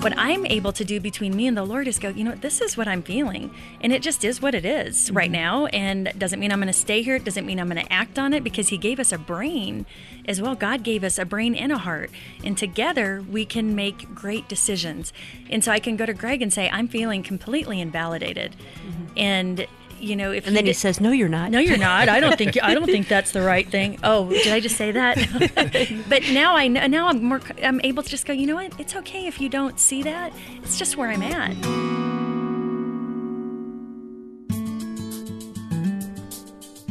what 0.00 0.14
I'm 0.16 0.46
able 0.46 0.72
to 0.72 0.84
do 0.84 0.98
between 0.98 1.36
me 1.36 1.46
and 1.46 1.54
the 1.54 1.62
Lord 1.62 1.86
is 1.86 1.98
go, 1.98 2.08
you 2.08 2.24
know, 2.24 2.34
this 2.34 2.62
is 2.62 2.74
what 2.76 2.88
I'm 2.88 3.02
feeling. 3.02 3.50
And 3.82 3.92
it 3.92 4.00
just 4.00 4.24
is 4.24 4.40
what 4.40 4.54
it 4.54 4.64
is 4.64 5.06
mm-hmm. 5.06 5.16
right 5.16 5.30
now. 5.30 5.66
And 5.66 6.10
doesn't 6.16 6.40
mean 6.40 6.50
I'm 6.52 6.58
going 6.58 6.68
to 6.68 6.72
stay 6.72 7.02
here. 7.02 7.16
It 7.16 7.24
doesn't 7.24 7.44
mean 7.44 7.60
I'm 7.60 7.68
going 7.68 7.84
to 7.84 7.92
act 7.92 8.18
on 8.18 8.32
it 8.32 8.42
because 8.42 8.68
He 8.68 8.78
gave 8.78 8.98
us 8.98 9.12
a 9.12 9.18
brain 9.18 9.84
as 10.26 10.40
well. 10.40 10.54
God 10.54 10.82
gave 10.82 11.04
us 11.04 11.18
a 11.18 11.26
brain 11.26 11.54
and 11.54 11.70
a 11.70 11.78
heart. 11.78 12.10
And 12.42 12.56
together 12.56 13.22
we 13.30 13.44
can 13.44 13.74
make 13.74 14.14
great 14.14 14.48
decisions. 14.48 15.12
And 15.50 15.62
so 15.62 15.70
I 15.70 15.78
can 15.78 15.96
go 15.96 16.06
to 16.06 16.14
Greg 16.14 16.40
and 16.40 16.52
say, 16.52 16.70
I'm 16.70 16.88
feeling 16.88 17.22
completely 17.22 17.80
invalidated. 17.80 18.52
Mm-hmm. 18.52 19.18
And 19.18 19.66
you 20.00 20.16
know, 20.16 20.32
if 20.32 20.46
and 20.46 20.56
then 20.56 20.64
he, 20.64 20.70
he 20.70 20.74
says, 20.74 21.00
"No, 21.00 21.12
you're 21.12 21.28
not." 21.28 21.50
No, 21.50 21.58
you're 21.58 21.76
not. 21.90 22.08
I 22.08 22.20
don't 22.20 22.36
think 22.36 22.62
I 22.62 22.74
don't 22.74 22.86
think 22.86 23.08
that's 23.08 23.32
the 23.32 23.42
right 23.42 23.68
thing. 23.68 23.98
Oh, 24.02 24.28
did 24.28 24.52
I 24.52 24.60
just 24.60 24.76
say 24.76 24.92
that? 24.92 25.16
but 26.08 26.22
now 26.30 26.56
I 26.56 26.68
know. 26.68 26.86
Now 26.86 27.08
I'm 27.08 27.22
more. 27.22 27.40
I'm 27.62 27.80
able 27.84 28.02
to 28.02 28.08
just 28.08 28.26
go. 28.26 28.32
You 28.32 28.46
know 28.46 28.56
what? 28.56 28.78
It's 28.78 28.96
okay 28.96 29.26
if 29.26 29.40
you 29.40 29.48
don't 29.48 29.78
see 29.78 30.02
that. 30.02 30.32
It's 30.62 30.78
just 30.78 30.96
where 30.96 31.10
I'm 31.10 31.22
at. 31.22 32.00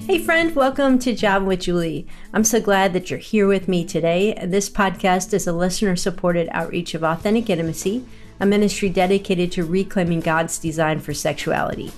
Hey, 0.05 0.17
friend, 0.17 0.55
welcome 0.55 0.97
to 0.99 1.13
Java 1.13 1.45
with 1.45 1.61
Juli. 1.61 2.07
I'm 2.33 2.43
so 2.43 2.59
glad 2.59 2.93
that 2.93 3.11
you're 3.11 3.19
here 3.19 3.45
with 3.47 3.67
me 3.67 3.85
today. 3.85 4.33
This 4.43 4.67
podcast 4.67 5.33
is 5.33 5.45
a 5.45 5.53
listener 5.53 5.95
supported 5.95 6.49
outreach 6.51 6.95
of 6.95 7.03
Authentic 7.03 7.47
Intimacy, 7.47 8.03
a 8.39 8.45
ministry 8.47 8.89
dedicated 8.89 9.51
to 9.51 9.63
reclaiming 9.63 10.21
God's 10.21 10.57
design 10.57 10.99
for 10.99 11.13
sexuality. 11.13 11.91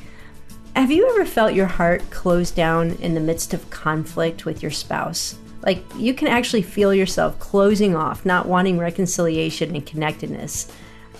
Have 0.75 0.89
you 0.89 1.09
ever 1.09 1.25
felt 1.25 1.53
your 1.53 1.67
heart 1.67 2.09
close 2.11 2.49
down 2.49 2.91
in 3.01 3.13
the 3.13 3.19
midst 3.19 3.53
of 3.53 3.69
conflict 3.69 4.45
with 4.45 4.61
your 4.61 4.71
spouse? 4.71 5.35
Like 5.63 5.83
you 5.97 6.13
can 6.13 6.29
actually 6.29 6.61
feel 6.61 6.93
yourself 6.93 7.37
closing 7.39 7.93
off, 7.93 8.25
not 8.25 8.47
wanting 8.47 8.79
reconciliation 8.79 9.75
and 9.75 9.85
connectedness. 9.85 10.71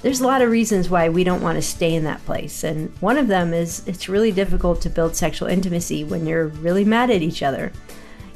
There's 0.02 0.22
a 0.22 0.26
lot 0.26 0.42
of 0.42 0.50
reasons 0.50 0.90
why 0.90 1.10
we 1.10 1.26
don't 1.26 1.42
want 1.42 1.58
to 1.58 1.62
stay 1.62 1.94
in 1.94 2.06
that 2.06 2.26
place, 2.26 2.64
and 2.64 2.90
one 3.02 3.18
of 3.18 3.28
them 3.28 3.54
is 3.54 3.86
it's 3.88 4.10
really 4.10 4.32
difficult 4.32 4.82
to 4.82 4.90
build 4.90 5.16
sexual 5.16 5.50
intimacy 5.50 6.06
when 6.06 6.26
you're 6.26 6.48
really 6.48 6.86
mad 6.86 7.12
at 7.12 7.22
each 7.22 7.44
other. 7.44 7.72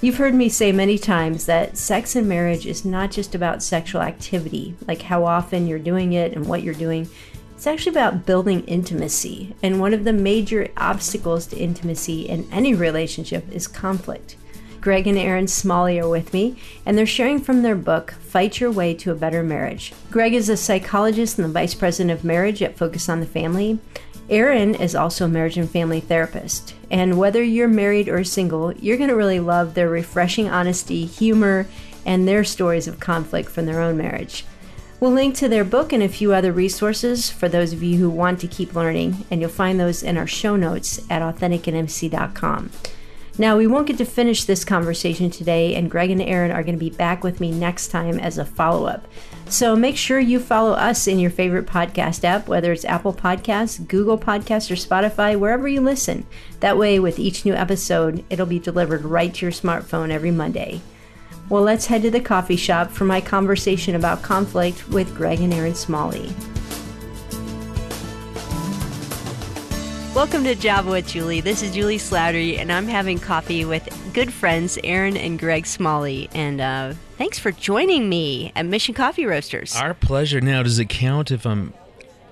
You've 0.01 0.17
heard 0.17 0.35
me 0.35 0.49
say 0.49 0.71
many 0.71 0.99
times 0.99 1.45
that 1.45 1.77
sex 1.77 2.15
and 2.15 2.27
marriage 2.27 2.67
is 2.67 2.85
not 2.85 3.09
just 3.09 3.33
about 3.33 3.63
sexual 3.63 4.01
activity, 4.01 4.75
like 4.85 5.01
how 5.01 5.23
often 5.23 5.65
you're 5.65 5.79
doing 5.79 6.13
it 6.13 6.33
and 6.33 6.45
what 6.45 6.61
you're 6.61 6.75
doing. 6.75 7.09
It's 7.55 7.67
actually 7.67 7.91
about 7.91 8.25
building 8.25 8.65
intimacy, 8.65 9.55
and 9.63 9.79
one 9.79 9.93
of 9.93 10.03
the 10.03 10.13
major 10.13 10.67
obstacles 10.75 11.47
to 11.47 11.57
intimacy 11.57 12.23
in 12.23 12.47
any 12.51 12.73
relationship 12.73 13.49
is 13.51 13.65
conflict. 13.67 14.35
Greg 14.81 15.07
and 15.07 15.17
Erin 15.17 15.47
Smalley 15.47 15.99
are 15.99 16.07
with 16.07 16.33
me, 16.33 16.57
and 16.85 16.97
they're 16.97 17.05
sharing 17.07 17.39
from 17.39 17.63
their 17.63 17.75
book, 17.75 18.11
Fight 18.11 18.59
Your 18.59 18.71
Way 18.71 18.93
to 18.95 19.11
a 19.11 19.15
Better 19.15 19.41
Marriage. 19.41 19.93
Greg 20.11 20.33
is 20.33 20.49
a 20.49 20.57
psychologist 20.57 21.39
and 21.39 21.47
the 21.47 21.51
vice 21.51 21.73
president 21.73 22.11
of 22.11 22.25
marriage 22.25 22.61
at 22.61 22.77
Focus 22.77 23.09
on 23.09 23.21
the 23.21 23.25
Family. 23.25 23.79
Erin 24.29 24.75
is 24.75 24.93
also 24.93 25.25
a 25.25 25.29
marriage 25.29 25.57
and 25.57 25.69
family 25.69 26.01
therapist. 26.01 26.75
And 26.91 27.17
whether 27.17 27.41
you're 27.41 27.67
married 27.67 28.09
or 28.09 28.23
single, 28.23 28.73
you're 28.73 28.97
going 28.97 29.09
to 29.09 29.15
really 29.15 29.39
love 29.39 29.73
their 29.73 29.89
refreshing 29.89 30.49
honesty, 30.49 31.05
humor, 31.05 31.67
and 32.05 32.27
their 32.27 32.43
stories 32.43 32.87
of 32.87 32.99
conflict 32.99 33.49
from 33.49 33.65
their 33.65 33.81
own 33.81 33.97
marriage. 33.97 34.45
We'll 34.99 35.11
link 35.11 35.35
to 35.35 35.49
their 35.49 35.65
book 35.65 35.91
and 35.91 36.01
a 36.01 36.07
few 36.07 36.33
other 36.33 36.53
resources 36.53 37.29
for 37.29 37.49
those 37.49 37.73
of 37.73 37.83
you 37.83 37.97
who 37.97 38.09
want 38.09 38.39
to 38.39 38.47
keep 38.47 38.73
learning, 38.73 39.25
and 39.29 39.41
you'll 39.41 39.49
find 39.49 39.79
those 39.79 40.01
in 40.01 40.17
our 40.17 40.27
show 40.27 40.55
notes 40.55 40.99
at 41.09 41.21
AuthenticIntimacy.com. 41.21 42.71
Now, 43.37 43.57
we 43.57 43.67
won't 43.67 43.87
get 43.87 43.97
to 43.97 44.05
finish 44.05 44.45
this 44.45 44.63
conversation 44.63 45.29
today, 45.29 45.75
and 45.75 45.91
Greg 45.91 46.09
and 46.09 46.21
Erin 46.21 46.51
are 46.51 46.63
going 46.63 46.75
to 46.75 46.79
be 46.79 46.89
back 46.89 47.21
with 47.21 47.41
me 47.41 47.51
next 47.51 47.89
time 47.89 48.17
as 48.17 48.37
a 48.37 48.45
follow 48.45 48.85
up. 48.85 49.05
So 49.49 49.75
make 49.75 49.97
sure 49.97 50.19
you 50.19 50.39
follow 50.39 50.71
us 50.71 51.05
in 51.05 51.19
your 51.19 51.31
favorite 51.31 51.65
podcast 51.65 52.23
app, 52.23 52.47
whether 52.47 52.71
it's 52.71 52.85
Apple 52.85 53.13
Podcasts, 53.13 53.85
Google 53.85 54.17
Podcasts, 54.17 54.71
or 54.71 54.75
Spotify, 54.75 55.37
wherever 55.37 55.67
you 55.67 55.81
listen. 55.81 56.25
That 56.61 56.77
way, 56.77 56.97
with 56.97 57.19
each 57.19 57.43
new 57.43 57.53
episode, 57.53 58.23
it'll 58.29 58.45
be 58.45 58.59
delivered 58.59 59.03
right 59.03 59.33
to 59.33 59.45
your 59.45 59.51
smartphone 59.51 60.11
every 60.11 60.31
Monday. 60.31 60.79
Well, 61.47 61.61
let's 61.61 61.85
head 61.85 62.01
to 62.01 62.09
the 62.09 62.21
coffee 62.21 62.55
shop 62.55 62.89
for 62.89 63.05
my 63.05 63.21
conversation 63.21 63.93
about 63.93 64.23
conflict 64.23 64.89
with 64.89 65.13
Greg 65.15 65.41
and 65.41 65.53
Erin 65.53 65.75
Smalley. 65.75 66.33
Welcome 70.15 70.43
to 70.45 70.55
Java 70.55 70.89
with 70.89 71.07
Juli. 71.07 71.41
This 71.41 71.61
is 71.61 71.71
Juli 71.71 71.97
Slattery, 71.97 72.57
and 72.57 72.71
I'm 72.71 72.87
having 72.87 73.19
coffee 73.19 73.63
with 73.63 73.87
good 74.13 74.33
friends 74.33 74.79
Erin 74.83 75.17
and 75.17 75.37
Greg 75.37 75.67
Smalley. 75.67 76.29
And 76.33 76.61
uh, 76.61 76.93
thanks 77.19 77.37
for 77.37 77.51
joining 77.51 78.09
me 78.09 78.51
at 78.55 78.65
Mission 78.65 78.95
Coffee 78.95 79.27
Roasters. 79.27 79.75
Our 79.75 79.93
pleasure. 79.93 80.41
Now, 80.41 80.63
does 80.63 80.79
it 80.79 80.89
count 80.89 81.29
if 81.29 81.45
I'm 81.45 81.73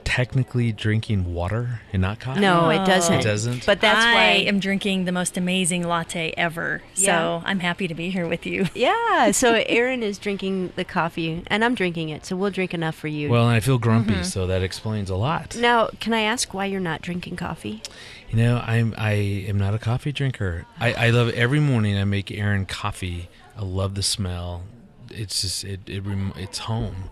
technically 0.04 0.72
drinking 0.72 1.34
water 1.34 1.82
and 1.92 2.02
not 2.02 2.20
coffee? 2.20 2.42
No, 2.42 2.70
it 2.70 2.86
doesn't. 2.86 3.20
It 3.20 3.24
doesn't. 3.24 3.66
But 3.66 3.82
that's 3.82 4.04
I 4.04 4.14
why 4.14 4.22
I 4.22 4.34
am 4.46 4.60
drinking 4.60 5.06
the 5.06 5.12
most 5.12 5.38
amazing 5.38 5.88
latte 5.88 6.34
ever. 6.38 6.82
Yeah. 6.96 7.06
So 7.06 7.44
I'm 7.46 7.60
happy 7.60 7.88
to 7.88 7.96
be 7.96 8.10
here 8.10 8.28
with 8.28 8.46
you. 8.46 8.66
Yeah. 8.74 9.32
So 9.44 9.54
Erin 9.54 10.04
is 10.04 10.18
drinking 10.18 10.74
the 10.76 10.86
coffee, 10.86 11.44
and 11.48 11.66
I'm 11.66 11.76
drinking 11.76 12.10
it. 12.10 12.26
So 12.26 12.36
we'll 12.36 12.52
drink 12.52 12.74
enough 12.74 12.96
for 12.96 13.08
you. 13.08 13.30
Well, 13.30 13.48
and 13.48 13.56
I 13.56 13.60
feel 13.60 13.78
grumpy, 13.78 14.14
mm-hmm. 14.14 14.24
so 14.24 14.48
that 14.48 14.62
explains 14.64 15.10
a 15.10 15.16
lot. 15.16 15.56
Now, 15.58 15.90
can 16.00 16.14
I 16.14 16.22
ask 16.22 16.54
why 16.54 16.66
you're 16.66 16.80
not 16.80 17.02
drinking 17.02 17.36
coffee? 17.36 17.82
You 18.30 18.38
know, 18.38 18.64
I'm 18.66 18.94
I 18.98 19.12
am 19.12 19.58
not 19.58 19.74
a 19.74 19.80
coffee 19.80 20.12
drinker. 20.12 20.66
I, 20.80 20.94
I 20.94 21.10
love 21.10 21.30
every 21.30 21.60
morning 21.60 21.98
I 21.98 22.04
make 22.04 22.32
Erin 22.32 22.66
coffee. 22.66 23.30
I 23.58 23.64
love 23.64 23.96
the 23.96 24.04
smell. 24.04 24.64
It's 25.10 25.42
just 25.42 25.64
it, 25.64 25.82
it 25.88 26.04
it's 26.36 26.60
home. 26.60 27.10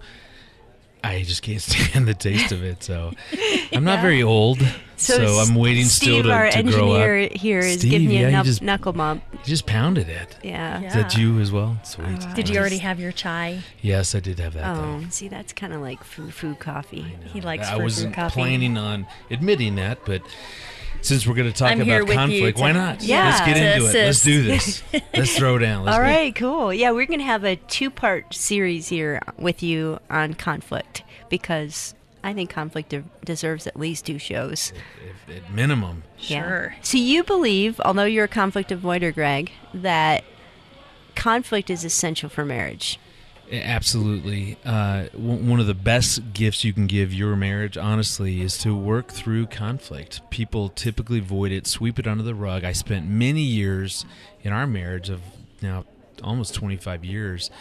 I 1.04 1.24
just 1.24 1.42
can't 1.42 1.62
stand 1.62 2.08
the 2.08 2.14
taste 2.14 2.52
of 2.52 2.64
it. 2.64 2.84
So 2.84 3.14
I'm 3.72 3.84
not 3.84 4.02
very 4.02 4.24
old. 4.24 4.60
So, 4.98 5.16
so 5.16 5.40
I'm 5.40 5.56
waiting 5.56 5.86
Steve, 5.86 6.10
still 6.10 6.24
to, 6.24 6.32
our 6.32 6.52
to 6.52 6.58
engineer 6.58 6.80
grow 6.80 7.26
up. 7.26 7.32
here 7.32 7.60
is 7.60 7.80
Steve, 7.80 7.90
giving 7.90 8.08
me 8.10 8.22
yeah, 8.22 8.28
a 8.28 8.32
knuck- 8.32 8.46
just, 8.46 8.62
knuckle 8.62 8.94
bump. 8.94 9.24
He 9.32 9.50
just 9.50 9.66
pounded 9.66 10.08
it. 10.10 10.38
Yeah. 10.44 10.80
yeah. 10.80 10.88
Is 10.88 10.94
that 10.94 11.18
you 11.18 11.40
as 11.40 11.52
well? 11.52 11.80
Sweet. 11.84 12.06
Uh, 12.06 12.34
did 12.36 12.48
you 12.48 12.60
already 12.60 12.78
have 12.78 13.00
your 13.00 13.12
chai? 13.12 13.62
Yes, 13.82 14.14
I 14.14 14.20
did 14.20 14.38
have 14.38 14.54
that. 14.54 14.78
Oh, 14.78 15.00
though. 15.00 15.10
see, 15.10 15.28
that's 15.28 15.54
kind 15.54 15.74
of 15.74 15.82
like 15.82 16.04
foo 16.04 16.30
foo 16.30 16.54
coffee. 16.54 17.18
He 17.34 17.42
likes 17.42 17.68
I 17.68 17.78
wasn't 17.78 18.16
planning 18.16 18.78
on 18.78 19.08
admitting 19.32 19.76
that, 19.78 20.06
but 20.06 20.22
since 21.02 21.28
we're 21.28 21.36
going 21.36 21.52
to 21.52 21.58
talk 21.58 21.72
I'm 21.72 21.82
about 21.82 22.08
conflict, 22.08 22.60
why 22.60 22.72
not? 22.72 23.04
Yeah. 23.04 23.26
Let's 23.26 23.42
get 23.42 23.58
into 23.58 23.90
it. 23.90 24.06
Let's 24.06 24.24
do 24.24 24.44
this. 24.44 24.84
Let's 25.14 25.36
throw 25.36 25.58
down. 25.58 25.86
Let's 25.86 25.96
All 25.96 26.02
right, 26.02 26.34
cool. 26.36 26.74
Yeah, 26.74 26.92
we're 26.92 27.06
going 27.06 27.20
to 27.20 27.26
have 27.26 27.44
a 27.44 27.56
two 27.56 27.90
part 27.90 28.34
series 28.34 28.90
here 28.90 29.22
with 29.38 29.64
you 29.64 30.00
on 30.10 30.34
conflict 30.34 31.04
because 31.30 31.96
I 32.24 32.34
think 32.34 32.50
conflict 32.50 32.90
de- 32.90 33.04
deserves 33.26 33.68
at 33.68 33.80
least 33.80 34.06
two 34.06 34.20
shows. 34.20 34.74
At, 35.28 35.36
at 35.36 35.52
minimum. 35.52 36.04
Yeah. 36.20 36.48
Sure. 36.48 36.76
So 36.82 36.98
you 36.98 37.24
believe, 37.24 37.80
although 37.84 38.06
you're 38.06 38.26
a 38.26 38.30
conflict 38.30 38.70
avoider, 38.70 39.14
Greg, 39.14 39.52
that 39.74 40.24
conflict 41.16 41.70
is 41.70 41.84
essential 41.84 42.30
for 42.30 42.46
marriage. 42.46 43.00
Absolutely. 43.52 44.58
Uh, 44.64 45.06
one 45.14 45.60
of 45.60 45.68
the 45.68 45.74
best 45.74 46.34
gifts 46.34 46.64
you 46.64 46.72
can 46.72 46.88
give 46.88 47.14
your 47.14 47.36
marriage, 47.36 47.78
honestly, 47.78 48.42
is 48.42 48.58
to 48.60 48.76
work 48.76 49.12
through 49.12 49.48
conflict. 49.48 50.22
People 50.30 50.70
typically 50.70 51.20
avoid 51.20 51.52
it, 51.52 51.68
sweep 51.68 52.00
it 52.00 52.08
under 52.08 52.24
the 52.24 52.36
rug. 52.36 52.64
I 52.64 52.72
spent 52.72 53.10
many 53.10 53.42
years 53.42 54.06
in 54.42 54.54
our 54.54 54.66
marriage 54.66 55.10
of 55.10 55.22
now 55.62 55.84
almost 56.24 56.54
25 56.56 57.04
years 57.04 57.52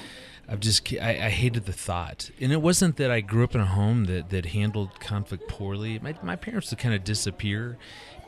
I've 0.50 0.58
just 0.58 0.92
I, 1.00 1.10
I, 1.10 1.30
hated 1.30 1.66
the 1.66 1.72
thought, 1.72 2.28
and 2.40 2.52
it 2.52 2.60
wasn't 2.60 2.96
that 2.96 3.08
I 3.08 3.20
grew 3.20 3.44
up 3.44 3.54
in 3.54 3.60
a 3.60 3.66
home 3.66 4.06
that 4.06 4.30
that 4.30 4.46
handled 4.46 4.98
conflict 4.98 5.48
poorly. 5.48 6.00
My 6.00 6.16
my 6.24 6.34
parents 6.34 6.70
would 6.70 6.80
kind 6.80 6.92
of 6.92 7.04
disappear 7.04 7.78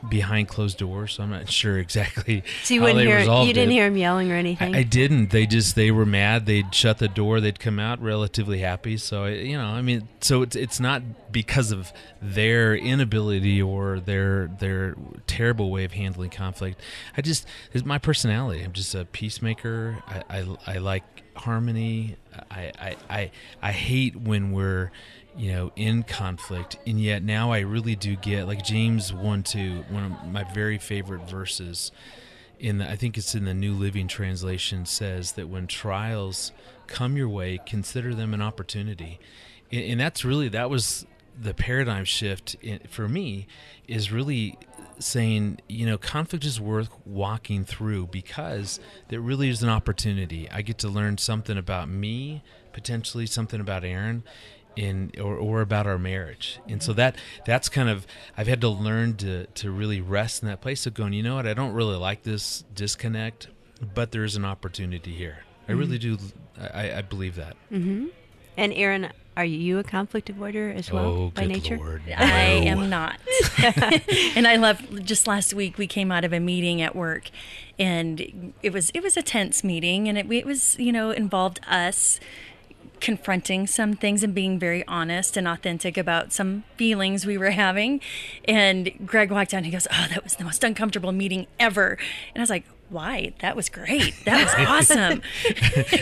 behind 0.09 0.47
closed 0.47 0.77
doors, 0.77 1.13
so 1.13 1.23
I'm 1.23 1.29
not 1.29 1.49
sure 1.49 1.77
exactly. 1.79 2.43
So 2.63 2.73
you 2.73 2.79
how 2.79 2.87
wouldn't 2.87 3.05
they 3.05 3.05
hear 3.05 3.19
you 3.19 3.53
didn't 3.53 3.71
it. 3.71 3.73
hear 3.73 3.87
him 3.87 3.97
yelling 3.97 4.31
or 4.31 4.35
anything. 4.35 4.75
I, 4.75 4.79
I, 4.79 4.83
didn't. 4.83 5.31
They 5.31 5.45
just 5.45 5.75
they 5.75 5.91
were 5.91 6.05
mad. 6.05 6.45
They'd 6.45 6.73
shut 6.73 6.97
the 6.97 7.07
door. 7.07 7.39
They'd 7.39 7.59
come 7.59 7.79
out 7.79 8.01
relatively 8.01 8.59
happy. 8.59 8.97
So 8.97 9.25
you 9.25 9.57
know, 9.57 9.65
I 9.65 9.81
mean, 9.81 10.07
so 10.21 10.41
it's 10.41 10.55
it's 10.55 10.79
not 10.79 11.31
because 11.31 11.71
of 11.71 11.91
their 12.21 12.75
inability 12.75 13.61
or 13.61 13.99
their 13.99 14.47
their 14.59 14.95
terrible 15.27 15.71
way 15.71 15.83
of 15.83 15.93
handling 15.93 16.29
conflict. 16.29 16.79
I 17.17 17.21
just 17.21 17.47
it's 17.71 17.85
my 17.85 17.97
personality. 17.97 18.63
I'm 18.63 18.73
just 18.73 18.93
a 18.95 19.05
peacemaker. 19.05 19.97
I 20.07 20.23
I, 20.29 20.57
I 20.67 20.77
like 20.79 21.03
harmony. 21.35 22.15
I, 22.49 22.71
I, 22.79 22.95
I, 23.09 23.31
I 23.61 23.71
hate 23.71 24.15
when 24.15 24.51
we're, 24.51 24.91
you 25.35 25.51
know, 25.51 25.71
in 25.75 26.03
conflict, 26.03 26.77
and 26.85 26.99
yet 27.01 27.23
now 27.23 27.51
I 27.51 27.59
really 27.59 27.95
do 27.95 28.15
get 28.15 28.47
like 28.47 28.63
James 28.63 29.11
one 29.11 29.43
two, 29.43 29.83
one 29.89 30.03
of 30.03 30.27
my 30.31 30.43
very 30.53 30.77
favorite 30.77 31.29
verses. 31.29 31.91
In 32.59 32.77
the, 32.77 32.89
I 32.89 32.95
think 32.95 33.17
it's 33.17 33.35
in 33.35 33.45
the 33.45 33.53
New 33.53 33.73
Living 33.73 34.07
Translation 34.07 34.85
says 34.85 35.33
that 35.33 35.49
when 35.49 35.67
trials 35.67 36.51
come 36.87 37.17
your 37.17 37.27
way, 37.27 37.59
consider 37.65 38.13
them 38.13 38.33
an 38.33 38.41
opportunity, 38.41 39.19
and, 39.71 39.83
and 39.83 39.99
that's 39.99 40.23
really 40.23 40.49
that 40.49 40.69
was 40.69 41.05
the 41.39 41.53
paradigm 41.53 42.05
shift 42.05 42.55
in, 42.61 42.79
for 42.87 43.07
me 43.07 43.47
is 43.87 44.11
really 44.11 44.57
saying, 44.99 45.59
you 45.67 45.85
know, 45.85 45.97
conflict 45.97 46.45
is 46.45 46.61
worth 46.61 46.89
walking 47.05 47.65
through 47.65 48.07
because 48.07 48.79
there 49.09 49.19
really 49.19 49.49
is 49.49 49.63
an 49.63 49.69
opportunity. 49.69 50.47
I 50.51 50.61
get 50.61 50.77
to 50.79 50.89
learn 50.89 51.17
something 51.17 51.57
about 51.57 51.89
me, 51.89 52.43
potentially 52.71 53.25
something 53.25 53.59
about 53.59 53.83
Erin, 53.83 54.23
in 54.75 55.11
or, 55.19 55.35
or 55.35 55.61
about 55.61 55.85
our 55.85 55.97
marriage 55.97 56.59
and 56.67 56.81
so 56.81 56.93
that 56.93 57.15
that's 57.45 57.69
kind 57.69 57.89
of 57.89 58.07
i've 58.37 58.47
had 58.47 58.61
to 58.61 58.69
learn 58.69 59.15
to 59.15 59.45
to 59.47 59.69
really 59.69 60.01
rest 60.01 60.41
in 60.41 60.47
that 60.47 60.61
place 60.61 60.85
of 60.85 60.93
going 60.93 61.13
you 61.13 61.23
know 61.23 61.35
what 61.35 61.45
i 61.47 61.53
don't 61.53 61.73
really 61.73 61.95
like 61.95 62.23
this 62.23 62.63
disconnect 62.73 63.47
but 63.93 64.11
there's 64.11 64.35
an 64.35 64.45
opportunity 64.45 65.13
here 65.13 65.39
i 65.67 65.71
really 65.71 65.97
do 65.97 66.17
i, 66.73 66.93
I 66.97 67.01
believe 67.01 67.35
that 67.35 67.55
Mm-hmm. 67.71 68.07
And 68.55 68.73
Erin, 68.73 69.09
are 69.35 69.45
you 69.45 69.79
a 69.79 69.83
conflict 69.83 70.31
avoider 70.31 70.73
as 70.75 70.91
well 70.91 71.05
oh 71.05 71.31
by 71.33 71.43
good 71.43 71.51
nature? 71.53 71.77
lord 71.77 72.03
I 72.15 72.41
am 72.41 72.89
not. 72.89 73.19
and 74.35 74.47
I 74.47 74.57
love 74.57 75.03
just 75.03 75.25
last 75.25 75.53
week 75.53 75.77
we 75.77 75.87
came 75.87 76.11
out 76.11 76.23
of 76.23 76.33
a 76.33 76.39
meeting 76.39 76.81
at 76.81 76.95
work 76.95 77.31
and 77.79 78.53
it 78.61 78.71
was 78.71 78.91
it 78.93 79.01
was 79.01 79.17
a 79.17 79.23
tense 79.23 79.63
meeting 79.63 80.07
and 80.07 80.17
it, 80.17 80.31
it 80.31 80.45
was, 80.45 80.77
you 80.77 80.91
know, 80.91 81.09
involved 81.09 81.59
us 81.67 82.19
confronting 83.03 83.67
some 83.67 83.93
things 83.93 84.23
and 84.23 84.33
being 84.33 84.57
very 84.57 84.87
honest 84.87 85.35
and 85.35 85.45
authentic 85.45 85.97
about 85.97 86.31
some 86.31 86.63
feelings 86.77 87.25
we 87.25 87.37
were 87.37 87.51
having. 87.51 87.99
And 88.45 88.91
Greg 89.05 89.29
walked 89.29 89.51
down 89.51 89.59
and 89.59 89.65
he 89.65 89.71
goes, 89.73 89.87
"Oh, 89.91 90.07
that 90.09 90.23
was 90.23 90.37
the 90.37 90.45
most 90.45 90.63
uncomfortable 90.63 91.11
meeting 91.11 91.45
ever." 91.59 91.97
And 92.33 92.37
I 92.37 92.39
was 92.39 92.49
like, 92.49 92.63
"Why? 92.93 93.33
That 93.39 93.55
was 93.55 93.69
great. 93.69 94.13
That 94.25 94.43
was 94.43 94.67
awesome." 94.67 95.21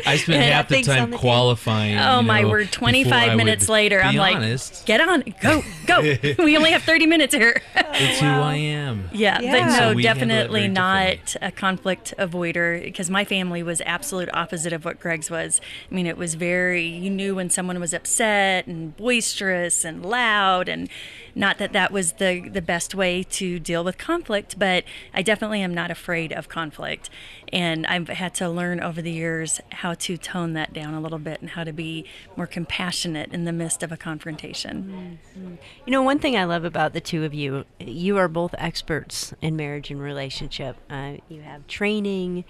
i 0.05 0.17
spent 0.17 0.29
And 0.41 0.53
half 0.53 0.67
the 0.67 0.83
time 0.83 1.11
the 1.11 1.17
qualifying 1.17 1.97
Oh 1.97 2.19
you 2.19 2.27
my 2.27 2.45
word! 2.45 2.71
Twenty-five 2.71 3.37
minutes 3.37 3.69
later, 3.69 4.01
I'm 4.01 4.15
like, 4.15 4.59
"Get 4.85 5.01
on, 5.01 5.23
go, 5.41 5.63
go! 5.87 6.01
we 6.43 6.57
only 6.57 6.71
have 6.71 6.83
thirty 6.83 7.05
minutes 7.05 7.33
here." 7.33 7.61
it's 7.75 8.19
who 8.19 8.27
i 8.27 8.55
am 8.55 9.09
Yeah, 9.13 9.39
Yeah. 9.41 9.51
but 9.51 9.59
no, 9.65 9.71
we 9.71 9.77
handle 9.77 9.99
it 9.99 10.03
definitely 10.03 10.67
not 10.67 11.35
a 11.41 11.51
conflict 11.51 12.13
avoider 12.17 12.81
because 12.83 13.09
my 13.09 13.25
family 13.25 13.63
was 13.63 13.81
absolute 13.85 14.29
opposite 14.33 14.73
of 14.73 14.85
what 14.85 14.99
Greg's 14.99 15.29
was. 15.31 15.61
I 15.89 15.93
mean, 15.95 16.05
it 16.07 16.17
was 16.17 16.35
very 16.35 16.85
you 16.85 17.09
knew 17.09 17.35
when 17.35 17.49
someone 17.49 17.79
was 17.79 17.93
upset 17.93 18.67
and 18.67 18.95
boisterous 18.97 19.85
and 19.85 20.05
loud 20.05 20.67
and 20.69 20.89
not 21.35 21.57
that 21.57 21.73
that 21.73 21.91
was 21.91 22.13
the 22.13 22.47
the 22.49 22.61
best 22.61 22.95
way 22.95 23.23
to 23.23 23.59
deal 23.59 23.83
with 23.83 23.97
conflict, 23.97 24.57
but 24.57 24.83
I 25.13 25.21
definitely 25.21 25.61
am 25.61 25.73
not 25.73 25.91
afraid 25.91 26.31
of 26.31 26.49
conflict. 26.49 27.09
And 27.53 27.85
I've 27.87 28.07
had 28.07 28.33
to 28.35 28.49
learn 28.49 28.79
over 28.79 29.01
the 29.01 29.11
years 29.11 29.59
how 29.71 29.93
to 29.95 30.17
tone 30.17 30.53
that 30.53 30.73
down 30.73 30.93
a 30.93 31.01
little 31.01 31.19
bit 31.19 31.41
and 31.41 31.49
how 31.49 31.63
to 31.63 31.73
be 31.73 32.05
more 32.37 32.47
compassionate 32.47 33.33
in 33.33 33.43
the 33.45 33.51
midst 33.51 33.83
of 33.83 33.91
a 33.91 33.97
confrontation. 33.97 35.19
You 35.85 35.91
know, 35.91 36.01
one 36.01 36.19
thing 36.19 36.37
I 36.37 36.45
love 36.45 36.63
about 36.63 36.93
the 36.93 37.01
two 37.01 37.25
of 37.25 37.33
you, 37.33 37.65
you 37.79 38.17
are 38.17 38.27
both 38.27 38.55
experts 38.57 39.33
in 39.41 39.55
marriage 39.55 39.91
and 39.91 40.01
relationship. 40.01 40.77
Uh, 40.89 41.15
you 41.27 41.41
have 41.41 41.67
training, 41.67 42.45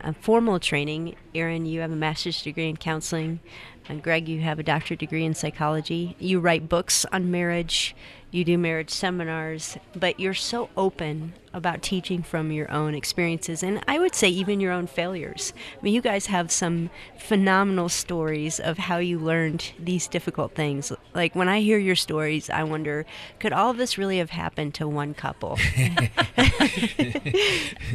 uh, 0.00 0.12
formal 0.20 0.58
training. 0.58 1.16
Erin, 1.34 1.66
you 1.66 1.80
have 1.80 1.92
a 1.92 1.96
master's 1.96 2.40
degree 2.42 2.68
in 2.68 2.76
counseling. 2.76 3.40
And 3.88 4.02
Greg, 4.02 4.28
you 4.28 4.40
have 4.40 4.58
a 4.58 4.62
doctorate 4.62 5.00
degree 5.00 5.24
in 5.24 5.34
psychology. 5.34 6.16
You 6.18 6.40
write 6.40 6.68
books 6.68 7.04
on 7.12 7.30
marriage. 7.30 7.94
You 8.36 8.44
do 8.44 8.58
marriage 8.58 8.90
seminars, 8.90 9.78
but 9.94 10.20
you're 10.20 10.34
so 10.34 10.68
open 10.76 11.32
about 11.56 11.82
teaching 11.82 12.22
from 12.22 12.52
your 12.52 12.70
own 12.70 12.94
experiences 12.94 13.62
and 13.62 13.82
I 13.88 13.98
would 13.98 14.14
say 14.14 14.28
even 14.28 14.60
your 14.60 14.72
own 14.72 14.86
failures. 14.86 15.52
I 15.78 15.82
mean, 15.82 15.94
you 15.94 16.00
guys 16.02 16.26
have 16.26 16.50
some 16.52 16.90
phenomenal 17.18 17.88
stories 17.88 18.60
of 18.60 18.78
how 18.78 18.98
you 18.98 19.18
learned 19.18 19.72
these 19.78 20.06
difficult 20.06 20.54
things. 20.54 20.92
Like 21.14 21.34
when 21.34 21.48
I 21.48 21.60
hear 21.60 21.78
your 21.78 21.96
stories, 21.96 22.50
I 22.50 22.62
wonder, 22.62 23.06
could 23.40 23.52
all 23.52 23.70
of 23.70 23.76
this 23.78 23.96
really 23.98 24.18
have 24.18 24.30
happened 24.30 24.74
to 24.74 24.86
one 24.86 25.14
couple? 25.14 25.58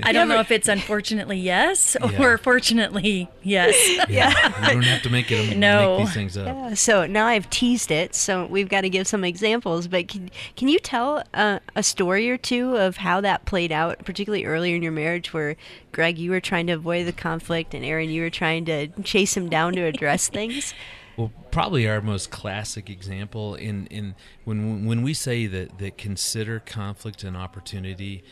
I 0.04 0.12
don't 0.12 0.28
know 0.28 0.40
if 0.40 0.52
it's 0.52 0.68
unfortunately 0.68 1.38
yes 1.40 1.96
Yeah. 2.02 2.22
or 2.22 2.38
fortunately 2.38 3.30
yes. 3.44 3.76
yeah 4.10 4.32
you 4.68 4.74
don't 4.74 4.84
have 4.84 5.02
to 5.04 5.10
make 5.10 5.32
it 5.32 5.58
No. 5.58 5.98
make 5.98 6.06
these 6.08 6.14
things 6.14 6.38
up 6.38 6.48
Uh, 6.48 6.76
so 6.76 7.06
now 7.06 7.28
I've 7.28 7.50
teased 7.50 7.92
it, 7.92 8.16
so 8.16 8.46
we've 8.46 8.70
got 8.70 8.82
to 8.82 8.90
give 8.90 9.08
some 9.08 9.24
examples. 9.24 9.88
But 9.88 10.08
can, 10.08 10.30
can 10.56 10.68
you 10.68 10.80
tell 10.80 11.24
uh, 11.34 11.60
a 11.76 11.84
story 11.84 12.30
or 12.30 12.38
two 12.38 12.76
of 12.78 12.98
how 12.98 13.22
that 13.22 13.46
played 13.52 13.74
out, 13.74 14.06
particularly 14.06 14.46
earlier 14.46 14.78
in 14.78 14.82
your 14.82 14.94
marriage, 14.94 15.34
where 15.34 15.58
Greg, 15.92 16.18
you 16.18 16.32
were 16.32 16.40
trying 16.40 16.68
to 16.68 16.74
avoid 16.74 17.06
the 17.06 17.12
conflict, 17.12 17.74
and 17.74 17.84
Erin, 17.84 18.10
you 18.10 18.22
were 18.22 18.30
trying 18.30 18.64
to 18.64 18.88
chase 19.04 19.36
him 19.36 19.50
down 19.50 19.74
to 19.74 19.82
address 19.82 20.30
things? 20.30 20.74
Well, 21.18 21.34
probably 21.52 21.90
our 21.90 22.00
most 22.00 22.32
classic 22.32 22.90
example 22.90 23.54
in, 23.56 23.86
in 23.88 24.16
when 24.46 24.86
when 24.86 25.04
we 25.04 25.14
say 25.14 25.46
that, 25.46 25.78
that 25.80 25.98
consider 25.98 26.62
conflict 26.62 27.26
an 27.26 27.36
opportunity, 27.36 28.24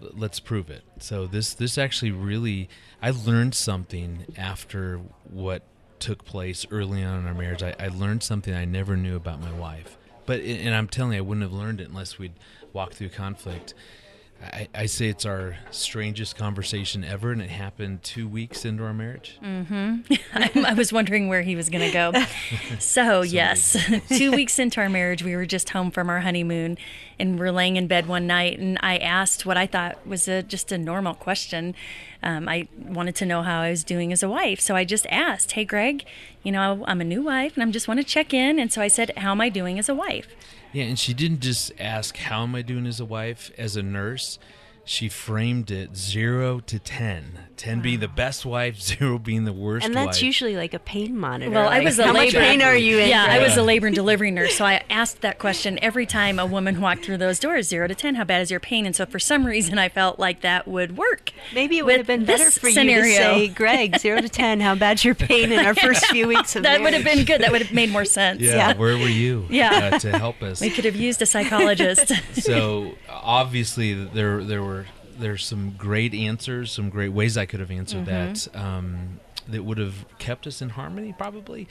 let's 0.00 0.40
prove 0.40 0.70
it. 0.70 0.82
So 0.98 1.26
this 1.26 1.52
this 1.52 1.76
actually 1.76 2.12
really 2.12 2.70
I 3.02 3.10
learned 3.10 3.54
something 3.54 4.24
after 4.34 5.02
what 5.24 5.62
took 5.98 6.24
place 6.24 6.64
early 6.70 7.04
on 7.04 7.18
in 7.20 7.26
our 7.26 7.34
marriage. 7.34 7.62
I, 7.62 7.74
I 7.78 7.88
learned 7.88 8.22
something 8.22 8.54
I 8.54 8.64
never 8.64 8.96
knew 8.96 9.14
about 9.14 9.38
my 9.42 9.52
wife. 9.52 9.98
But 10.24 10.40
and 10.40 10.74
I'm 10.74 10.88
telling 10.88 11.12
you, 11.12 11.18
I 11.18 11.20
wouldn't 11.20 11.42
have 11.42 11.52
learned 11.52 11.82
it 11.82 11.88
unless 11.90 12.18
we'd 12.18 12.32
walked 12.72 12.94
through 12.94 13.10
conflict. 13.10 13.74
I, 14.42 14.68
I 14.74 14.86
say 14.86 15.08
it's 15.08 15.24
our 15.24 15.56
strangest 15.70 16.36
conversation 16.36 17.04
ever, 17.04 17.32
and 17.32 17.40
it 17.40 17.50
happened 17.50 18.02
two 18.02 18.28
weeks 18.28 18.64
into 18.64 18.84
our 18.84 18.92
marriage. 18.92 19.38
I, 19.42 20.50
I 20.68 20.74
was 20.74 20.92
wondering 20.92 21.28
where 21.28 21.42
he 21.42 21.56
was 21.56 21.68
going 21.70 21.86
to 21.86 21.92
go. 21.92 22.12
So, 22.78 23.22
yes, 23.22 23.76
two 24.08 24.32
weeks 24.32 24.58
into 24.58 24.80
our 24.80 24.88
marriage, 24.88 25.22
we 25.22 25.34
were 25.34 25.46
just 25.46 25.70
home 25.70 25.90
from 25.90 26.08
our 26.10 26.20
honeymoon 26.20 26.76
and 27.18 27.38
we're 27.38 27.50
laying 27.50 27.76
in 27.76 27.86
bed 27.86 28.06
one 28.06 28.26
night. 28.26 28.58
And 28.58 28.78
I 28.82 28.98
asked 28.98 29.46
what 29.46 29.56
I 29.56 29.66
thought 29.66 30.06
was 30.06 30.28
a, 30.28 30.42
just 30.42 30.70
a 30.72 30.78
normal 30.78 31.14
question. 31.14 31.74
Um, 32.22 32.48
I 32.48 32.68
wanted 32.78 33.14
to 33.16 33.26
know 33.26 33.42
how 33.42 33.60
I 33.60 33.70
was 33.70 33.84
doing 33.84 34.12
as 34.12 34.22
a 34.22 34.28
wife. 34.28 34.60
So 34.60 34.76
I 34.76 34.84
just 34.84 35.06
asked, 35.10 35.52
Hey, 35.52 35.64
Greg, 35.64 36.04
you 36.42 36.52
know, 36.52 36.84
I'm 36.86 37.00
a 37.00 37.04
new 37.04 37.22
wife 37.22 37.54
and 37.54 37.62
I'm 37.62 37.72
just 37.72 37.88
want 37.88 37.98
to 38.00 38.04
check 38.04 38.34
in. 38.34 38.58
And 38.58 38.72
so 38.72 38.82
I 38.82 38.88
said, 38.88 39.12
How 39.16 39.32
am 39.32 39.40
I 39.40 39.48
doing 39.48 39.78
as 39.78 39.88
a 39.88 39.94
wife? 39.94 40.28
Yeah, 40.76 40.84
and 40.84 40.98
she 40.98 41.14
didn't 41.14 41.40
just 41.40 41.72
ask, 41.80 42.18
How 42.18 42.42
am 42.42 42.54
I 42.54 42.60
doing 42.60 42.86
as 42.86 43.00
a 43.00 43.06
wife, 43.06 43.50
as 43.56 43.76
a 43.76 43.82
nurse? 43.82 44.38
She 44.84 45.08
framed 45.08 45.70
it 45.70 45.96
zero 45.96 46.60
to 46.60 46.78
10. 46.78 47.45
10 47.56 47.80
being 47.80 48.00
the 48.00 48.08
best 48.08 48.44
wife, 48.44 48.80
zero 48.82 49.18
being 49.18 49.44
the 49.44 49.52
worst 49.52 49.86
And 49.86 49.94
that's 49.94 50.18
wife. 50.18 50.22
usually 50.22 50.56
like 50.56 50.74
a 50.74 50.78
pain 50.78 51.16
monitor. 51.16 51.50
Well, 51.50 51.68
I 51.68 51.80
was 51.80 51.98
a 51.98 52.04
how 52.04 52.12
much 52.12 52.32
labor- 52.34 52.38
pain 52.40 52.60
are 52.62 52.76
you 52.76 52.98
in? 52.98 53.08
Yeah, 53.08 53.26
I 53.28 53.38
was 53.42 53.56
a 53.56 53.62
labor 53.62 53.86
and 53.86 53.96
delivery 53.96 54.30
nurse, 54.30 54.54
so 54.56 54.64
I 54.64 54.82
asked 54.90 55.22
that 55.22 55.38
question 55.38 55.78
every 55.82 56.04
time 56.06 56.38
a 56.38 56.44
woman 56.46 56.80
walked 56.80 57.04
through 57.04 57.16
those 57.18 57.38
doors, 57.38 57.68
zero 57.68 57.86
to 57.88 57.94
ten. 57.94 58.14
How 58.16 58.24
bad 58.24 58.42
is 58.42 58.50
your 58.50 58.60
pain? 58.60 58.84
And 58.86 58.94
so 58.94 59.06
for 59.06 59.18
some 59.18 59.46
reason, 59.46 59.78
I 59.78 59.88
felt 59.88 60.18
like 60.18 60.42
that 60.42 60.68
would 60.68 60.96
work. 60.98 61.32
Maybe 61.54 61.78
it 61.78 61.84
would 61.86 61.96
have 61.96 62.06
been 62.06 62.24
better 62.24 62.44
this 62.44 62.58
for 62.58 62.70
scenario. 62.70 63.04
you 63.04 63.10
to 63.10 63.16
say, 63.16 63.48
Greg, 63.48 63.98
zero 63.98 64.20
to 64.20 64.28
ten. 64.28 64.60
How 64.60 64.74
bad's 64.74 65.04
your 65.04 65.14
pain 65.14 65.50
in 65.50 65.64
our 65.64 65.74
first 65.86 66.04
few 66.08 66.26
weeks 66.28 66.56
of 66.56 66.62
That 66.64 66.82
would 66.82 66.92
have 66.94 67.04
been 67.04 67.24
good. 67.24 67.40
That 67.40 67.52
would 67.52 67.62
have 67.62 67.72
made 67.72 67.90
more 67.90 68.04
sense. 68.04 68.42
yeah, 68.42 68.54
Yeah. 68.54 68.76
where 68.76 68.98
were 68.98 69.08
you 69.08 69.46
Yeah. 69.48 69.90
uh, 69.94 69.98
to 70.00 70.18
help 70.18 70.42
us? 70.42 70.60
We 70.60 70.68
could 70.70 70.84
have 70.84 70.96
used 70.96 71.22
a 71.22 71.26
psychologist. 71.26 72.12
so 72.34 72.92
obviously 73.08 73.94
there 73.94 74.44
there 74.44 74.62
were 74.62 74.86
there's 75.18 75.44
some 75.44 75.74
great 75.76 76.14
answers, 76.14 76.72
some 76.72 76.90
great 76.90 77.10
ways 77.10 77.36
I 77.36 77.46
could 77.46 77.60
have 77.60 77.70
answered 77.70 78.06
that 78.06 78.48
um, 78.56 79.20
that 79.48 79.64
would 79.64 79.78
have 79.78 80.06
kept 80.18 80.46
us 80.46 80.60
in 80.60 80.70
harmony, 80.70 81.14
probably. 81.16 81.68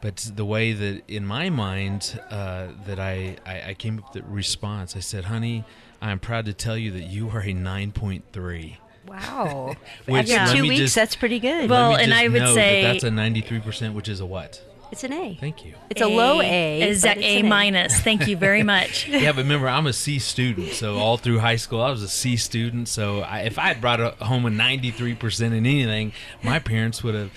But 0.00 0.30
the 0.34 0.44
way 0.44 0.72
that 0.72 1.02
in 1.08 1.26
my 1.26 1.50
mind 1.50 2.20
uh, 2.30 2.68
that 2.86 2.98
I, 2.98 3.36
I 3.46 3.62
I 3.70 3.74
came 3.74 3.98
up 3.98 4.14
with 4.14 4.22
the 4.24 4.30
response, 4.30 4.96
I 4.96 5.00
said, 5.00 5.24
"Honey, 5.26 5.64
I'm 6.00 6.18
proud 6.18 6.46
to 6.46 6.52
tell 6.52 6.76
you 6.76 6.90
that 6.92 7.04
you 7.04 7.28
are 7.30 7.40
a 7.40 7.52
9.3." 7.52 8.76
Wow. 9.06 9.74
Which, 10.06 10.30
After 10.30 10.54
let 10.54 10.56
two 10.56 10.62
weeks, 10.68 10.76
just- 10.78 10.94
that's 10.94 11.16
pretty 11.16 11.40
good. 11.40 11.68
Well, 11.70 11.96
and 11.96 12.12
I 12.14 12.28
would 12.28 12.42
note 12.42 12.54
say- 12.54 12.82
that 12.82 12.92
that's 12.92 13.04
a 13.04 13.08
93%, 13.10 13.94
which 13.94 14.08
is 14.08 14.20
a 14.20 14.26
what? 14.26 14.62
It's 14.90 15.04
an 15.04 15.12
A. 15.12 15.36
Thank 15.40 15.64
you. 15.64 15.74
It's 15.88 16.00
a, 16.00 16.06
low 16.06 16.40
A. 16.40 16.82
Is 16.82 17.02
that 17.02 17.18
A 17.18 17.42
minus? 17.42 17.98
Thank 18.00 18.26
you 18.28 18.36
very 18.36 18.62
much. 18.62 19.08
Yeah, 19.20 19.32
but 19.32 19.42
remember, 19.42 19.68
I'm 19.68 19.86
a 19.86 19.92
C 19.92 20.18
student, 20.18 20.72
so 20.72 20.96
all 20.96 21.16
through 21.16 21.38
high 21.40 21.56
school, 21.56 21.80
I 21.82 21.90
was 21.90 22.02
a 22.02 22.08
C 22.08 22.36
student. 22.36 22.88
So 22.88 23.20
I, 23.20 23.40
if 23.40 23.58
I 23.58 23.68
had 23.68 23.80
brought 23.80 24.00
a, 24.00 24.10
home 24.24 24.46
a 24.46 24.50
93% 24.50 25.40
in 25.46 25.52
anything, 25.54 26.12
my 26.42 26.58
parents 26.58 27.02
would 27.04 27.14
have 27.14 27.30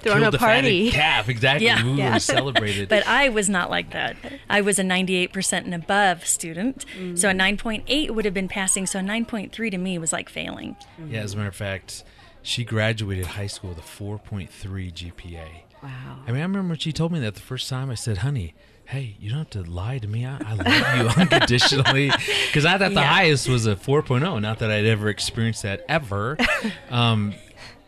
Thrown 0.00 0.22
a 0.22 0.30
party. 0.32 0.90
calf. 0.90 1.28
Exactly, 1.28 1.66
Yeah. 1.66 1.82
we 1.84 1.92
Yeah. 1.94 2.12
have 2.12 2.22
celebrated. 2.22 2.88
But 2.96 3.06
I 3.06 3.28
was 3.28 3.48
not 3.48 3.70
like 3.70 3.90
that. 3.90 4.16
I 4.48 4.60
was 4.60 4.78
a 4.78 4.82
98% 4.82 5.52
and 5.64 5.74
above 5.74 6.26
student. 6.26 6.84
Mm. 6.98 7.18
So 7.18 7.28
a 7.30 7.32
9.8 7.32 8.10
would 8.12 8.24
have 8.24 8.34
been 8.34 8.48
passing. 8.48 8.86
So 8.86 9.00
a 9.00 9.02
9.3 9.02 9.70
to 9.70 9.78
me 9.78 9.98
was 9.98 10.12
like 10.12 10.28
failing. 10.28 10.76
yeah, 11.08 11.20
as 11.22 11.34
a 11.34 11.36
matter 11.36 11.48
of 11.48 11.56
fact, 11.56 12.04
she 12.42 12.62
graduated 12.64 13.26
high 13.26 13.48
school 13.48 13.70
with 13.70 13.78
a 13.78 13.82
4.3 13.82 14.48
GPA. 14.92 15.48
Wow. 15.86 16.18
I 16.26 16.32
mean, 16.32 16.40
I 16.40 16.44
remember 16.44 16.68
when 16.70 16.78
she 16.78 16.92
told 16.92 17.12
me 17.12 17.20
that 17.20 17.34
the 17.34 17.40
first 17.40 17.68
time. 17.68 17.90
I 17.90 17.94
said, 17.94 18.18
"Honey." 18.18 18.54
Hey, 18.88 19.16
you 19.18 19.30
don't 19.30 19.38
have 19.38 19.50
to 19.50 19.64
lie 19.68 19.98
to 19.98 20.06
me. 20.06 20.24
I, 20.24 20.38
I 20.46 20.54
love 20.54 21.16
you 21.16 21.20
unconditionally. 21.22 22.12
Because 22.46 22.64
I 22.64 22.78
thought 22.78 22.90
the 22.94 23.00
Yeah. 23.00 23.12
highest 23.14 23.48
was 23.48 23.66
a 23.66 23.74
4.0. 23.74 24.40
Not 24.40 24.60
that 24.60 24.70
I'd 24.70 24.84
ever 24.86 25.08
experienced 25.08 25.64
that 25.64 25.84
ever. 25.88 26.36
um, 26.90 27.34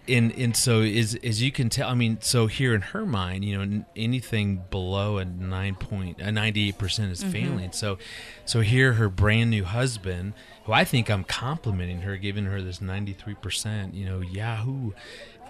and 0.08 0.32
and 0.32 0.56
so 0.56 0.80
as 0.80 1.14
as 1.22 1.40
you 1.40 1.52
can 1.52 1.68
tell, 1.68 1.88
I 1.88 1.94
mean, 1.94 2.18
so 2.20 2.48
here 2.48 2.74
in 2.74 2.80
her 2.80 3.06
mind, 3.06 3.44
you 3.44 3.56
know, 3.64 3.84
anything 3.94 4.64
below 4.70 5.18
a 5.18 5.24
nine 5.24 5.76
point 5.76 6.18
a 6.20 6.32
ninety 6.32 6.68
eight 6.70 6.78
percent 6.78 7.12
is 7.12 7.22
failing. 7.22 7.70
So, 7.70 7.98
so 8.44 8.60
here 8.60 8.94
her 8.94 9.08
brand 9.10 9.50
new 9.50 9.62
husband, 9.64 10.32
who 10.64 10.72
I 10.72 10.84
think 10.84 11.10
I'm 11.10 11.22
complimenting 11.24 12.00
her, 12.00 12.16
giving 12.16 12.46
her 12.46 12.60
this 12.62 12.80
ninety 12.80 13.12
three 13.12 13.34
percent, 13.34 13.94
you 13.94 14.04
know, 14.06 14.20
Yahoo 14.20 14.92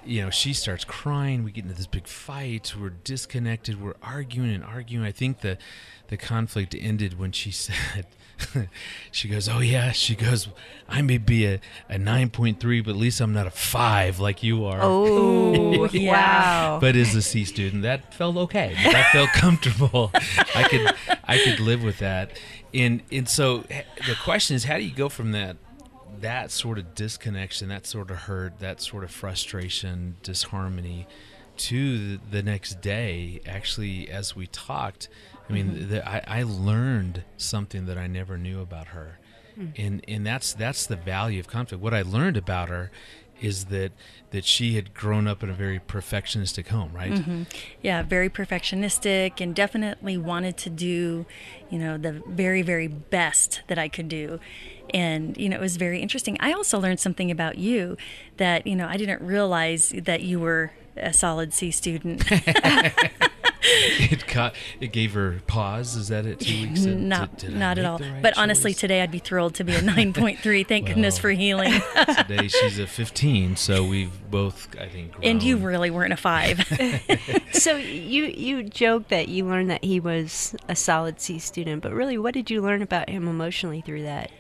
you 0.05 0.23
know, 0.23 0.31
she 0.31 0.53
starts 0.53 0.85
crying. 0.85 1.45
We 1.45 1.51
get 1.53 1.65
into 1.65 1.77
this 1.77 1.87
big 1.87 2.07
fight. 2.07 2.75
We're 2.81 2.91
disconnected. 2.91 3.81
We're 3.81 3.95
arguing 4.03 4.55
and 4.55 4.65
arguing. 4.65 5.05
I 5.05 5.13
think 5.13 5.41
the 5.41 5.59
the 6.09 6.17
conflict 6.17 6.75
ended 6.79 7.19
when 7.19 7.33
she 7.33 7.51
said, 7.53 8.07
she 9.11 9.29
goes, 9.29 9.49
"Oh 9.49 9.59
yeah." 9.61 9.93
She 9.93 10.15
goes, 10.15 10.49
"I 10.89 11.03
may 11.03 11.19
be 11.19 11.47
a, 11.47 11.61
a 11.89 11.99
nine 11.99 12.31
point 12.31 12.61
three, 12.61 12.81
but 12.81 12.93
at 12.93 12.97
least 12.97 13.21
I'm 13.21 13.33
not 13.33 13.47
a 13.47 13.51
five 13.51 14.21
like 14.21 14.43
you 14.43 14.65
are." 14.65 14.79
Oh, 14.83 15.89
Yeah. 15.93 16.13
wow. 16.13 16.79
But 16.81 16.97
as 16.97 17.15
a 17.15 17.23
C 17.23 17.45
student, 17.45 17.83
that 17.83 18.15
felt 18.15 18.37
okay. 18.37 18.75
That 18.85 19.11
felt 19.13 19.31
comfortable. 19.31 20.11
I 20.55 20.67
could 20.69 21.19
I 21.25 21.39
could 21.39 21.61
live 21.61 21.83
with 21.83 21.99
that. 21.99 22.39
And 22.73 23.03
and 23.11 23.29
so 23.29 23.65
eh, 23.71 23.83
the 24.07 24.15
question 24.25 24.55
is, 24.57 24.65
how 24.65 24.77
do 24.77 24.85
you 24.85 24.95
go 24.95 25.09
from 25.09 25.33
that 25.33 25.57
that 26.21 26.51
sort 26.51 26.79
of 26.79 26.95
disconnection, 26.95 27.69
that 27.69 27.87
sort 27.87 28.11
of 28.11 28.17
hurt, 28.19 28.59
that 28.61 28.81
sort 28.81 29.05
of 29.05 29.11
frustration, 29.11 30.17
disharmony, 30.23 31.07
to 31.57 32.19
the, 32.31 32.43
next 32.43 32.81
day? 32.81 33.41
Actually, 33.47 34.09
as 34.09 34.37
we 34.37 34.47
talked, 34.47 35.09
I 35.49 35.53
mean, 35.53 35.71
mm-hmm. 35.71 35.91
the, 35.91 36.09
I, 36.09 36.41
I 36.41 36.43
learned 36.43 37.25
something 37.37 37.87
that 37.87 37.99
I 37.99 38.07
never 38.07 38.39
knew 38.39 38.61
about 38.61 38.89
her, 38.89 39.19
hmm. 39.55 39.69
and 39.77 40.05
and 40.07 40.27
that's 40.27 40.53
that's 40.53 40.87
the 40.87 40.97
value 40.97 41.41
of 41.41 41.49
conflict. 41.49 41.83
What 41.83 41.95
I 41.95 42.03
learned 42.03 42.37
about 42.37 42.69
her 42.69 42.91
is 43.41 43.67
that 43.67 43.93
that 44.31 44.45
she 44.45 44.75
had 44.75 44.93
grown 44.93 45.27
up 45.27 45.43
in 45.43 45.49
a 45.49 45.55
very 45.55 45.79
perfectionistic 45.79 46.69
home, 46.69 46.93
right? 46.93 47.13
Mm-hmm. 47.13 47.45
yeah, 47.81 48.03
very 48.03 48.29
perfectionistic 48.29 49.41
and 49.41 49.55
definitely 49.55 50.19
wanted 50.19 50.57
to 50.59 50.71
do, 50.71 51.25
you 51.71 51.79
know, 51.79 51.97
the 51.97 52.23
very, 52.27 52.61
very 52.61 52.89
best 52.89 53.63
that 53.69 53.79
I 53.79 53.89
could 53.89 54.09
do. 54.09 54.39
And, 54.95 55.37
you 55.37 55.49
know, 55.49 55.57
it 55.57 55.61
was 55.61 55.77
very 55.77 56.01
interesting. 56.01 56.37
I 56.41 56.53
also 56.53 56.79
learned 56.79 57.01
something 57.01 57.31
about 57.31 57.59
you 57.59 57.97
that, 58.37 58.67
you 58.67 58.75
know, 58.77 58.87
I 58.87 58.97
didn't 58.97 59.23
realize 59.23 59.91
that 60.05 60.23
you 60.23 60.41
were 60.41 60.73
a 60.97 61.13
solid 61.13 61.53
C 61.55 61.71
student. 61.71 62.25
it 63.61 64.27
caught, 64.27 64.55
it 64.81 64.93
gave 64.93 65.13
her 65.15 65.41
pause. 65.47 65.95
Is 65.97 66.09
that 66.09 66.27
it? 66.27 66.41
Two 66.41 66.63
weeks? 66.69 66.85
in? 66.85 67.09
not 67.09 67.39
Did- 67.39 67.51
did 67.51 67.57
not 67.59 67.79
at 67.79 67.83
make 67.83 67.91
all. 67.91 67.99
the 67.99 68.11
right 68.11 68.23
but 68.23 68.39
honestly, 68.39 68.75
today 68.75 69.03
I'd 69.03 69.11
be 69.11 69.19
thrilled 69.19 69.55
to 69.57 69.65
be 69.65 69.75
a 69.75 69.81
9.3. 69.81 70.67
Thank 70.67 70.87
goodness 70.89 71.19
for 71.19 71.31
healing. 71.31 71.81
today 72.17 72.49
she's 72.49 72.79
a 72.79 72.87
15, 72.87 73.57
so 73.57 73.85
we've 73.87 74.13
both, 74.31 74.69
I 74.81 74.89
think, 74.89 75.13
and 75.23 75.43
you 75.43 75.57
really 75.57 75.91
weren't 75.91 76.13
a 76.13 76.17
5. 76.17 77.49
So 77.53 77.77
you 77.77 78.25
you 78.25 78.63
joke 78.65 79.09
that 79.09 79.29
you 79.29 79.45
learned 79.47 79.71
that 79.71 79.85
he 79.85 80.01
was 80.01 80.55
a 80.69 80.77
solid 80.77 81.21
C 81.21 81.39
student, 81.39 81.83
but 81.83 81.93
really, 81.93 82.19
what 82.19 82.35
did 82.35 82.51
you 82.51 82.61
learn 82.63 82.83
about 82.83 83.09
him 83.09 83.27
emotionally 83.29 83.81
through 83.81 84.03
that? 84.03 84.31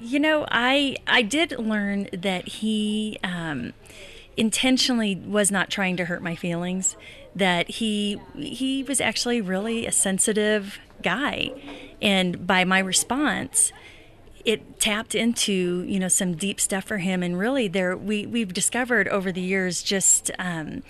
You 0.00 0.20
know, 0.20 0.46
I 0.50 0.96
I 1.06 1.22
did 1.22 1.52
learn 1.58 2.08
that 2.12 2.48
he 2.48 3.18
um, 3.24 3.72
intentionally 4.36 5.16
was 5.16 5.50
not 5.50 5.70
trying 5.70 5.96
to 5.96 6.04
hurt 6.04 6.22
my 6.22 6.34
feelings. 6.34 6.96
That 7.34 7.68
he 7.68 8.20
he 8.36 8.82
was 8.82 9.00
actually 9.00 9.40
really 9.40 9.86
a 9.86 9.92
sensitive 9.92 10.78
guy, 11.02 11.50
and 12.00 12.46
by 12.46 12.64
my 12.64 12.78
response, 12.78 13.72
it 14.44 14.80
tapped 14.80 15.14
into 15.14 15.84
you 15.86 15.98
know 15.98 16.08
some 16.08 16.36
deep 16.36 16.60
stuff 16.60 16.84
for 16.84 16.98
him. 16.98 17.22
And 17.22 17.38
really, 17.38 17.68
there 17.68 17.96
we 17.96 18.26
we've 18.26 18.52
discovered 18.52 19.08
over 19.08 19.32
the 19.32 19.42
years 19.42 19.82
just. 19.82 20.30
Um, 20.38 20.82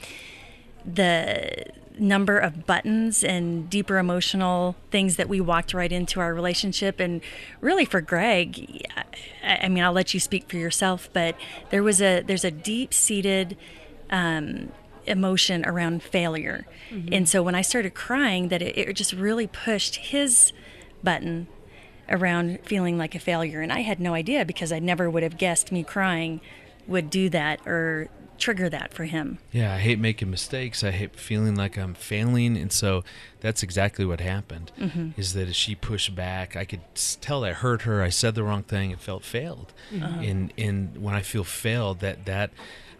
the 0.84 1.66
number 1.98 2.38
of 2.38 2.66
buttons 2.66 3.24
and 3.24 3.68
deeper 3.68 3.98
emotional 3.98 4.76
things 4.90 5.16
that 5.16 5.28
we 5.28 5.40
walked 5.40 5.74
right 5.74 5.92
into 5.92 6.20
our 6.20 6.32
relationship. 6.32 7.00
And 7.00 7.20
really 7.60 7.84
for 7.84 8.00
greg 8.00 8.86
i, 9.42 9.58
I 9.62 9.68
mean 9.68 9.82
i'll 9.82 9.92
let 9.92 10.14
you 10.14 10.20
speak 10.20 10.48
for 10.48 10.56
yourself 10.56 11.08
but 11.12 11.36
there 11.70 11.82
was 11.82 12.00
a 12.00 12.22
there's 12.22 12.44
a 12.44 12.50
deep 12.50 12.94
seated 12.94 13.56
um, 14.10 14.72
emotion 15.06 15.64
around 15.66 16.02
failure. 16.02 16.66
And 17.12 17.28
so 17.28 17.42
when 17.42 17.54
i 17.54 17.62
started 17.62 17.94
crying 17.94 18.48
that 18.48 18.62
it, 18.62 18.76
it 18.76 18.92
just 18.94 19.12
really 19.12 19.46
pushed 19.46 19.96
his 19.96 20.52
button 21.02 21.46
around 22.08 22.58
feeling 22.64 22.96
like 22.98 23.14
a 23.14 23.18
failure. 23.18 23.60
And 23.60 23.72
i 23.72 23.80
had 23.80 24.00
no 24.00 24.14
idea 24.14 24.44
because 24.44 24.72
i 24.72 24.78
never 24.78 25.10
would 25.10 25.22
have 25.22 25.38
guessed 25.38 25.72
me 25.72 25.82
crying 25.82 26.40
would 26.86 27.10
do 27.10 27.28
that 27.28 27.60
or 27.66 28.08
trigger 28.38 28.68
that 28.68 28.92
for 28.95 29.04
him 29.04 29.38
Yeah, 29.52 29.75
I 29.75 29.78
hate 29.78 29.99
making 29.99 30.30
mistakes. 30.30 30.83
I 30.85 30.90
hate 30.90 31.16
feeling 31.16 31.54
like 31.57 31.76
I'm 31.76 31.95
failing, 31.95 32.57
and 32.57 32.73
so 32.73 33.04
that's 33.40 33.62
exactly 33.62 34.04
what 34.04 34.21
happened. 34.21 34.73
Mm-hmm. 34.78 35.11
Is 35.21 35.35
that 35.35 35.49
as 35.49 35.57
she 35.57 35.75
pushed 35.75 36.14
back, 36.14 36.57
I 36.57 36.64
could 36.64 36.80
tell 37.21 37.45
I 37.45 37.52
hurt 37.52 37.83
her. 37.83 38.02
I 38.02 38.09
said 38.11 38.35
the 38.35 38.42
wrong 38.45 38.62
thing. 38.62 38.90
It 38.90 39.00
felt 39.00 39.25
failed, 39.25 39.73
Uh-huh. 39.95 40.21
and 40.21 40.52
and 40.57 40.97
when 41.02 41.14
I 41.14 41.23
feel 41.23 41.45
failed, 41.45 42.00
that 42.00 42.25
that 42.26 42.50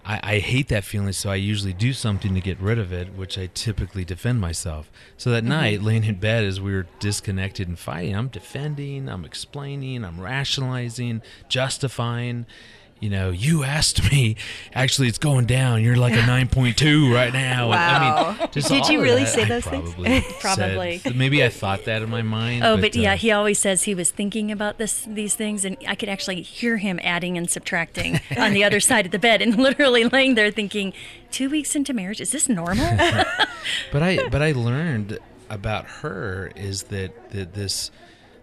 I, 0.05 0.21
I 0.35 0.39
hate 0.39 0.69
that 0.69 0.85
feeling. 0.85 1.13
So 1.13 1.29
I 1.31 1.35
usually 1.37 1.73
do 1.75 1.93
something 1.93 2.33
to 2.35 2.41
get 2.41 2.59
rid 2.61 2.79
of 2.79 2.93
it, 2.93 3.15
which 3.15 3.37
I 3.37 3.49
typically 3.53 4.05
defend 4.05 4.41
myself. 4.41 4.91
So 5.17 5.31
that 5.31 5.45
night, 5.45 5.83
laying 5.83 6.05
in 6.05 6.17
bed 6.21 6.45
as 6.45 6.61
we 6.61 6.73
were 6.73 6.87
disconnected 7.01 7.69
and 7.69 7.79
fighting, 7.79 8.15
I'm 8.17 8.29
defending, 8.29 9.09
I'm 9.09 9.25
explaining, 9.25 10.05
I'm 10.05 10.21
rationalizing, 10.21 11.21
justifying 11.49 12.47
you 13.01 13.11
know, 13.11 13.31
you 13.31 13.63
asked 13.65 14.11
me. 14.11 14.35
Actually, 14.75 15.09
it's 15.09 15.19
going 15.19 15.47
down. 15.47 15.83
You're 15.85 15.97
like 15.97 16.15
a 16.15 16.17
9.2 16.23 17.15
right 17.15 17.33
now. 17.33 17.67
And, 17.73 17.75
I 17.75 18.11
Wow. 18.11 18.37
mean, 18.39 18.49
Did 18.51 18.89
you 18.89 19.01
really 19.03 19.25
that, 19.25 19.33
say 19.35 19.43
I 19.43 19.45
those 19.47 19.65
things? 19.65 19.95
probably 19.95 20.21
Probably. 20.41 20.99
said- 20.99 21.17
maybe 21.17 21.45
I 21.45 21.49
thought 21.49 21.85
that 21.85 22.03
in 22.03 22.11
my 22.11 22.23
mind. 22.23 22.65
Oh, 22.65 22.77
but, 22.77 22.95
yeah, 22.97 23.13
uh, 23.13 23.17
he 23.17 23.31
always 23.31 23.59
says 23.59 23.85
he 23.85 23.95
was 23.95 24.11
thinking 24.11 24.51
about 24.51 24.79
this 24.79 25.03
these 25.09 25.35
things, 25.35 25.65
and 25.65 25.77
I 25.87 25.95
could 25.95 26.09
actually 26.09 26.43
hear 26.43 26.79
him 26.79 26.99
adding 27.03 27.37
and 27.39 27.49
subtracting 27.49 28.21
on 28.37 28.53
the 28.53 28.65
other 28.65 28.81
side 28.81 29.07
of 29.07 29.13
the 29.13 29.19
bed, 29.19 29.43
and 29.43 29.57
literally 29.57 30.05
laying 30.05 30.35
there 30.35 30.51
thinking, 30.51 30.93
two 31.31 31.49
weeks 31.51 31.77
into 31.77 31.93
marriage, 31.93 32.21
is 32.21 32.31
this 32.31 32.49
normal? 32.49 32.97
but 33.93 34.03
I 34.03 34.29
but 34.29 34.43
I 34.43 34.53
learned 34.53 35.19
about 35.51 35.87
her 35.87 36.51
is 36.57 36.85
that 36.85 37.31
that 37.31 37.55
this 37.55 37.91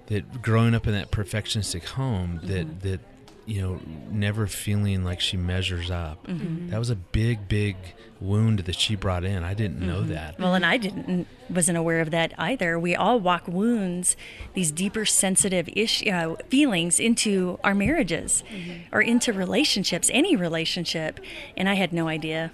that 0.08 0.42
growing 0.42 0.74
up 0.76 0.88
in 0.88 0.94
that 0.94 1.12
perfectionistic 1.12 1.84
home 1.86 2.40
that 2.44 2.82
that 2.82 3.00
you 3.46 3.62
know 3.62 3.80
never 4.10 4.48
feeling 4.48 5.04
like 5.04 5.20
she 5.20 5.38
measures 5.38 5.92
up. 5.92 6.26
Mm-hmm. 6.28 6.46
Mm-hmm. 6.46 6.70
That 6.70 6.80
was 6.80 6.90
a 6.90 6.96
big 6.96 7.48
big 7.48 7.76
wound 8.20 8.60
that 8.60 8.76
she 8.76 8.96
brought 8.96 9.24
in. 9.24 9.44
I 9.44 9.54
didn't 9.54 9.80
know 9.80 10.00
mm-hmm. 10.00 10.14
that. 10.14 10.40
Well, 10.40 10.56
and 10.56 10.66
I 10.66 10.78
didn't 10.78 11.28
wasn't 11.50 11.78
aware 11.78 12.02
of 12.02 12.12
that 12.12 12.34
either. 12.38 12.80
We 12.80 12.96
all 12.96 13.20
walk 13.20 13.48
wounds, 13.48 14.18
these 14.54 14.72
deeper 14.72 15.06
sensitive 15.06 15.70
ish, 15.76 16.06
uh, 16.08 16.36
feelings 16.50 17.00
into 17.00 17.60
our 17.64 17.76
marriages 17.76 18.44
or 18.92 19.02
into 19.02 19.32
relationships, 19.32 20.10
any 20.14 20.36
relationship, 20.36 21.20
and 21.56 21.70
I 21.70 21.76
had 21.76 21.94
no 21.94 22.08
idea. 22.08 22.52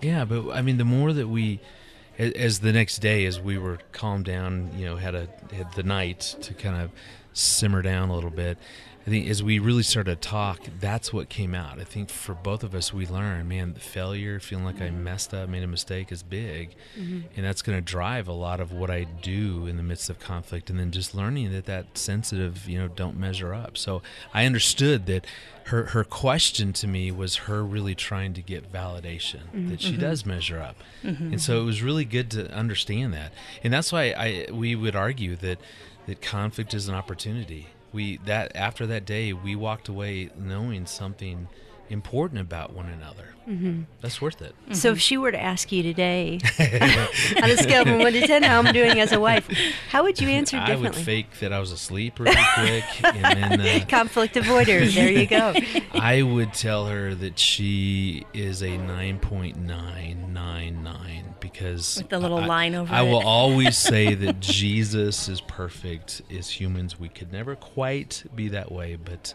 Yeah, 0.00 0.24
but 0.24 0.50
I 0.50 0.62
mean, 0.62 0.78
the 0.78 0.84
more 0.84 1.12
that 1.12 1.28
we, 1.28 1.60
as, 2.18 2.32
as 2.32 2.58
the 2.60 2.72
next 2.72 2.98
day, 2.98 3.26
as 3.26 3.40
we 3.40 3.58
were 3.58 3.78
calmed 3.92 4.24
down, 4.24 4.70
you 4.76 4.86
know, 4.86 4.96
had 4.96 5.14
a 5.14 5.28
had 5.52 5.72
the 5.74 5.82
night 5.82 6.36
to 6.42 6.54
kind 6.54 6.80
of 6.80 6.90
simmer 7.32 7.82
down 7.82 8.08
a 8.08 8.14
little 8.14 8.30
bit. 8.30 8.58
I 9.08 9.10
think 9.10 9.30
as 9.30 9.42
we 9.42 9.58
really 9.58 9.84
started 9.84 10.20
to 10.20 10.28
talk, 10.28 10.60
that's 10.80 11.14
what 11.14 11.30
came 11.30 11.54
out. 11.54 11.80
I 11.80 11.84
think 11.84 12.10
for 12.10 12.34
both 12.34 12.62
of 12.62 12.74
us, 12.74 12.92
we 12.92 13.06
learned, 13.06 13.48
man, 13.48 13.72
the 13.72 13.80
failure, 13.80 14.38
feeling 14.38 14.66
like 14.66 14.82
I 14.82 14.90
messed 14.90 15.32
up, 15.32 15.48
made 15.48 15.62
a 15.62 15.66
mistake, 15.66 16.12
is 16.12 16.22
big, 16.22 16.74
mm-hmm. 16.94 17.20
and 17.34 17.46
that's 17.46 17.62
going 17.62 17.78
to 17.78 17.80
drive 17.80 18.28
a 18.28 18.34
lot 18.34 18.60
of 18.60 18.70
what 18.70 18.90
I 18.90 19.04
do 19.04 19.66
in 19.66 19.78
the 19.78 19.82
midst 19.82 20.10
of 20.10 20.18
conflict. 20.20 20.68
And 20.68 20.78
then 20.78 20.90
just 20.90 21.14
learning 21.14 21.52
that 21.52 21.64
that 21.64 21.96
sensitive, 21.96 22.68
you 22.68 22.78
know, 22.78 22.86
don't 22.86 23.16
measure 23.16 23.54
up. 23.54 23.78
So 23.78 24.02
I 24.34 24.44
understood 24.44 25.06
that 25.06 25.26
her 25.68 25.86
her 25.86 26.04
question 26.04 26.74
to 26.74 26.86
me 26.86 27.10
was 27.10 27.36
her 27.36 27.64
really 27.64 27.94
trying 27.94 28.34
to 28.34 28.42
get 28.42 28.70
validation 28.70 29.44
mm-hmm. 29.44 29.70
that 29.70 29.80
she 29.80 29.92
mm-hmm. 29.92 30.02
does 30.02 30.26
measure 30.26 30.60
up, 30.60 30.76
and 31.02 31.40
so 31.40 31.62
it 31.62 31.64
was 31.64 31.82
really 31.82 32.04
good 32.04 32.30
to 32.32 32.52
understand 32.52 33.14
that, 33.14 33.32
and 33.64 33.72
that's 33.72 33.90
why 33.90 34.10
I 34.10 34.52
we 34.52 34.74
would 34.74 34.96
argue 34.96 35.34
that 35.36 35.58
that 36.06 36.20
conflict 36.20 36.74
is 36.74 36.88
an 36.88 36.94
opportunity. 36.94 37.68
We 37.92 38.18
that 38.26 38.54
after 38.54 38.86
that 38.86 39.04
day 39.04 39.32
we 39.32 39.56
walked 39.56 39.88
away 39.88 40.30
knowing 40.36 40.86
something 40.86 41.48
important 41.88 42.40
about 42.40 42.72
one 42.72 42.86
another. 42.86 43.24
Mm-hmm. 43.48 43.82
That's 44.02 44.20
worth 44.20 44.42
it. 44.42 44.54
So 44.72 44.90
if 44.92 45.00
she 45.00 45.16
were 45.16 45.32
to 45.32 45.40
ask 45.40 45.72
you 45.72 45.82
today, 45.82 46.38
on 47.42 47.50
a 47.50 47.56
scale 47.56 47.84
from 47.84 47.98
one 48.00 48.12
to 48.12 48.26
ten, 48.26 48.42
how 48.42 48.58
I'm 48.62 48.74
doing 48.74 49.00
as 49.00 49.10
a 49.12 49.18
wife, 49.18 49.48
how 49.88 50.02
would 50.02 50.20
you 50.20 50.28
answer 50.28 50.58
differently? 50.58 50.86
I 50.88 50.90
would 50.90 50.94
fake 50.94 51.38
that 51.40 51.50
I 51.54 51.58
was 51.58 51.72
asleep 51.72 52.20
really 52.20 52.36
quick, 52.54 52.84
and 53.04 53.58
then 53.58 53.60
uh, 53.82 53.84
Conflict 53.88 54.34
avoider. 54.34 54.92
There 54.94 55.10
you 55.10 55.26
go. 55.26 55.54
I 55.98 56.20
would 56.20 56.52
tell 56.52 56.86
her 56.88 57.14
that 57.14 57.38
she 57.38 58.26
is 58.34 58.62
a 58.62 58.76
nine 58.76 59.18
point 59.18 59.56
nine 59.56 60.34
nine 60.34 60.82
nine 60.82 61.34
because 61.40 61.96
With 61.98 62.10
the 62.10 62.18
little 62.18 62.38
I- 62.38 62.46
line 62.46 62.74
over 62.74 62.92
I 62.92 63.00
will 63.00 63.26
always 63.26 63.78
say 63.78 64.12
that 64.14 64.40
Jesus 64.40 65.26
is 65.28 65.40
perfect. 65.40 66.20
As 66.30 66.50
humans, 66.50 66.98
we 67.00 67.08
could 67.08 67.32
never 67.32 67.56
quite 67.56 68.24
be 68.34 68.48
that 68.48 68.70
way, 68.70 68.96
but 68.96 69.32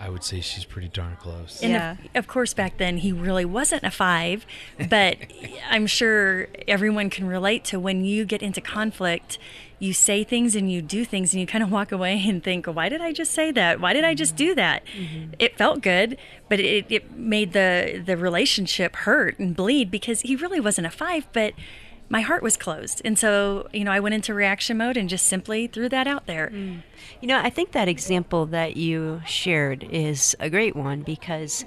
I 0.00 0.08
would 0.08 0.24
say 0.24 0.40
she's 0.40 0.64
pretty 0.64 0.88
darn 0.88 1.16
close. 1.16 1.60
And 1.62 1.72
Yeah. 1.72 1.81
Yeah. 1.82 1.90
of, 1.92 1.98
of 2.14 2.26
course, 2.26 2.54
back 2.54 2.78
then 2.78 2.98
he 2.98 3.12
really 3.12 3.44
wasn't 3.44 3.84
a 3.84 3.90
five, 3.90 4.46
but 4.88 5.16
I'm 5.70 5.86
sure 5.86 6.48
everyone 6.68 7.10
can 7.10 7.26
relate 7.26 7.64
to 7.66 7.80
when 7.80 8.04
you 8.04 8.24
get 8.24 8.42
into 8.42 8.60
conflict, 8.60 9.38
you 9.78 9.92
say 9.92 10.22
things 10.22 10.54
and 10.54 10.70
you 10.70 10.80
do 10.80 11.04
things 11.04 11.34
and 11.34 11.40
you 11.40 11.46
kind 11.46 11.64
of 11.64 11.70
walk 11.70 11.90
away 11.90 12.22
and 12.28 12.42
think, 12.42 12.66
why 12.66 12.88
did 12.88 13.00
I 13.00 13.12
just 13.12 13.32
say 13.32 13.50
that? 13.50 13.80
Why 13.80 13.92
did 13.92 14.04
I 14.04 14.14
just 14.14 14.36
do 14.36 14.54
that? 14.54 14.84
Mm-hmm. 14.96 15.32
It 15.40 15.58
felt 15.58 15.82
good, 15.82 16.16
but 16.48 16.60
it, 16.60 16.86
it 16.88 17.16
made 17.16 17.52
the, 17.52 18.00
the 18.04 18.16
relationship 18.16 18.94
hurt 18.94 19.38
and 19.40 19.56
bleed 19.56 19.90
because 19.90 20.20
he 20.20 20.36
really 20.36 20.60
wasn't 20.60 20.86
a 20.86 20.90
five, 20.90 21.26
but 21.32 21.54
my 22.12 22.20
heart 22.20 22.42
was 22.42 22.58
closed. 22.58 23.00
And 23.06 23.18
so, 23.18 23.68
you 23.72 23.84
know, 23.84 23.90
I 23.90 23.98
went 23.98 24.14
into 24.14 24.34
reaction 24.34 24.76
mode 24.76 24.98
and 24.98 25.08
just 25.08 25.26
simply 25.26 25.66
threw 25.66 25.88
that 25.88 26.06
out 26.06 26.26
there. 26.26 26.50
Mm. 26.52 26.82
You 27.22 27.28
know, 27.28 27.38
I 27.38 27.48
think 27.48 27.72
that 27.72 27.88
example 27.88 28.44
that 28.46 28.76
you 28.76 29.22
shared 29.24 29.82
is 29.84 30.36
a 30.38 30.50
great 30.50 30.76
one 30.76 31.00
because 31.00 31.64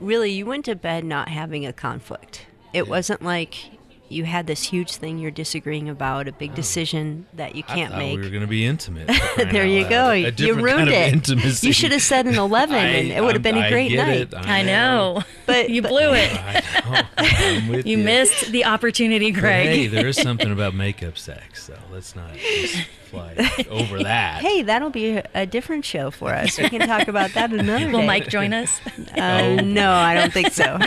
really 0.00 0.30
you 0.30 0.46
went 0.46 0.66
to 0.66 0.76
bed 0.76 1.04
not 1.04 1.28
having 1.28 1.66
a 1.66 1.72
conflict. 1.72 2.46
It 2.72 2.86
wasn't 2.86 3.22
like 3.22 3.79
you 4.10 4.24
had 4.24 4.46
this 4.46 4.64
huge 4.64 4.96
thing 4.96 5.18
you're 5.18 5.30
disagreeing 5.30 5.88
about, 5.88 6.26
a 6.28 6.32
big 6.32 6.54
decision 6.54 7.26
that 7.34 7.54
you 7.54 7.62
can't 7.62 7.90
thought 7.92 7.98
make. 7.98 8.16
we 8.18 8.22
were 8.24 8.28
going 8.28 8.40
to 8.42 8.46
be 8.48 8.66
intimate. 8.66 9.06
there 9.36 9.64
you 9.64 9.82
loud. 9.82 9.88
go. 9.90 10.10
A 10.10 10.30
You 10.36 10.54
ruined 10.54 10.66
kind 10.66 10.88
of 10.88 10.94
it. 10.94 11.12
Intimacy. 11.12 11.66
You 11.68 11.72
should 11.72 11.92
have 11.92 12.02
said 12.02 12.26
an 12.26 12.34
11 12.38 12.74
and 12.76 13.08
it 13.08 13.22
would 13.22 13.34
have 13.34 13.42
been 13.42 13.56
a 13.56 13.68
great 13.70 13.90
get 13.90 14.06
night. 14.06 14.20
it. 14.20 14.34
I 14.34 14.62
know. 14.62 15.22
But- 15.46 15.70
you 15.70 15.80
blew 15.82 16.12
it. 16.12 16.30
I 16.34 16.60
know. 16.90 17.02
I'm 17.18 17.68
with 17.68 17.86
You 17.86 17.98
missed 17.98 18.50
the 18.52 18.64
opportunity, 18.64 19.30
But 19.32 19.40
Greg. 19.40 19.66
Hey, 19.68 19.86
there 19.86 20.06
is 20.08 20.16
something 20.16 20.50
about 20.50 20.74
makeup 20.74 21.16
sex, 21.16 21.64
so 21.64 21.78
let's 21.92 22.16
not 22.16 22.34
just 22.34 22.86
fly 23.10 23.34
over 23.70 24.02
that. 24.02 24.40
Hey, 24.40 24.62
that'll 24.62 24.90
be 24.90 25.16
a, 25.18 25.28
a 25.34 25.46
different 25.46 25.84
show 25.84 26.10
for 26.10 26.34
us. 26.34 26.58
We 26.58 26.68
can 26.68 26.86
talk 26.86 27.08
about 27.08 27.32
that 27.34 27.52
another 27.52 27.86
day. 27.86 27.92
Will 27.92 28.02
Mike 28.02 28.28
join 28.28 28.52
us? 28.52 28.80
Uh, 29.16 29.20
Oh. 29.20 29.56
no, 29.56 29.90
I 29.92 30.14
don't 30.14 30.32
think 30.32 30.52
so. 30.52 30.78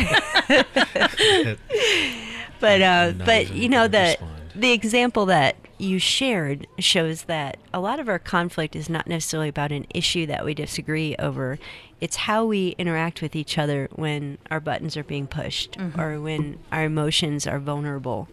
But 2.60 2.82
uh, 2.82 3.14
but 3.26 3.54
you 3.54 3.70
know 3.70 3.88
the 3.88 4.18
respond. 4.20 4.52
the 4.56 4.72
example 4.72 5.26
that 5.28 5.56
you 5.78 6.00
shared 6.00 6.68
shows 6.80 7.24
that 7.24 7.58
a 7.74 7.80
lot 7.80 8.00
of 8.00 8.08
our 8.08 8.20
conflict 8.20 8.76
is 8.76 8.90
not 8.90 9.08
necessarily 9.08 9.50
about 9.50 9.72
an 9.72 9.86
issue 9.94 10.26
that 10.28 10.46
we 10.46 10.54
disagree 10.54 11.16
over. 11.18 11.60
It's 12.00 12.16
how 12.16 12.46
we 12.46 12.76
interact 12.78 13.22
with 13.22 13.36
each 13.36 13.58
other 13.58 13.90
when 13.94 14.38
our 14.52 14.60
buttons 14.60 14.96
are 14.96 15.04
being 15.04 15.28
pushed 15.28 15.78
or 15.98 16.20
when 16.22 16.60
our 16.72 16.84
emotions 16.86 17.48
are 17.48 17.60
vulnerable. 17.60 18.30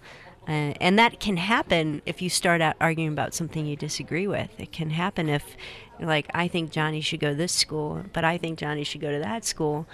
Uh, 0.48 0.74
and 0.80 0.98
that 0.98 1.20
can 1.20 1.36
happen 1.36 2.02
if 2.06 2.20
you 2.20 2.28
start 2.28 2.60
out 2.60 2.74
arguing 2.80 3.12
about 3.12 3.34
something 3.34 3.66
you 3.66 3.76
disagree 3.76 4.26
with. 4.26 4.50
It 4.58 4.72
can 4.72 4.90
happen 4.90 5.28
if, 5.28 5.56
like, 6.00 6.26
I 6.34 6.48
think 6.48 6.70
Johnny 6.72 7.00
should 7.00 7.20
go 7.20 7.28
to 7.30 7.34
this 7.36 7.52
school, 7.52 8.02
but 8.12 8.24
I 8.24 8.38
think 8.38 8.58
Johnny 8.58 8.82
should 8.82 9.00
go 9.00 9.12
to 9.12 9.18
that 9.20 9.44
school. 9.44 9.86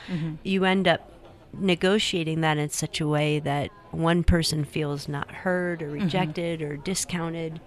You 0.43 0.65
end 0.65 0.89
up 0.89 1.13
negotiating 1.59 2.41
that 2.43 2.59
in 2.59 2.71
such 2.71 3.01
a 3.01 3.09
way 3.09 3.39
that 3.41 3.71
one 3.91 4.25
person 4.25 4.65
feels 4.65 5.09
not 5.09 5.31
heard 5.31 5.83
or 5.83 5.91
rejected 5.91 6.63
or 6.63 6.77
discounted 6.77 7.61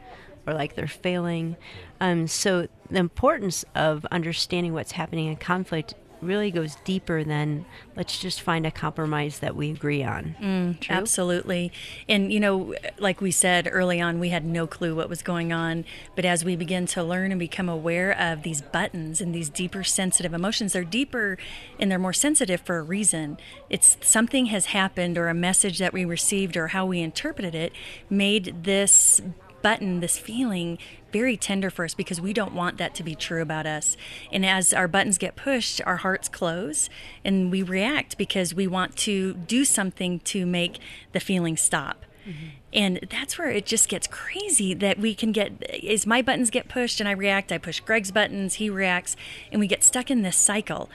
or 0.45 0.53
like 0.53 0.75
they're 0.75 0.87
failing. 0.87 1.55
Um, 1.99 2.27
so 2.27 2.67
the 2.89 2.99
importance 2.99 3.65
of 3.75 4.05
understanding 4.11 4.73
what's 4.73 4.93
happening 4.93 5.27
in 5.27 5.35
conflict 5.37 5.93
really 6.21 6.51
goes 6.51 6.75
deeper 6.83 7.23
than 7.23 7.65
let's 7.95 8.19
just 8.19 8.41
find 8.41 8.65
a 8.65 8.71
compromise 8.71 9.39
that 9.39 9.55
we 9.55 9.71
agree 9.71 10.03
on. 10.03 10.35
Mm, 10.41 10.89
Absolutely. 10.89 11.71
And, 12.07 12.31
you 12.31 12.39
know, 12.39 12.73
like 12.97 13.21
we 13.21 13.31
said 13.31 13.69
early 13.71 14.01
on, 14.01 14.19
we 14.19 14.29
had 14.29 14.45
no 14.45 14.67
clue 14.67 14.95
what 14.95 15.09
was 15.09 15.21
going 15.21 15.51
on. 15.53 15.85
But 16.15 16.25
as 16.25 16.43
we 16.43 16.55
begin 16.55 16.85
to 16.87 17.03
learn 17.03 17.31
and 17.31 17.39
become 17.39 17.69
aware 17.69 18.11
of 18.11 18.43
these 18.43 18.61
buttons 18.61 19.21
and 19.21 19.33
these 19.33 19.49
deeper 19.49 19.83
sensitive 19.83 20.33
emotions, 20.33 20.73
they're 20.73 20.83
deeper 20.83 21.37
and 21.79 21.91
they're 21.91 21.99
more 21.99 22.13
sensitive 22.13 22.61
for 22.61 22.77
a 22.77 22.83
reason. 22.83 23.37
It's 23.69 23.97
something 24.01 24.47
has 24.47 24.67
happened 24.67 25.17
or 25.17 25.29
a 25.29 25.33
message 25.33 25.79
that 25.79 25.93
we 25.93 26.05
received 26.05 26.57
or 26.57 26.67
how 26.67 26.85
we 26.85 26.99
interpreted 27.01 27.55
it 27.55 27.73
made 28.09 28.63
this 28.63 29.21
button, 29.61 29.99
this 29.99 30.17
feeling, 30.17 30.77
very 31.11 31.37
tender 31.37 31.69
for 31.69 31.85
us 31.85 31.93
because 31.93 32.21
we 32.21 32.33
don't 32.33 32.53
want 32.53 32.77
that 32.77 32.93
to 32.95 33.03
be 33.03 33.15
true 33.15 33.41
about 33.41 33.65
us. 33.65 33.97
And 34.31 34.45
as 34.45 34.73
our 34.73 34.87
buttons 34.87 35.17
get 35.17 35.35
pushed, 35.35 35.81
our 35.85 35.97
hearts 35.97 36.29
close 36.29 36.89
and 37.23 37.51
we 37.51 37.63
react 37.63 38.17
because 38.17 38.53
we 38.53 38.67
want 38.67 38.95
to 38.97 39.33
do 39.33 39.65
something 39.65 40.19
to 40.21 40.45
make 40.45 40.79
the 41.11 41.19
feeling 41.19 41.57
stop. 41.57 42.05
Mm-hmm. 42.27 42.47
And 42.71 42.99
that's 43.09 43.39
where 43.39 43.49
it 43.49 43.65
just 43.65 43.89
gets 43.89 44.05
crazy 44.05 44.75
that 44.75 44.99
we 44.99 45.15
can 45.15 45.31
get 45.31 45.53
is 45.81 46.05
my 46.05 46.21
buttons 46.21 46.51
get 46.51 46.67
pushed 46.67 46.99
and 46.99 47.09
I 47.09 47.13
react, 47.13 47.51
I 47.51 47.57
push 47.57 47.79
Greg's 47.79 48.11
buttons, 48.11 48.55
he 48.55 48.69
reacts, 48.69 49.15
and 49.51 49.59
we 49.59 49.65
get 49.65 49.83
stuck 49.83 50.11
in 50.11 50.21
this 50.21 50.37
cycle. 50.37 50.89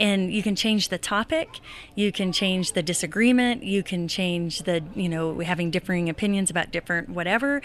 And 0.00 0.32
you 0.32 0.42
can 0.42 0.56
change 0.56 0.88
the 0.88 0.98
topic, 0.98 1.60
you 1.94 2.10
can 2.10 2.32
change 2.32 2.72
the 2.72 2.82
disagreement, 2.82 3.62
you 3.62 3.82
can 3.84 4.08
change 4.08 4.62
the, 4.62 4.82
you 4.96 5.08
know, 5.08 5.38
having 5.40 5.70
differing 5.70 6.08
opinions 6.08 6.50
about 6.50 6.72
different 6.72 7.10
whatever 7.10 7.62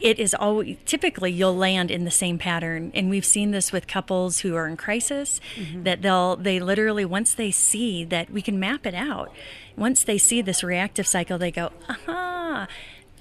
it 0.00 0.18
is 0.18 0.34
always 0.34 0.76
typically 0.84 1.32
you'll 1.32 1.56
land 1.56 1.90
in 1.90 2.04
the 2.04 2.10
same 2.10 2.38
pattern 2.38 2.90
and 2.94 3.10
we've 3.10 3.24
seen 3.24 3.50
this 3.50 3.72
with 3.72 3.86
couples 3.86 4.40
who 4.40 4.54
are 4.54 4.66
in 4.66 4.76
crisis 4.76 5.40
mm-hmm. 5.56 5.82
that 5.82 6.02
they'll 6.02 6.36
they 6.36 6.60
literally 6.60 7.04
once 7.04 7.34
they 7.34 7.50
see 7.50 8.04
that 8.04 8.30
we 8.30 8.42
can 8.42 8.58
map 8.60 8.86
it 8.86 8.94
out. 8.94 9.32
Once 9.76 10.04
they 10.04 10.18
see 10.18 10.40
this 10.40 10.62
reactive 10.62 11.06
cycle 11.06 11.38
they 11.38 11.50
go 11.50 11.70
aha 11.88 12.68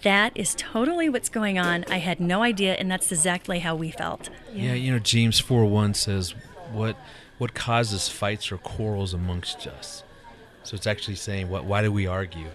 that 0.04 0.32
is 0.36 0.56
totally 0.56 1.10
what's 1.10 1.30
going 1.30 1.58
on. 1.58 1.84
I 1.90 1.98
had 1.98 2.20
no 2.20 2.44
idea 2.44 2.76
and 2.76 2.90
that's 2.90 3.12
exactly 3.12 3.60
how 3.60 3.76
we 3.76 3.92
felt. 3.92 4.30
Yeah, 4.54 4.74
you 4.74 4.92
know, 4.92 5.00
James 5.00 5.40
4 5.40 5.66
1 5.66 5.94
says, 5.96 6.36
what, 6.72 6.98
what 7.38 7.54
causes 7.54 8.08
fights 8.08 8.52
or 8.52 8.58
quarrels 8.58 9.14
amongst 9.14 9.66
us? 9.68 10.04
So 10.64 10.76
it's 10.76 10.88
actually 10.88 11.16
saying, 11.16 11.50
what, 11.50 11.66
why 11.66 11.82
do 11.82 11.92
we 11.92 12.08
argue? 12.08 12.50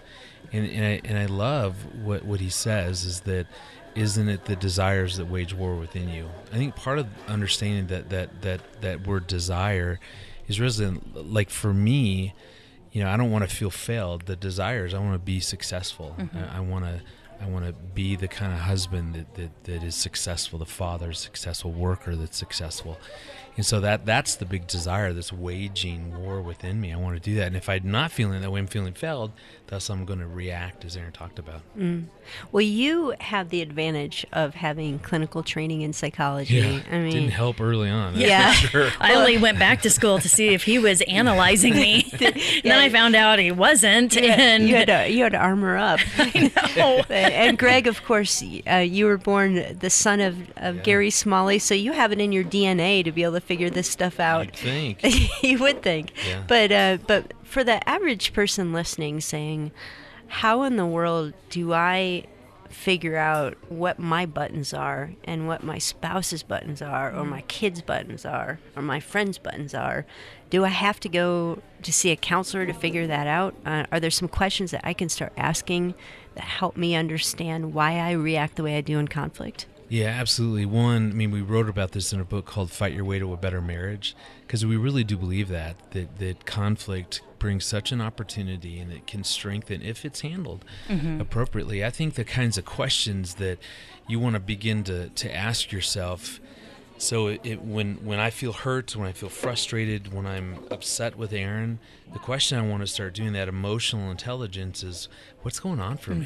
And, 0.51 0.65
and, 0.69 0.85
I, 0.85 1.01
and 1.03 1.17
I 1.17 1.25
love 1.25 1.75
what, 2.03 2.23
what 2.23 2.39
he 2.39 2.49
says 2.49 3.05
is 3.05 3.21
that, 3.21 3.47
isn't 3.95 4.29
it 4.29 4.45
the 4.45 4.55
desires 4.55 5.17
that 5.17 5.25
wage 5.25 5.53
war 5.53 5.75
within 5.75 6.09
you? 6.09 6.29
I 6.51 6.57
think 6.57 6.75
part 6.75 6.99
of 6.99 7.07
understanding 7.27 7.87
that, 7.87 8.09
that, 8.09 8.41
that, 8.41 8.81
that 8.81 9.07
word 9.07 9.27
desire 9.27 9.99
is 10.47 10.59
really 10.59 10.99
like 11.13 11.49
for 11.49 11.73
me, 11.73 12.33
you 12.91 13.03
know, 13.03 13.09
I 13.09 13.17
don't 13.17 13.31
want 13.31 13.47
to 13.47 13.55
feel 13.55 13.69
failed. 13.69 14.25
The 14.25 14.35
desires, 14.35 14.93
I 14.93 14.99
want 14.99 15.13
to 15.13 15.19
be 15.19 15.39
successful. 15.39 16.15
Mm-hmm. 16.17 16.37
I, 16.37 16.57
I 16.57 16.59
want 16.59 16.85
to, 16.85 17.01
I 17.41 17.47
want 17.47 17.65
to 17.65 17.73
be 17.73 18.15
the 18.15 18.27
kind 18.27 18.53
of 18.53 18.59
husband 18.59 19.15
that, 19.15 19.35
that, 19.35 19.63
that 19.65 19.83
is 19.83 19.95
successful, 19.95 20.59
the 20.59 20.65
father, 20.65 21.11
successful 21.13 21.71
worker 21.71 22.15
that's 22.15 22.37
successful. 22.37 22.99
And 23.57 23.65
so 23.65 23.79
that 23.81 24.05
that's 24.05 24.35
the 24.35 24.45
big 24.45 24.67
desire 24.67 25.13
that's 25.13 25.33
waging 25.33 26.17
war 26.17 26.41
within 26.41 26.79
me. 26.79 26.93
I 26.93 26.95
want 26.95 27.15
to 27.15 27.19
do 27.19 27.35
that. 27.35 27.47
And 27.47 27.55
if 27.55 27.69
I'm 27.69 27.89
not 27.91 28.11
feeling 28.11 28.41
that 28.41 28.51
way, 28.51 28.59
I'm 28.59 28.67
feeling 28.67 28.93
failed, 28.93 29.31
thus 29.73 29.89
I'm 29.89 30.05
going 30.05 30.19
to 30.19 30.27
react, 30.27 30.85
as 30.85 30.95
Erin 30.95 31.11
talked 31.13 31.39
about. 31.39 31.61
Well, 32.51 32.61
you 32.61 33.15
have 33.19 33.49
the 33.49 33.61
advantage 33.63 34.23
of 34.31 34.53
having 34.53 34.99
clinical 34.99 35.41
training 35.41 35.81
in 35.81 35.93
psychology. 35.93 36.57
Yeah, 36.57 36.81
I 36.91 36.99
mean, 36.99 37.11
didn't 37.11 37.29
help 37.31 37.59
early 37.59 37.89
on. 37.89 38.13
that's 38.13 38.23
Yeah. 38.27 38.51
sure. 38.51 38.91
i 38.99 39.15
only 39.15 39.39
went 39.39 39.57
back 39.57 39.81
to 39.81 39.89
school 39.89 40.19
to 40.19 40.29
see 40.29 40.49
if 40.49 40.63
he 40.63 40.77
was 40.77 41.01
analyzing 41.07 41.73
me 41.73 42.05
and 42.21 42.35
then 42.63 42.79
i 42.79 42.87
found 42.89 43.15
out 43.15 43.39
he 43.39 43.51
wasn't 43.51 44.15
and 44.15 44.67
you 44.69 44.75
had 44.75 44.87
to 44.87 45.09
you 45.09 45.23
had 45.23 45.31
to 45.31 45.39
armor 45.39 45.75
up. 45.75 45.99
Oh. 46.77 47.03
and 47.09 47.57
Greg, 47.57 47.87
of 47.87 48.03
course, 48.03 48.43
uh, 48.71 48.75
you 48.77 49.05
were 49.05 49.17
born 49.17 49.77
the 49.79 49.89
son 49.89 50.19
of, 50.21 50.35
of 50.57 50.83
Gary 50.83 51.09
Smalley, 51.09 51.57
so 51.59 51.73
you 51.73 51.93
have 51.93 52.11
it 52.11 52.19
in 52.21 52.31
your 52.31 52.43
DNA 52.43 53.03
to 53.03 53.11
be 53.11 53.23
able 53.23 53.33
to 53.33 53.41
figure 53.41 53.69
this 53.71 53.89
stuff 53.89 54.19
out. 54.19 54.45
You'd 54.45 54.55
think. 55.01 55.43
you 55.43 55.57
would 55.59 55.81
think, 55.81 56.11
Yeah. 56.27 56.43
but 56.47 56.71
uh, 56.71 56.97
but 57.07 57.33
for 57.53 57.63
the 57.63 57.87
average 57.87 58.33
person 58.33 58.73
listening, 58.73 59.21
saying, 59.21 59.71
"How 60.27 60.63
in 60.63 60.75
the 60.75 60.85
world 60.85 61.33
do 61.49 61.71
I?" 61.73 62.25
figure 62.69 63.15
out 63.15 63.55
what 63.69 63.99
my 63.99 64.25
buttons 64.25 64.73
are 64.73 65.11
and 65.25 65.47
what 65.47 65.63
my 65.63 65.77
spouse's 65.77 66.41
buttons 66.41 66.81
are 66.81 67.13
or 67.15 67.23
my 67.23 67.41
kids 67.41 67.83
buttons 67.83 68.25
are 68.25 68.57
or 68.75 68.81
my 68.81 68.99
friends 68.99 69.37
buttons 69.37 69.75
are 69.75 70.07
do 70.49 70.65
i 70.65 70.69
have 70.69 70.99
to 70.99 71.07
go 71.07 71.61
to 71.83 71.93
see 71.93 72.09
a 72.09 72.15
counselor 72.15 72.65
to 72.65 72.73
figure 72.73 73.05
that 73.05 73.27
out 73.27 73.53
uh, 73.63 73.85
are 73.91 73.99
there 73.99 74.09
some 74.09 74.27
questions 74.27 74.71
that 74.71 74.81
i 74.83 74.91
can 74.91 75.07
start 75.07 75.31
asking 75.37 75.93
that 76.33 76.45
help 76.45 76.75
me 76.75 76.95
understand 76.95 77.75
why 77.75 77.99
i 77.99 78.09
react 78.11 78.55
the 78.55 78.63
way 78.63 78.75
i 78.75 78.81
do 78.81 78.97
in 78.97 79.07
conflict 79.07 79.67
Yeah, 79.89 80.07
absolutely. 80.07 80.65
One, 80.65 81.11
I 81.11 81.13
mean, 81.13 81.29
we 81.29 81.41
wrote 81.41 81.69
about 81.69 81.91
this 81.91 82.13
in 82.13 82.19
a 82.19 82.23
book 82.25 82.45
called 82.47 82.71
"Fight 82.71 82.93
Your 82.93 83.05
Way 83.05 83.19
to 83.19 83.31
a 83.31 83.37
Better 83.37 83.61
Marriage" 83.61 84.15
because 84.41 84.65
we 84.65 84.75
really 84.75 85.03
do 85.03 85.15
believe 85.17 85.49
that 85.49 85.75
that 85.91 86.17
that 86.17 86.45
conflict 86.47 87.21
brings 87.43 87.65
such 87.65 87.91
an 87.91 87.99
opportunity 87.99 88.79
and 88.79 88.89
it 88.93 89.05
can 89.05 89.21
strengthen 89.21 89.81
if 89.81 90.05
it's 90.05 90.21
handled 90.21 90.63
appropriately. 91.19 91.83
I 91.83 91.89
think 91.89 92.13
the 92.13 92.23
kinds 92.23 92.57
of 92.57 92.63
questions 92.63 93.35
that 93.35 93.57
you 94.07 94.17
want 94.17 94.35
to 94.35 94.39
begin 94.39 94.83
to 94.85 95.09
to 95.09 95.27
ask 95.35 95.69
yourself. 95.69 96.39
So 96.97 97.27
it, 97.27 97.41
it 97.43 97.61
when 97.61 97.95
when 98.09 98.19
I 98.27 98.29
feel 98.29 98.53
hurt, 98.53 98.95
when 98.95 99.09
I 99.09 99.11
feel 99.11 99.27
frustrated, 99.29 100.13
when 100.13 100.25
I'm 100.25 100.49
upset 100.71 101.17
with 101.17 101.33
Erin, 101.33 101.79
the 102.13 102.19
question 102.19 102.57
I 102.57 102.61
want 102.71 102.81
to 102.81 102.87
start 102.87 103.13
doing 103.13 103.33
that 103.33 103.49
emotional 103.49 104.09
intelligence 104.09 104.81
is, 104.81 105.09
what's 105.41 105.59
going 105.59 105.81
on 105.81 105.97
for 105.97 106.11
me? 106.15 106.25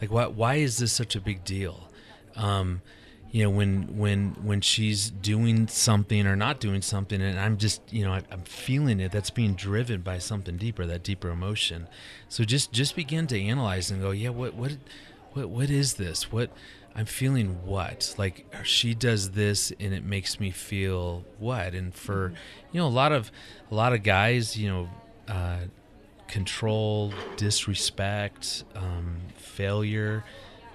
Like, 0.00 0.10
why 0.10 0.26
why 0.28 0.54
is 0.66 0.78
this 0.78 0.92
such 0.94 1.14
a 1.14 1.20
big 1.20 1.44
deal? 1.44 1.76
Um, 2.36 2.80
you 3.34 3.42
know 3.42 3.50
when 3.50 3.98
when 3.98 4.36
when 4.44 4.60
she's 4.60 5.10
doing 5.10 5.66
something 5.66 6.24
or 6.24 6.36
not 6.36 6.60
doing 6.60 6.80
something 6.80 7.20
and 7.20 7.36
i'm 7.36 7.56
just 7.56 7.82
you 7.92 8.04
know 8.04 8.12
I, 8.12 8.22
i'm 8.30 8.44
feeling 8.44 9.00
it 9.00 9.10
that's 9.10 9.30
being 9.30 9.54
driven 9.54 10.02
by 10.02 10.18
something 10.18 10.56
deeper 10.56 10.86
that 10.86 11.02
deeper 11.02 11.30
emotion. 11.30 11.88
So 12.28 12.44
just 12.44 12.70
just 12.70 12.94
begin 12.94 13.26
to 13.26 13.40
analyze 13.40 13.90
and 13.90 14.00
go 14.00 14.12
yeah 14.12 14.28
what 14.28 14.54
what 14.54 14.76
what 15.32 15.48
what 15.48 15.68
is 15.68 15.94
this? 15.94 16.30
What 16.30 16.50
i'm 16.94 17.06
feeling 17.06 17.66
what? 17.66 18.14
Like 18.16 18.46
she 18.62 18.94
does 18.94 19.32
this 19.32 19.72
and 19.80 19.92
it 19.92 20.04
makes 20.04 20.38
me 20.38 20.52
feel 20.52 21.24
what? 21.40 21.74
And 21.74 21.92
for 21.92 22.34
you 22.70 22.80
know 22.80 22.86
a 22.86 22.96
lot 23.02 23.10
of 23.10 23.32
a 23.68 23.74
lot 23.74 23.92
of 23.92 24.04
guys 24.04 24.56
you 24.56 24.68
know 24.68 24.88
uh, 25.26 25.58
control 26.28 27.12
disrespect 27.36 28.62
um, 28.76 29.22
failure 29.34 30.22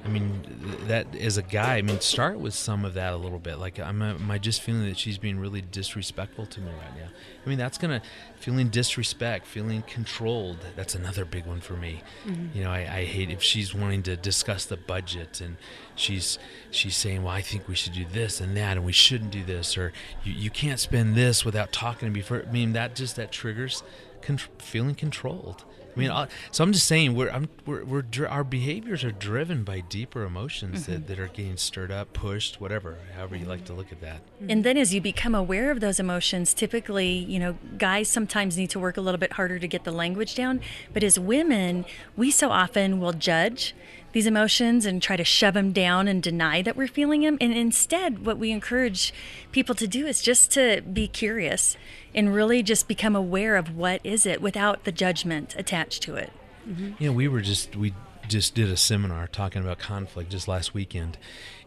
I 0.06 0.08
mean, 0.08 0.42
that 0.88 1.14
as 1.16 1.38
a 1.38 1.42
guy, 1.42 1.78
I 1.78 1.82
mean, 1.82 2.00
start 2.00 2.40
with 2.40 2.54
some 2.54 2.86
of 2.86 2.94
that 2.94 3.12
a 3.12 3.18
little 3.18 3.40
bit. 3.40 3.60
Like, 3.60 3.80
am 3.80 4.02
I, 4.02 4.12
am 4.12 4.32
I 4.32 4.38
just 4.38 4.62
feeling 4.62 4.88
that 4.88 4.98
she's 4.98 5.18
being 5.18 5.40
really 5.40 5.62
disrespectful 5.62 6.46
to 6.46 6.62
me 6.62 6.72
right 6.72 6.96
now? 6.98 7.10
I 7.46 7.50
mean, 7.50 7.58
that's 7.58 7.78
gonna 7.78 8.02
feeling 8.38 8.70
disrespect, 8.70 9.46
feeling 9.46 9.82
controlled. 9.84 10.58
That's 10.76 10.96
another 10.96 11.26
big 11.26 11.46
one 11.46 11.60
for 11.60 11.74
me. 11.74 12.02
Mm-hmm. 12.26 12.58
You 12.58 12.64
know, 12.64 12.72
I, 12.72 12.80
I, 12.80 13.06
hate 13.06 13.30
if 13.30 13.44
she's 13.44 13.76
wanting 13.76 14.04
to 14.04 14.16
discuss 14.16 14.66
the 14.66 14.78
budget 14.78 15.42
and 15.42 15.58
she's 15.96 16.40
she's 16.72 16.96
saying, 16.96 17.24
"Well, 17.24 17.34
I 17.34 17.42
think 17.42 17.68
we 17.68 17.76
should 17.76 17.94
do 17.94 18.06
this 18.06 18.40
and 18.40 18.56
that, 18.56 18.78
and 18.78 18.86
we 18.86 18.94
shouldn't 18.94 19.32
do 19.32 19.44
this, 19.44 19.78
or 19.78 19.92
you, 20.24 20.34
you 20.34 20.50
can't 20.50 20.80
spend 20.80 21.16
this 21.16 21.44
without 21.44 21.72
talking 21.74 22.08
to 22.08 22.14
me." 22.14 22.22
For 22.22 22.46
I 22.48 22.52
mean, 22.52 22.74
that 22.74 22.96
just 22.96 23.16
that 23.18 23.32
triggers 23.32 23.84
con- 24.22 24.40
feeling 24.60 24.96
controlled. 24.96 25.66
I 26.00 26.02
mean, 26.02 26.10
mm-hmm. 26.12 26.18
uh, 26.18 26.28
so 26.52 26.64
I'm 26.64 26.72
just 26.72 26.88
saying 26.88 27.16
we're, 27.16 27.30
I'm, 27.30 27.50
we're, 27.66 27.84
we're 27.84 28.28
our 28.28 28.44
behaviors 28.44 29.04
are 29.04 29.12
driven 29.12 29.64
by 29.64 29.82
deeper 29.82 30.24
emotions 30.24 30.84
mm-hmm. 30.84 30.92
that, 30.94 31.08
that 31.08 31.20
are 31.20 31.28
getting 31.28 31.58
stirred 31.58 31.92
up, 31.92 32.14
pushed, 32.14 32.62
whatever, 32.62 32.98
however 33.16 33.36
you 33.36 33.46
like 33.46 33.66
to 33.66 33.74
look 33.74 33.92
at 33.92 34.02
that. 34.02 34.22
Mm-hmm. 34.22 34.52
And 34.52 34.64
then 34.64 34.78
as 34.78 34.94
you 34.94 35.02
become 35.02 35.36
aware 35.36 35.72
of 35.72 35.80
those 35.80 36.00
emotions, 36.00 36.54
typically, 36.54 37.10
you 37.10 37.40
know, 37.40 37.58
guys 37.78 38.08
sometimes 38.08 38.58
need 38.58 38.70
to 38.72 38.80
work 38.80 38.98
a 38.98 39.02
little 39.02 39.20
bit 39.20 39.34
harder 39.34 39.60
to 39.60 39.68
get 39.68 39.84
the 39.84 39.92
language 39.92 40.36
down, 40.36 40.62
but 40.94 41.04
as 41.04 41.20
women, 41.20 41.86
we 42.16 42.32
so 42.32 42.50
often 42.50 43.00
will 43.00 43.14
judge 43.14 43.76
these 44.12 44.26
emotions 44.26 44.86
and 44.86 45.02
try 45.02 45.16
to 45.16 45.24
shove 45.24 45.54
them 45.54 45.72
down 45.72 46.08
and 46.08 46.24
deny 46.24 46.62
that 46.62 46.76
we're 46.76 46.88
feeling 46.88 47.22
them. 47.22 47.38
And 47.40 47.54
instead, 47.54 48.26
what 48.26 48.38
we 48.38 48.52
encourage 48.52 49.14
people 49.52 49.76
to 49.76 49.88
do 49.88 50.08
is 50.08 50.22
just 50.22 50.52
to 50.52 50.82
be 50.82 51.08
curious 51.08 51.78
and 52.14 52.34
really 52.34 52.64
just 52.64 52.88
become 52.88 53.16
aware 53.16 53.56
of 53.56 53.76
what 53.76 54.02
is 54.04 54.26
it 54.26 54.42
without 54.42 54.84
the 54.84 54.92
judgment 54.92 55.56
attached 55.90 56.04
to 56.04 56.16
it. 56.16 56.32
Mm-hmm. 56.68 57.04
You 57.04 57.10
know, 57.10 57.16
we 57.16 57.28
were 57.28 57.42
just 57.42 57.76
we 57.76 57.94
just 58.28 58.54
did 58.54 58.70
a 58.70 58.78
seminar 58.78 59.28
talking 59.28 59.62
about 59.62 59.80
conflict 59.80 60.30
just 60.30 60.48
last 60.48 60.74
weekend. 60.74 61.18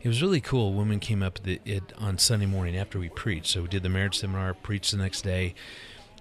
It 0.00 0.08
was 0.08 0.22
really 0.22 0.40
cool. 0.40 0.68
A 0.68 0.72
woman 0.72 1.00
came 1.00 1.22
up 1.22 1.42
the, 1.42 1.60
it 1.64 1.92
on 1.98 2.18
Sunday 2.18 2.46
morning 2.46 2.76
after 2.76 2.98
we 2.98 3.08
preached. 3.08 3.48
So 3.48 3.62
we 3.62 3.68
did 3.68 3.82
the 3.82 3.88
marriage 3.88 4.18
seminar, 4.18 4.54
preached 4.54 4.92
the 4.92 4.98
next 4.98 5.22
day. 5.22 5.54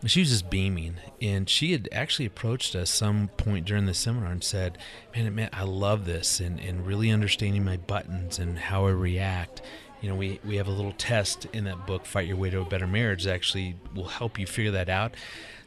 She 0.05 0.21
was 0.21 0.29
just 0.29 0.49
beaming, 0.49 0.95
and 1.21 1.47
she 1.47 1.73
had 1.73 1.87
actually 1.91 2.25
approached 2.25 2.73
us 2.75 2.89
some 2.89 3.27
point 3.37 3.65
during 3.67 3.85
the 3.85 3.93
seminar 3.93 4.31
and 4.31 4.43
said, 4.43 4.79
"Man, 5.15 5.35
man, 5.35 5.49
I 5.53 5.63
love 5.63 6.05
this, 6.05 6.39
and, 6.39 6.59
and 6.59 6.87
really 6.87 7.11
understanding 7.11 7.63
my 7.63 7.77
buttons 7.77 8.39
and 8.39 8.57
how 8.57 8.87
I 8.87 8.91
react." 8.91 9.61
you 10.01 10.09
know, 10.09 10.15
we, 10.15 10.39
we 10.43 10.55
have 10.55 10.67
a 10.67 10.71
little 10.71 10.93
test 10.93 11.45
in 11.53 11.65
that 11.65 11.85
book, 11.85 12.07
Fight 12.07 12.27
Your 12.27 12.35
Way 12.35 12.49
to 12.49 12.61
a 12.61 12.65
Better 12.65 12.87
Marriage, 12.87 13.25
that 13.25 13.35
actually 13.35 13.75
will 13.93 14.07
help 14.07 14.39
you 14.39 14.47
figure 14.47 14.71
that 14.71 14.89
out. 14.89 15.13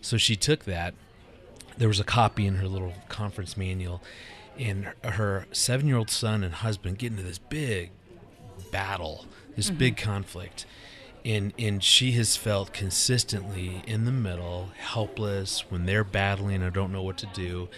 So 0.00 0.16
she 0.16 0.34
took 0.34 0.64
that. 0.64 0.94
There 1.76 1.88
was 1.88 2.00
a 2.00 2.04
copy 2.04 2.46
in 2.46 2.56
her 2.56 2.68
little 2.68 2.94
conference 3.08 3.56
manual, 3.56 4.02
and 4.58 4.92
her 5.02 5.46
seven 5.52 5.86
year 5.86 5.96
old 5.96 6.10
son 6.10 6.44
and 6.44 6.54
husband 6.54 6.98
get 6.98 7.10
into 7.10 7.22
this 7.22 7.38
big 7.38 7.90
battle, 8.70 9.26
this 9.56 9.68
mm-hmm. 9.68 9.78
big 9.78 9.96
conflict. 9.96 10.66
And, 11.24 11.54
and 11.58 11.82
she 11.82 12.12
has 12.12 12.36
felt 12.36 12.74
consistently 12.74 13.82
in 13.86 14.04
the 14.04 14.12
middle, 14.12 14.70
helpless 14.76 15.64
when 15.70 15.86
they're 15.86 16.04
battling 16.04 16.62
or 16.62 16.68
don't 16.70 16.92
know 16.92 17.02
what 17.02 17.16
to 17.18 17.26
do. 17.26 17.70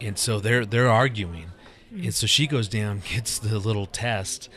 And 0.00 0.18
so 0.18 0.40
they're 0.40 0.66
they're 0.66 0.90
arguing. 0.90 1.52
Mm-hmm. 1.92 2.04
And 2.04 2.14
so 2.14 2.26
she 2.26 2.46
goes 2.46 2.68
down, 2.68 3.02
gets 3.14 3.38
the 3.38 3.58
little 3.58 3.86
test, 3.86 4.48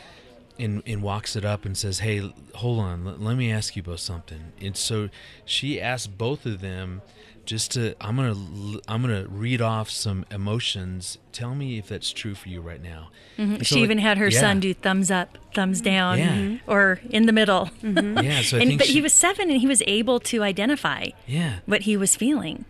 and, 0.58 0.82
and 0.86 1.02
walks 1.02 1.36
it 1.36 1.44
up 1.44 1.64
and 1.64 1.76
says, 1.76 2.00
"Hey, 2.00 2.32
hold 2.54 2.80
on, 2.80 3.04
let, 3.04 3.20
let 3.20 3.36
me 3.36 3.52
ask 3.52 3.76
you 3.76 3.82
about 3.82 4.00
something." 4.00 4.52
And 4.60 4.76
so 4.76 5.10
she 5.44 5.80
asked 5.80 6.16
both 6.16 6.46
of 6.46 6.60
them 6.60 7.02
just 7.44 7.72
to 7.72 7.94
I'm 8.00 8.16
going 8.16 8.34
to 8.34 8.80
I'm 8.88 9.02
going 9.02 9.22
to 9.22 9.28
read 9.28 9.60
off 9.60 9.90
some 9.90 10.24
emotions. 10.30 11.18
Tell 11.32 11.54
me 11.54 11.78
if 11.78 11.88
that's 11.88 12.10
true 12.12 12.34
for 12.34 12.48
you 12.48 12.60
right 12.60 12.82
now. 12.82 13.10
Mm-hmm. 13.38 13.56
So 13.56 13.76
she 13.76 13.82
even 13.82 13.98
had 13.98 14.18
her 14.18 14.28
yeah. 14.28 14.40
son 14.40 14.60
do 14.60 14.74
thumbs 14.74 15.10
up, 15.10 15.38
thumbs 15.54 15.80
down, 15.80 16.18
yeah. 16.18 16.36
Mm-hmm. 16.36 16.70
or 16.70 17.00
in 17.10 17.26
the 17.26 17.32
middle. 17.32 17.70
Mm-hmm. 17.82 18.18
yeah, 18.24 18.42
so 18.42 18.58
and, 18.58 18.78
but 18.78 18.86
she, 18.86 18.94
he 18.94 19.02
was 19.02 19.12
7 19.12 19.50
and 19.50 19.60
he 19.60 19.66
was 19.66 19.82
able 19.86 20.20
to 20.20 20.42
identify 20.42 21.08
yeah. 21.26 21.58
what 21.66 21.82
he 21.82 21.96
was 21.96 22.16
feeling. 22.16 22.64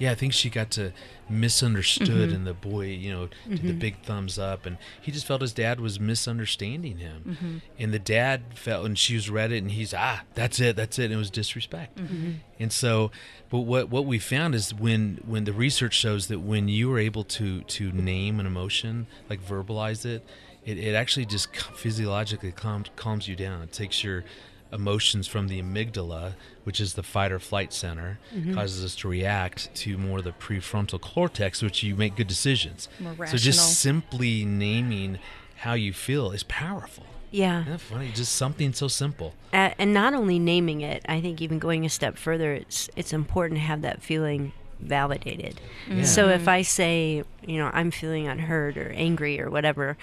Yeah. 0.00 0.10
I 0.10 0.14
think 0.16 0.32
she 0.32 0.50
got 0.50 0.70
to 0.72 0.92
misunderstood 1.30 2.08
mm-hmm. 2.08 2.34
and 2.34 2.46
the 2.46 2.52
boy 2.52 2.86
you 2.86 3.10
know 3.10 3.26
mm-hmm. 3.26 3.50
did 3.50 3.62
the 3.62 3.68
mm-hmm. 3.68 3.78
big 3.78 4.02
thumbs 4.02 4.38
up 4.38 4.66
and 4.66 4.76
he 5.00 5.12
just 5.12 5.24
felt 5.24 5.40
his 5.40 5.52
dad 5.52 5.78
was 5.78 6.00
misunderstanding 6.00 6.98
him 6.98 7.22
mm-hmm. 7.26 7.58
and 7.78 7.94
the 7.94 7.98
dad 7.98 8.42
felt 8.54 8.84
and 8.84 8.98
she 8.98 9.14
was 9.14 9.30
read 9.30 9.52
it 9.52 9.58
and 9.58 9.70
he's 9.70 9.94
ah 9.94 10.22
that's 10.34 10.58
it 10.58 10.74
that's 10.74 10.98
it 10.98 11.04
and 11.04 11.14
it 11.14 11.16
was 11.16 11.30
disrespect 11.30 11.96
mm-hmm. 11.96 12.32
and 12.58 12.72
so 12.72 13.12
but 13.48 13.60
what 13.60 13.88
what 13.88 14.04
we 14.04 14.18
found 14.18 14.54
is 14.54 14.74
when 14.74 15.20
when 15.24 15.44
the 15.44 15.52
research 15.52 15.94
shows 15.94 16.26
that 16.26 16.40
when 16.40 16.68
you 16.68 16.92
are 16.92 16.98
able 16.98 17.22
to 17.22 17.60
to 17.62 17.92
name 17.92 18.40
an 18.40 18.46
emotion 18.46 19.06
like 19.28 19.40
verbalize 19.40 20.04
it 20.04 20.26
it, 20.64 20.78
it 20.78 20.94
actually 20.94 21.24
just 21.24 21.56
physiologically 21.56 22.52
calms, 22.52 22.90
calms 22.96 23.28
you 23.28 23.36
down 23.36 23.62
it 23.62 23.72
takes 23.72 24.02
your 24.02 24.24
emotions 24.72 25.26
from 25.26 25.48
the 25.48 25.60
amygdala, 25.60 26.34
which 26.64 26.80
is 26.80 26.94
the 26.94 27.02
fight 27.02 27.32
or 27.32 27.38
flight 27.38 27.72
center, 27.72 28.18
mm-hmm. 28.34 28.54
causes 28.54 28.84
us 28.84 28.94
to 28.96 29.08
react 29.08 29.74
to 29.74 29.98
more 29.98 30.18
of 30.18 30.24
the 30.24 30.32
prefrontal 30.32 31.00
cortex, 31.00 31.62
which 31.62 31.82
you 31.82 31.96
make 31.96 32.16
good 32.16 32.28
decisions. 32.28 32.88
So 33.26 33.36
just 33.36 33.80
simply 33.80 34.44
naming 34.44 35.18
how 35.56 35.74
you 35.74 35.92
feel 35.92 36.30
is 36.32 36.42
powerful. 36.44 37.04
Yeah. 37.30 37.60
Isn't 37.60 37.72
that 37.72 37.80
funny? 37.80 38.10
Just 38.12 38.34
something 38.34 38.72
so 38.72 38.88
simple. 38.88 39.34
Uh, 39.52 39.70
and 39.78 39.94
not 39.94 40.14
only 40.14 40.38
naming 40.38 40.80
it, 40.80 41.04
I 41.08 41.20
think 41.20 41.40
even 41.40 41.58
going 41.58 41.84
a 41.84 41.88
step 41.88 42.16
further, 42.16 42.54
it's 42.54 42.90
it's 42.96 43.12
important 43.12 43.58
to 43.60 43.64
have 43.64 43.82
that 43.82 44.02
feeling 44.02 44.52
validated. 44.80 45.60
Yeah. 45.88 46.04
So 46.04 46.28
if 46.28 46.48
I 46.48 46.62
say, 46.62 47.22
you 47.46 47.58
know, 47.58 47.70
I'm 47.72 47.90
feeling 47.90 48.26
unheard 48.26 48.76
or 48.76 48.90
angry 48.90 49.40
or 49.40 49.50
whatever, 49.50 49.96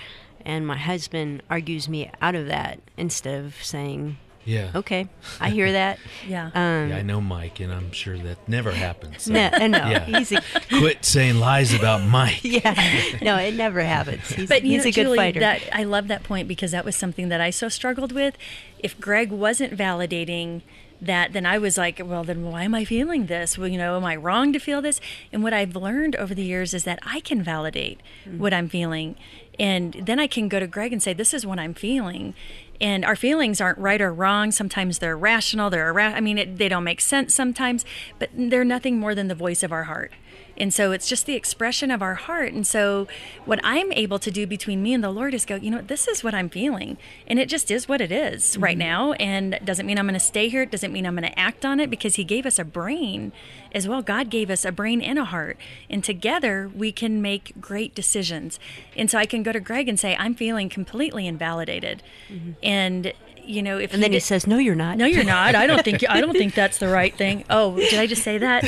and 0.46 0.66
my 0.66 0.78
husband 0.78 1.44
argues 1.50 1.90
me 1.90 2.10
out 2.22 2.36
of 2.36 2.48
that 2.48 2.80
instead 2.96 3.44
of 3.44 3.56
saying, 3.62 4.18
yeah. 4.48 4.72
Okay. 4.74 5.10
I 5.42 5.50
hear 5.50 5.74
that. 5.74 6.00
yeah. 6.28 6.46
Um, 6.56 6.90
yeah. 6.90 6.98
I 6.98 7.02
know 7.02 7.20
Mike, 7.20 7.60
and 7.60 7.72
I'm 7.72 7.92
sure 7.92 8.18
that 8.18 8.48
never 8.48 8.72
happens. 8.72 9.24
So. 9.24 9.34
No, 9.34 9.50
no. 9.50 9.78
Yeah. 9.78 10.06
He's 10.06 10.32
a, 10.32 10.42
Quit 10.70 11.04
saying 11.04 11.40
lies 11.40 11.74
about 11.74 12.02
Mike. 12.08 12.40
yeah. 12.44 12.74
No, 13.22 13.36
it 13.36 13.56
never 13.56 13.82
happens. 13.82 14.30
He's, 14.30 14.48
but 14.48 14.64
he's 14.64 14.86
know, 14.86 14.90
a 14.90 14.92
good 14.94 15.04
Juli, 15.04 15.18
fighter. 15.18 15.42
That, 15.42 15.62
I 15.74 15.84
love 15.84 16.08
that 16.08 16.24
point 16.24 16.48
because 16.48 16.72
that 16.72 16.86
was 16.86 16.96
something 16.96 17.28
that 17.28 17.42
I 17.42 17.50
so 17.50 17.68
struggled 17.68 18.14
with. 18.14 18.38
If 18.80 18.98
Greg 19.02 19.32
wasn't 19.32 19.76
validating 19.76 20.62
that 21.02 21.34
then 21.34 21.46
I 21.46 21.58
was 21.58 21.78
like, 21.78 22.02
well, 22.04 22.24
then 22.24 22.44
why 22.44 22.64
am 22.64 22.74
I 22.74 22.84
feeling 22.84 23.28
this? 23.28 23.56
Well, 23.58 23.68
you 23.68 23.78
know, 23.78 23.98
am 23.98 24.06
I 24.06 24.16
wrong 24.16 24.52
to 24.54 24.60
feel 24.60 24.82
this? 24.82 25.00
And 25.32 25.44
what 25.44 25.54
I've 25.54 25.76
learned 25.76 26.16
over 26.16 26.34
the 26.34 26.44
years 26.44 26.74
is 26.74 26.86
that 26.86 26.98
I 27.04 27.20
can 27.20 27.44
validate 27.44 28.00
mm-hmm. 28.26 28.40
what 28.40 28.54
I'm 28.54 28.68
feeling. 28.68 29.16
And 29.60 29.94
then 29.94 30.20
I 30.20 30.28
can 30.28 30.48
go 30.48 30.60
to 30.60 30.68
Greg 30.68 30.94
and 30.94 31.02
say, 31.02 31.14
this 31.14 31.34
is 31.34 31.46
what 31.46 31.60
I'm 31.60 31.74
feeling 31.74 32.34
and 32.80 33.04
our 33.06 33.16
feelings 33.16 33.60
aren't 33.62 33.78
right 33.78 34.02
or 34.02 34.14
wrong 34.14 34.52
sometimes 34.52 35.00
they're 35.00 35.18
rational 35.18 35.70
they're 35.70 35.98
i 36.00 36.20
mean 36.20 36.38
it, 36.38 36.58
they 36.58 36.70
don't 36.70 36.84
make 36.84 37.02
sense 37.02 37.34
sometimes 37.34 37.86
but 38.20 38.30
they're 38.34 38.66
nothing 38.66 39.00
more 39.00 39.16
than 39.16 39.28
the 39.28 39.36
voice 39.36 39.64
of 39.64 39.72
our 39.72 39.84
heart 39.84 40.12
and 40.58 40.74
so 40.74 40.92
it's 40.92 41.08
just 41.08 41.26
the 41.26 41.36
expression 41.36 41.92
of 41.92 42.02
our 42.02 42.16
heart. 42.16 42.52
And 42.54 42.66
so 42.66 43.08
what 43.46 43.60
I'm 43.64 43.92
able 43.92 44.20
to 44.20 44.32
do 44.32 44.48
between 44.48 44.82
me 44.82 44.94
and 44.94 45.04
the 45.04 45.12
Lord 45.12 45.34
is 45.34 45.46
go, 45.46 45.56
you 45.56 45.70
know, 45.70 45.82
this 45.82 46.08
is 46.08 46.24
what 46.24 46.34
I'm 46.34 46.50
feeling. 46.50 46.98
And 47.28 47.40
it 47.40 47.48
just 47.48 47.70
is 47.70 47.88
what 47.88 48.02
it 48.02 48.12
is 48.12 48.44
mm-hmm. 48.44 48.64
right 48.64 48.78
now. 48.78 49.14
And 49.14 49.60
doesn't 49.64 49.86
mean 49.86 50.00
I'm 50.00 50.06
going 50.06 50.14
to 50.16 50.20
stay 50.20 50.50
here. 50.50 50.64
It 50.64 50.72
doesn't 50.72 50.92
mean 50.92 51.06
I'm 51.06 51.16
going 51.16 51.30
to 51.30 51.40
act 51.40 51.66
on 51.66 51.80
it 51.80 51.90
because 51.90 52.16
He 52.16 52.24
gave 52.24 52.46
us 52.46 52.58
a 52.58 52.66
brain 52.66 53.32
as 53.78 53.88
well. 53.88 54.02
God 54.02 54.30
gave 54.30 54.50
us 54.50 54.66
a 54.66 54.72
brain 54.72 55.02
and 55.02 55.18
a 55.18 55.26
heart. 55.26 55.58
And 55.90 56.04
together 56.04 56.70
we 56.74 56.92
can 56.92 57.22
make 57.22 57.54
great 57.62 57.96
decisions. 57.96 58.60
And 58.96 59.10
so 59.10 59.18
I 59.18 59.26
can 59.26 59.44
go 59.44 59.52
to 59.54 59.60
Greg 59.60 59.88
and 59.88 60.00
say, 60.00 60.16
I'm 60.18 60.36
feeling 60.36 60.68
completely 60.68 61.28
invalidated. 61.28 62.04
Mm-hmm. 62.30 62.52
And 62.62 63.14
you 63.48 63.64
know, 63.64 63.78
if 63.78 63.94
and 63.94 64.04
then 64.04 64.12
he, 64.12 64.18
he 64.18 64.20
says, 64.20 64.46
"No, 64.46 64.58
you're 64.58 64.76
not. 64.76 64.98
No, 64.98 65.06
you're 65.06 65.24
not. 65.24 65.56
I 65.56 65.66
don't 65.66 65.84
think 65.84 66.04
I 66.08 66.20
don't 66.20 66.34
think 66.34 66.54
that's 66.56 66.78
the 66.78 66.90
right 66.90 67.16
thing." 67.16 67.46
Oh, 67.50 67.76
did 67.78 68.00
I 68.00 68.06
just 68.06 68.24
say 68.24 68.38
that? 68.38 68.64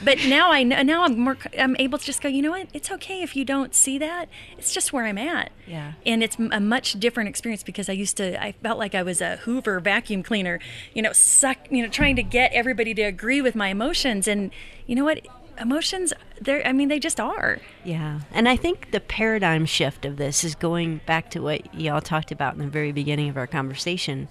but 0.04 0.18
now 0.26 0.52
I 0.52 0.62
know. 0.62 0.82
Now 0.82 1.04
I'm 1.04 1.18
more. 1.18 1.38
I'm 1.58 1.76
able 1.78 1.98
to 1.98 2.04
just 2.04 2.20
go. 2.20 2.28
You 2.28 2.42
know 2.42 2.50
what? 2.50 2.68
It's 2.72 2.90
okay 2.92 3.22
if 3.22 3.34
you 3.34 3.44
don't 3.44 3.74
see 3.74 3.98
that. 3.98 4.28
It's 4.58 4.72
just 4.72 4.92
where 4.92 5.06
I'm 5.06 5.18
at. 5.18 5.50
Yeah. 5.66 5.92
And 6.04 6.22
it's 6.22 6.36
a 6.38 6.60
much 6.60 7.00
different 7.00 7.28
experience 7.28 7.62
because 7.62 7.88
I 7.88 7.92
used 7.92 8.18
to. 8.18 8.40
I 8.42 8.52
felt 8.52 8.78
like 8.78 8.94
I 8.94 9.02
was 9.02 9.20
a 9.20 9.36
Hoover 9.36 9.80
vacuum 9.80 10.22
cleaner. 10.22 10.60
You 10.92 11.02
know, 11.02 11.12
suck. 11.12 11.58
You 11.70 11.82
know, 11.82 11.88
trying 11.88 12.16
to 12.16 12.22
get 12.22 12.52
everybody 12.52 12.92
to 12.94 13.02
agree 13.02 13.40
with 13.40 13.54
my 13.54 13.68
emotions, 13.68 14.15
and 14.26 14.50
you 14.86 14.94
know 14.94 15.04
what? 15.04 15.20
emotions, 15.60 16.12
they're, 16.40 16.66
I 16.66 16.72
mean, 16.72 16.88
they 16.88 16.98
just 16.98 17.20
are. 17.20 17.58
Yeah. 17.84 18.20
And 18.32 18.48
I 18.48 18.56
think 18.56 18.90
the 18.90 19.00
paradigm 19.00 19.66
shift 19.66 20.04
of 20.04 20.16
this 20.16 20.44
is 20.44 20.54
going 20.54 21.00
back 21.06 21.30
to 21.30 21.40
what 21.40 21.74
y'all 21.74 22.00
talked 22.00 22.32
about 22.32 22.54
in 22.54 22.60
the 22.60 22.66
very 22.66 22.92
beginning 22.92 23.28
of 23.28 23.36
our 23.36 23.46
conversation. 23.46 24.28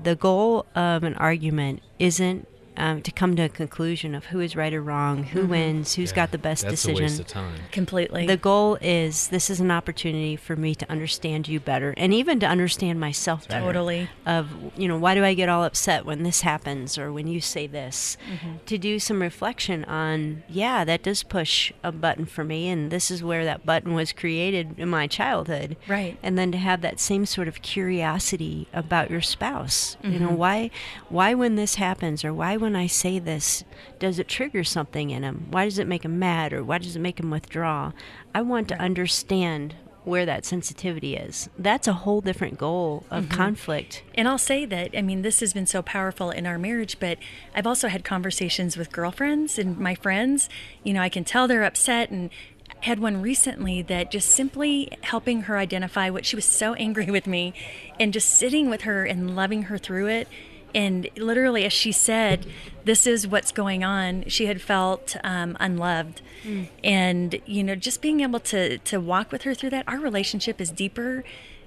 The 0.00 0.16
goal 0.16 0.66
of 0.74 1.02
an 1.02 1.14
argument 1.14 1.82
isn't 1.98 2.46
um, 2.80 3.02
to 3.02 3.12
come 3.12 3.36
to 3.36 3.42
a 3.42 3.48
conclusion 3.48 4.14
of 4.14 4.26
who 4.26 4.40
is 4.40 4.56
right 4.56 4.72
or 4.74 4.82
wrong, 4.82 5.22
who 5.24 5.40
Mm-hmm. 5.40 5.50
wins, 5.50 5.94
who's 5.94 6.10
Yeah, 6.10 6.16
got 6.16 6.30
the 6.32 6.38
best 6.38 6.62
that's 6.64 6.72
decision. 6.82 7.04
a 7.04 7.06
waste 7.06 7.20
of 7.20 7.26
time. 7.28 7.54
Completely. 7.70 8.26
The 8.26 8.36
goal 8.36 8.76
is 8.80 9.28
this 9.28 9.50
is 9.50 9.60
an 9.60 9.70
opportunity 9.70 10.36
for 10.36 10.56
me 10.56 10.74
to 10.74 10.90
understand 10.90 11.46
you 11.48 11.60
better 11.60 11.94
and 11.96 12.12
even 12.14 12.40
to 12.40 12.46
understand 12.46 12.98
myself 12.98 13.46
better. 13.48 13.64
Totally. 13.64 14.08
Of, 14.26 14.48
you 14.76 14.88
know, 14.88 14.98
why 14.98 15.14
do 15.14 15.24
I 15.24 15.34
get 15.34 15.48
all 15.48 15.64
upset 15.64 16.04
when 16.06 16.22
this 16.22 16.40
happens 16.40 16.96
or 16.98 17.12
when 17.12 17.26
you 17.28 17.40
say 17.40 17.66
this? 17.66 18.16
Mm-hmm. 18.32 18.52
To 18.66 18.78
do 18.78 18.98
some 18.98 19.20
reflection 19.22 19.84
on, 19.84 20.42
yeah, 20.48 20.84
that 20.84 21.02
does 21.02 21.22
push 21.22 21.72
a 21.84 21.92
button 21.92 22.26
for 22.26 22.44
me 22.44 22.68
and 22.68 22.90
this 22.90 23.10
is 23.10 23.22
where 23.22 23.44
that 23.44 23.66
button 23.66 23.94
was 23.94 24.12
created 24.12 24.78
in 24.78 24.88
my 24.88 25.06
childhood. 25.06 25.76
Right. 25.86 26.16
And 26.22 26.38
then 26.38 26.50
to 26.52 26.58
have 26.58 26.80
that 26.80 26.98
same 27.00 27.26
sort 27.26 27.48
of 27.48 27.60
curiosity 27.62 28.68
about 28.72 29.10
your 29.10 29.20
spouse. 29.20 29.96
You 30.02 30.10
Mm-hmm. 30.10 30.24
know, 30.24 30.32
why 30.32 30.70
why 31.08 31.34
when 31.34 31.56
this 31.56 31.74
happens 31.76 32.24
or 32.24 32.32
why 32.34 32.56
when 32.56 32.69
I 32.76 32.86
say 32.86 33.18
this 33.18 33.64
does 33.98 34.18
it 34.18 34.28
trigger 34.28 34.64
something 34.64 35.10
in 35.10 35.22
him? 35.22 35.46
Why 35.50 35.64
does 35.64 35.78
it 35.78 35.86
make 35.86 36.04
him 36.04 36.18
mad 36.18 36.52
or 36.52 36.64
why 36.64 36.78
does 36.78 36.96
it 36.96 37.00
make 37.00 37.20
him 37.20 37.30
withdraw? 37.30 37.92
I 38.34 38.42
want 38.42 38.68
to 38.68 38.80
understand 38.80 39.74
where 40.04 40.24
that 40.24 40.46
sensitivity 40.46 41.14
is. 41.14 41.50
That's 41.58 41.86
a 41.86 41.92
whole 41.92 42.22
different 42.22 42.56
goal 42.56 43.04
of 43.10 43.24
Mm-hmm. 43.24 43.34
conflict. 43.36 44.02
And 44.14 44.26
I'll 44.26 44.38
say 44.38 44.64
that, 44.64 44.96
I 44.96 45.02
mean, 45.02 45.20
this 45.20 45.40
has 45.40 45.52
been 45.52 45.66
so 45.66 45.82
powerful 45.82 46.30
in 46.30 46.46
our 46.46 46.58
marriage, 46.58 46.98
but 46.98 47.18
I've 47.54 47.66
also 47.66 47.88
had 47.88 48.02
conversations 48.02 48.78
with 48.78 48.90
girlfriends 48.92 49.58
and 49.58 49.76
my 49.78 49.94
friends. 49.94 50.48
You 50.82 50.94
know, 50.94 51.02
I 51.02 51.10
can 51.10 51.24
tell 51.24 51.46
they're 51.46 51.64
upset 51.64 52.10
and 52.10 52.30
had 52.84 52.98
one 52.98 53.20
recently 53.20 53.82
that 53.82 54.10
just 54.10 54.30
simply 54.30 54.90
helping 55.02 55.42
her 55.42 55.58
identify 55.58 56.08
what 56.08 56.24
she 56.24 56.34
was 56.34 56.46
so 56.46 56.72
angry 56.86 57.10
with 57.10 57.26
me 57.26 57.52
and 58.00 58.10
just 58.14 58.30
sitting 58.30 58.70
with 58.70 58.82
her 58.82 59.04
and 59.04 59.36
loving 59.36 59.64
her 59.64 59.76
through 59.76 60.06
it. 60.06 60.28
And 60.74 61.08
literally, 61.16 61.64
as 61.64 61.72
she 61.72 61.92
said, 61.92 62.46
this 62.84 63.06
is 63.06 63.26
what's 63.26 63.52
going 63.52 63.84
on, 63.84 64.24
she 64.28 64.46
had 64.46 64.60
felt 64.60 65.16
um, 65.24 65.56
unloved. 65.60 66.22
And, 66.82 67.40
you 67.44 67.62
know, 67.62 67.74
just 67.74 68.00
being 68.00 68.20
able 68.20 68.40
to, 68.40 68.78
to 68.78 68.98
walk 68.98 69.30
with 69.30 69.42
her 69.42 69.52
through 69.52 69.70
that, 69.70 69.84
our 69.86 69.98
relationship 69.98 70.60
is 70.60 70.70
deeper 70.70 71.22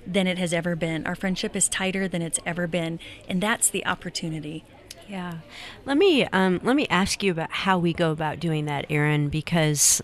than 0.06 0.28
it 0.28 0.38
has 0.38 0.54
ever 0.54 0.76
been. 0.76 1.06
Our 1.06 1.16
friendship 1.16 1.56
is 1.56 1.70
tighter 1.70 2.08
than 2.08 2.22
it's 2.22 2.39
ever 2.46 2.68
been, 2.68 3.00
and 3.30 3.42
that's 3.42 3.70
the 3.70 3.86
opportunity. 3.86 4.63
Yeah. 5.08 5.39
Let 5.86 5.98
me 5.98 6.26
um, 6.26 6.60
let 6.63 6.76
me 6.76 6.88
ask 6.89 7.22
you 7.24 7.32
about 7.32 7.52
how 7.52 7.78
we 7.78 7.94
go 7.94 8.12
about 8.12 8.39
doing 8.39 8.66
that, 8.66 8.86
Erin, 8.89 9.30
because 9.30 10.02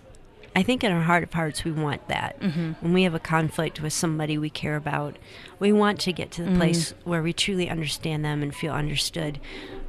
I 0.54 0.62
think 0.62 0.82
in 0.82 0.90
our 0.90 1.02
heart 1.02 1.22
of 1.22 1.32
hearts 1.32 1.64
we 1.64 1.70
want 1.70 2.08
that. 2.08 2.40
Mm-hmm. 2.40 2.72
When 2.80 2.92
we 2.92 3.04
have 3.04 3.14
a 3.14 3.20
conflict 3.20 3.80
with 3.80 3.92
somebody 3.92 4.36
we 4.36 4.50
care 4.50 4.76
about, 4.76 5.16
we 5.58 5.72
want 5.72 6.00
to 6.00 6.12
get 6.12 6.30
to 6.32 6.42
the 6.42 6.56
place 6.56 6.92
mm. 6.92 6.96
where 7.04 7.22
we 7.22 7.32
truly 7.32 7.68
understand 7.68 8.24
them 8.24 8.42
and 8.42 8.54
feel 8.54 8.72
understood. 8.72 9.40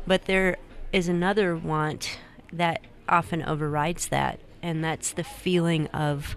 But 0.06 0.26
there 0.26 0.58
is 0.94 1.08
another 1.08 1.56
want 1.56 2.20
that 2.54 2.82
often 3.10 3.44
overrides 3.44 4.08
that, 4.10 4.40
and 4.62 4.84
that's 4.84 5.12
the 5.12 5.24
feeling 5.24 5.88
of 5.88 6.36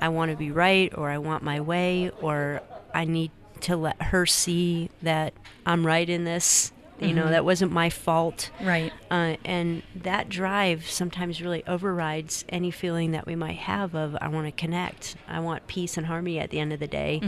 I 0.00 0.08
want 0.08 0.30
to 0.30 0.36
be 0.36 0.50
right 0.50 0.92
or 0.96 1.10
I 1.10 1.18
want 1.18 1.42
my 1.42 1.60
way 1.60 2.10
or 2.20 2.62
I 2.94 3.04
need 3.04 3.32
to 3.62 3.76
let 3.76 4.00
her 4.00 4.26
see 4.26 4.90
that 5.02 5.34
I'm 5.66 5.86
right 5.86 6.08
in 6.08 6.24
this. 6.24 6.72
You 7.00 7.14
know, 7.14 7.28
that 7.30 7.44
wasn't 7.44 7.72
my 7.72 7.88
fault. 7.88 8.50
Right. 8.62 8.92
Uh, 9.10 9.36
and 9.44 9.82
that 9.96 10.28
drive 10.28 10.88
sometimes 10.88 11.40
really 11.40 11.64
overrides 11.66 12.44
any 12.50 12.70
feeling 12.70 13.12
that 13.12 13.26
we 13.26 13.34
might 13.34 13.56
have 13.56 13.94
of 13.94 14.16
I 14.20 14.28
want 14.28 14.46
to 14.46 14.52
connect. 14.52 15.16
I 15.26 15.40
want 15.40 15.66
peace 15.66 15.96
and 15.96 16.06
harmony 16.06 16.38
at 16.38 16.50
the 16.50 16.60
end 16.60 16.72
of 16.72 16.80
the 16.80 16.86
day. 16.86 17.22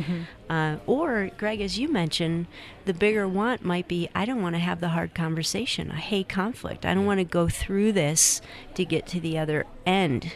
Uh, 0.51 0.77
or, 0.87 1.31
Greg, 1.39 1.61
as 1.61 1.79
you 1.79 1.89
mentioned, 1.89 2.47
the 2.85 2.93
bigger 2.93 3.27
want 3.27 3.65
might 3.65 3.89
be 3.89 4.09
I 4.15 4.25
don't 4.25 4.43
want 4.43 4.55
to 4.55 4.61
have 4.61 4.81
the 4.81 4.91
hard 4.91 5.15
conversation. 5.15 5.91
I 5.91 5.97
hate 5.97 6.29
conflict. 6.29 6.85
I 6.85 6.93
don't 6.93 7.07
want 7.07 7.21
to 7.21 7.25
go 7.25 7.49
through 7.49 7.93
this 7.93 8.43
to 8.75 8.85
get 8.85 9.07
to 9.09 9.21
the 9.21 9.39
other 9.39 9.65
end. 9.87 10.35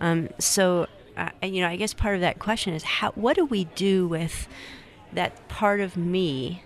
Um, 0.00 0.28
so, 0.38 0.88
uh, 1.16 1.30
you 1.42 1.60
know, 1.62 1.68
I 1.68 1.76
guess 1.76 1.94
part 1.94 2.16
of 2.16 2.20
that 2.20 2.38
question 2.38 2.74
is 2.74 2.82
how. 2.82 3.12
What 3.12 3.36
do 3.36 3.44
we 3.46 3.64
do 3.64 4.06
with 4.06 4.46
that 5.12 5.48
part 5.48 5.80
of 5.80 5.96
me 5.96 6.62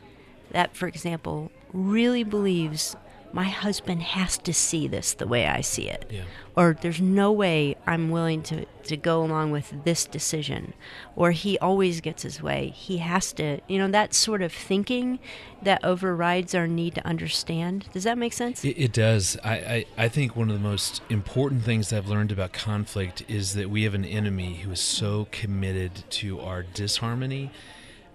that, 0.51 0.75
for 0.75 0.89
example, 0.89 1.53
really 1.73 2.25
believes 2.25 2.97
my 3.33 3.45
husband 3.45 4.03
has 4.03 4.39
to 4.39 4.55
see 4.55 4.89
this 4.89 5.13
the 5.13 5.27
way 5.27 5.47
I 5.47 5.61
see 5.61 5.89
it. 5.89 6.07
Yeah. 6.11 6.23
Or 6.57 6.77
there's 6.81 7.01
no 7.01 7.31
way 7.31 7.77
I'm 7.87 8.11
willing 8.11 8.43
to, 8.45 8.65
to 8.85 8.97
go 8.97 9.23
along 9.23 9.51
with 9.51 9.85
this 9.85 10.07
decision. 10.07 10.73
Or 11.15 11.33
he 11.33 11.59
always 11.59 12.01
gets 12.01 12.23
his 12.23 12.43
way. 12.43 12.73
He 12.75 12.99
has 12.99 13.33
to, 13.35 13.61
you 13.69 13.79
know, 13.79 13.89
that 13.89 14.15
sort 14.15 14.41
of 14.43 14.53
thinking 14.53 15.19
that 15.63 15.85
overrides 15.85 16.55
our 16.55 16.67
need 16.67 16.95
to 16.95 17.07
understand. 17.07 17.89
Does 17.93 18.05
that 18.05 18.17
make 18.17 18.33
sense? 18.33 18.65
It, 18.65 18.79
it 18.79 18.93
does. 18.93 19.37
I, 19.45 19.55
I, 19.55 19.85
I 19.99 20.09
think 20.09 20.35
one 20.35 20.49
of 20.49 20.55
the 20.55 20.69
most 20.69 21.03
important 21.11 21.65
things 21.65 21.93
I've 21.93 22.09
learned 22.09 22.33
about 22.33 22.53
conflict 22.53 23.25
is 23.29 23.55
that 23.55 23.69
we 23.69 23.83
have 23.83 23.95
an 23.95 24.07
enemy 24.07 24.57
who 24.57 24.71
is 24.73 24.81
so 24.81 25.29
committed 25.31 26.05
to 26.11 26.41
our 26.41 26.63
disharmony. 26.63 27.51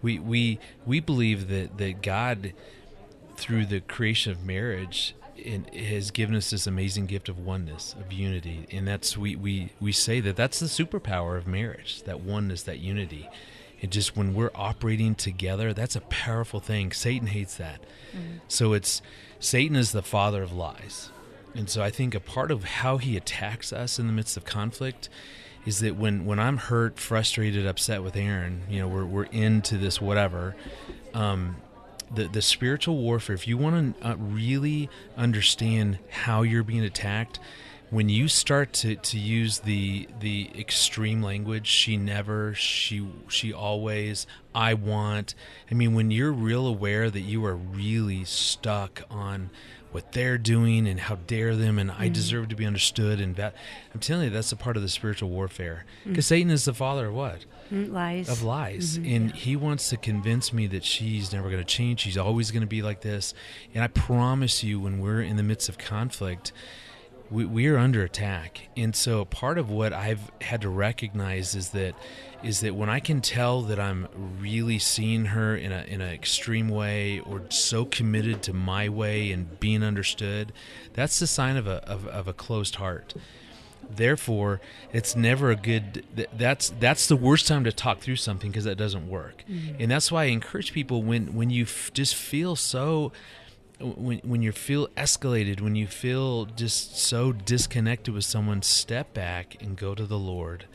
We 0.02 0.20
we 0.20 0.60
we 0.86 1.00
believe 1.00 1.48
that, 1.48 1.78
that 1.78 2.02
God, 2.02 2.54
through 3.36 3.66
the 3.66 3.82
creation 3.82 4.32
of 4.32 4.44
marriage, 4.44 5.16
in, 5.38 5.66
has 5.66 6.12
given 6.12 6.36
us 6.36 6.50
this 6.50 6.68
amazing 6.68 7.08
gift 7.08 7.30
of 7.30 7.40
oneness, 7.40 7.96
of 8.00 8.14
unity, 8.14 8.68
and 8.72 8.88
that's 8.88 9.18
we, 9.18 9.36
we 9.36 9.72
we 9.80 9.92
say 9.92 10.20
that 10.20 10.36
that's 10.36 10.60
the 10.60 10.68
superpower 10.68 11.38
of 11.38 11.48
marriage, 11.48 12.04
that 12.04 12.22
oneness, 12.22 12.64
that 12.64 12.80
unity. 12.80 13.30
And 13.82 13.92
just 13.92 14.16
when 14.16 14.34
we're 14.34 14.52
operating 14.56 15.14
together, 15.14 15.74
that's 15.74 15.98
a 15.98 16.02
powerful 16.02 16.62
thing. 16.62 16.94
Satan 16.94 17.28
hates 17.28 17.58
that. 17.58 17.84
So 18.48 18.72
it's 18.72 19.02
Satan 19.40 19.76
is 19.76 19.92
the 19.92 20.02
father 20.02 20.42
of 20.42 20.54
lies. 20.54 21.10
And 21.54 21.70
so 21.70 21.84
I 21.84 21.90
think 21.90 22.16
a 22.16 22.20
part 22.22 22.50
of 22.50 22.64
how 22.64 22.98
he 22.98 23.18
attacks 23.18 23.74
us 23.74 24.00
in 24.00 24.08
the 24.08 24.14
midst 24.14 24.38
of 24.38 24.46
conflict 24.46 25.10
is 25.66 25.80
that 25.80 25.96
when, 25.96 26.26
when 26.26 26.40
I'm 26.40 26.58
hurt, 26.58 26.98
frustrated, 26.98 27.66
upset 27.66 28.04
with 28.04 28.16
Erin, 28.16 28.64
you 28.70 28.80
know, 28.80 28.88
we're, 28.88 29.06
we're 29.06 29.24
into 29.26 29.78
this 29.78 30.02
whatever, 30.02 30.56
um, 31.14 31.58
the, 32.14 32.28
the 32.28 32.42
spiritual 32.42 32.98
warfare, 32.98 33.36
if 33.36 33.48
you 33.48 33.58
want 33.58 34.00
to 34.00 34.08
uh, 34.08 34.16
really 34.16 34.90
understand 35.18 36.00
how 36.10 36.42
you're 36.42 36.64
being 36.64 36.84
attacked, 36.84 37.40
when 37.94 38.10
you 38.10 38.28
start 38.28 38.74
to, 38.74 38.96
to 38.96 39.20
use 39.20 39.60
the 39.60 40.08
the 40.20 40.50
extreme 40.58 41.22
language 41.22 41.68
she 41.68 41.96
never 41.96 42.56
she 42.56 43.08
she 43.28 43.54
always 43.54 44.26
i 44.56 44.74
want 44.74 45.36
i 45.70 45.76
mean 45.76 45.94
when 45.94 46.10
you're 46.10 46.32
real 46.32 46.66
aware 46.66 47.12
that 47.12 47.22
you 47.22 47.46
are 47.46 47.56
really 47.56 48.24
stuck 48.24 49.04
on 49.12 49.52
what 49.92 50.12
they're 50.14 50.40
doing 50.40 50.88
and 50.88 51.02
how 51.02 51.16
dare 51.28 51.56
them 51.56 51.78
and 51.78 51.92
i 51.92 52.08
deserve 52.08 52.50
to 52.50 52.56
be 52.56 52.66
understood 52.66 53.22
and 53.22 53.36
that 53.36 53.54
i'm 53.94 54.00
telling 54.00 54.26
you 54.26 54.30
that's 54.32 54.52
a 54.52 54.56
part 54.56 54.76
of 54.76 54.82
the 54.82 54.90
spiritual 54.90 55.30
warfare. 55.30 55.86
Because 56.04 56.26
satan 56.26 56.50
is 56.50 56.66
the 56.66 56.74
father 56.74 57.08
of 57.08 57.14
what? 57.14 57.42
Mm, 57.42 57.46
Lies. 57.74 58.30
of 58.30 58.44
lies. 58.44 58.98
Mm-hmm. 58.98 59.16
And 59.16 59.32
he 59.36 59.56
wants 59.56 59.90
to 59.90 59.98
convince 59.98 60.54
me 60.54 60.68
that 60.68 60.84
she's 60.84 61.34
never 61.34 61.50
going 61.50 61.62
to 61.62 61.66
change. 61.66 62.02
She's 62.02 62.18
always 62.18 62.52
going 62.52 62.62
to 62.62 62.68
be 62.68 62.82
like 62.82 63.02
this. 63.02 63.34
And 63.74 63.84
i 63.84 63.88
promise 63.88 64.64
you 64.64 64.80
when 64.80 65.00
we're 65.00 65.22
in 65.22 65.38
the 65.38 65.44
midst 65.44 65.70
of 65.70 65.78
conflict 65.78 66.52
we, 67.34 67.46
we 67.46 67.68
are 67.68 67.78
under 67.78 68.04
attack. 68.04 68.70
And 68.78 68.96
so 68.96 69.26
part 69.26 69.58
of 69.58 69.70
what 69.70 69.92
i've 69.92 70.32
had 70.42 70.62
to 70.62 70.70
recognize 70.70 71.56
is 71.56 71.70
that 71.70 71.96
is 72.44 72.60
that 72.60 72.76
when 72.76 72.90
i 72.90 73.00
can 73.00 73.22
tell 73.22 73.62
that 73.62 73.80
i'm 73.80 74.08
really 74.40 74.78
seeing 74.78 75.26
her 75.26 75.56
in 75.56 75.72
a 75.72 75.84
in 75.84 76.02
an 76.02 76.14
extreme 76.14 76.70
way 76.70 77.20
or 77.22 77.42
so 77.50 77.86
committed 77.86 78.44
to 78.44 78.54
my 78.54 78.90
way 78.90 79.32
and 79.32 79.60
being 79.60 79.84
understood 79.84 80.52
that's 80.94 81.20
the 81.20 81.28
sign 81.28 81.58
of 81.58 81.66
a 81.68 81.84
of, 81.90 82.06
of 82.08 82.28
a 82.28 82.34
closed 82.34 82.76
heart 82.76 83.14
therefore 83.90 84.62
it's 84.92 85.16
never 85.16 85.52
a 85.52 85.56
good 85.56 86.06
that's 86.36 86.74
that's 86.80 87.08
the 87.08 87.16
worst 87.16 87.48
time 87.48 87.64
to 87.64 87.72
talk 87.72 88.00
through 88.00 88.16
something 88.16 88.52
because 88.52 88.64
that 88.66 88.78
doesn't 88.78 89.08
work. 89.10 89.44
Mm-hmm. 89.50 89.82
And 89.82 89.92
that's 89.92 90.12
why 90.12 90.24
i 90.24 90.26
encourage 90.28 90.74
people 90.74 91.04
when 91.04 91.34
when 91.34 91.50
you 91.50 91.64
f- 91.64 91.92
just 91.94 92.16
feel 92.16 92.56
so 92.56 93.12
when 93.80 94.20
when 94.20 94.42
you 94.42 94.52
feel 94.52 94.88
escalated 94.90 95.62
when 95.62 95.76
you 95.76 95.88
feel 95.88 96.46
just 96.46 96.98
so 96.98 97.32
disconnected 97.32 98.14
with 98.14 98.24
someone 98.24 98.62
step 98.62 99.14
back 99.14 99.62
and 99.62 99.78
go 99.78 99.96
to 99.96 100.06
the 100.06 100.18
lord 100.18 100.66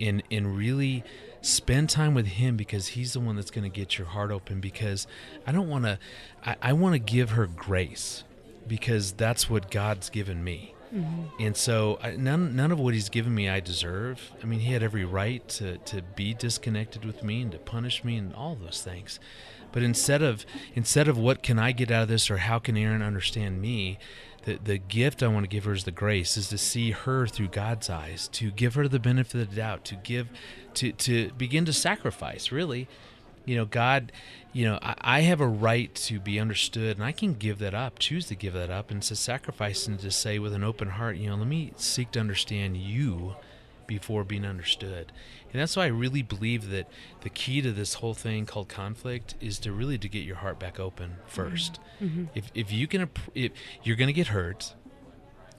and 0.00 0.22
and 0.30 0.56
really 0.56 1.04
spend 1.40 1.90
time 1.90 2.14
with 2.14 2.26
him 2.26 2.56
because 2.56 2.88
he's 2.88 3.12
the 3.12 3.20
one 3.20 3.36
that's 3.36 3.50
going 3.50 3.70
to 3.70 3.76
get 3.76 3.98
your 3.98 4.06
heart 4.08 4.30
open 4.30 4.60
because 4.60 5.06
i 5.46 5.52
don't 5.52 5.68
want 5.68 5.84
to 5.84 5.98
i, 6.44 6.56
I 6.62 6.72
want 6.72 6.94
to 6.94 6.98
give 6.98 7.30
her 7.30 7.46
grace 7.46 8.24
because 8.66 9.12
that's 9.12 9.50
what 9.50 9.70
god's 9.70 10.08
given 10.10 10.42
me 10.42 10.74
Mm-hmm. 10.94 11.42
and 11.42 11.56
so 11.56 11.98
I, 12.02 12.12
none 12.12 12.56
none 12.56 12.72
of 12.72 12.80
what 12.80 12.94
he's 12.94 13.08
given 13.08 13.34
me 13.34 13.48
I 13.48 13.60
deserve. 13.60 14.32
I 14.42 14.46
mean, 14.46 14.60
he 14.60 14.72
had 14.72 14.82
every 14.82 15.04
right 15.04 15.46
to 15.50 15.78
to 15.78 16.02
be 16.02 16.34
disconnected 16.34 17.04
with 17.04 17.22
me 17.22 17.42
and 17.42 17.52
to 17.52 17.58
punish 17.58 18.04
me 18.04 18.16
and 18.16 18.34
all 18.34 18.54
those 18.54 18.82
things. 18.82 19.20
But 19.70 19.82
instead 19.82 20.22
of 20.22 20.46
instead 20.74 21.08
of 21.08 21.18
what 21.18 21.42
can 21.42 21.58
I 21.58 21.72
get 21.72 21.90
out 21.90 22.04
of 22.04 22.08
this 22.08 22.30
or 22.30 22.38
how 22.38 22.58
can 22.58 22.76
Erin 22.76 23.02
understand 23.02 23.60
me, 23.60 23.98
the, 24.44 24.58
the 24.62 24.78
gift 24.78 25.22
I 25.22 25.28
want 25.28 25.44
to 25.44 25.48
give 25.48 25.64
her 25.64 25.72
is 25.72 25.84
the 25.84 25.90
grace, 25.90 26.36
is 26.36 26.48
to 26.48 26.58
see 26.58 26.92
her 26.92 27.26
through 27.26 27.48
God's 27.48 27.90
eyes, 27.90 28.28
to 28.28 28.50
give 28.50 28.74
her 28.74 28.88
the 28.88 28.98
benefit 28.98 29.42
of 29.42 29.50
the 29.50 29.56
doubt, 29.56 29.84
to 29.86 29.96
give, 29.96 30.28
to, 30.74 30.92
to 30.92 31.30
begin 31.36 31.64
to 31.66 31.72
sacrifice, 31.72 32.50
really. 32.50 32.88
You 33.48 33.56
know, 33.56 33.64
God, 33.64 34.12
you 34.52 34.66
know, 34.66 34.78
I, 34.82 34.94
I 35.00 35.20
have 35.20 35.40
a 35.40 35.48
right 35.48 35.94
to 35.94 36.20
be 36.20 36.38
understood 36.38 36.96
and 36.96 37.04
I 37.04 37.12
can 37.12 37.34
give 37.34 37.58
that 37.60 37.74
up, 37.74 37.98
choose 37.98 38.26
to 38.26 38.34
give 38.34 38.52
that 38.52 38.70
up 38.70 38.90
and 38.90 39.02
to 39.02 39.16
sacrifice 39.16 39.86
and 39.86 39.98
to 40.00 40.10
say 40.10 40.38
with 40.38 40.52
an 40.52 40.62
open 40.62 40.90
heart, 40.90 41.16
you 41.16 41.30
know, 41.30 41.36
let 41.36 41.46
me 41.46 41.72
seek 41.76 42.10
to 42.12 42.20
understand 42.20 42.76
you 42.76 43.36
before 43.86 44.22
being 44.22 44.44
understood. 44.44 45.10
And 45.50 45.60
that's 45.60 45.76
why 45.76 45.84
I 45.84 45.88
really 45.88 46.22
believe 46.22 46.68
that 46.70 46.88
the 47.22 47.30
key 47.30 47.62
to 47.62 47.72
this 47.72 47.94
whole 47.94 48.12
thing 48.12 48.44
called 48.44 48.68
conflict 48.68 49.34
is 49.40 49.58
to 49.60 49.72
really 49.72 49.96
to 49.96 50.08
get 50.08 50.24
your 50.24 50.36
heart 50.36 50.58
back 50.60 50.78
open 50.78 51.16
1st 51.34 51.78
mm-hmm. 52.02 52.24
If 52.34 52.50
if 52.54 52.70
you 52.70 52.86
can 52.86 53.08
if 53.34 53.52
you're 53.82 53.96
going 53.96 54.08
to 54.08 54.12
get 54.12 54.28
hurt, 54.28 54.74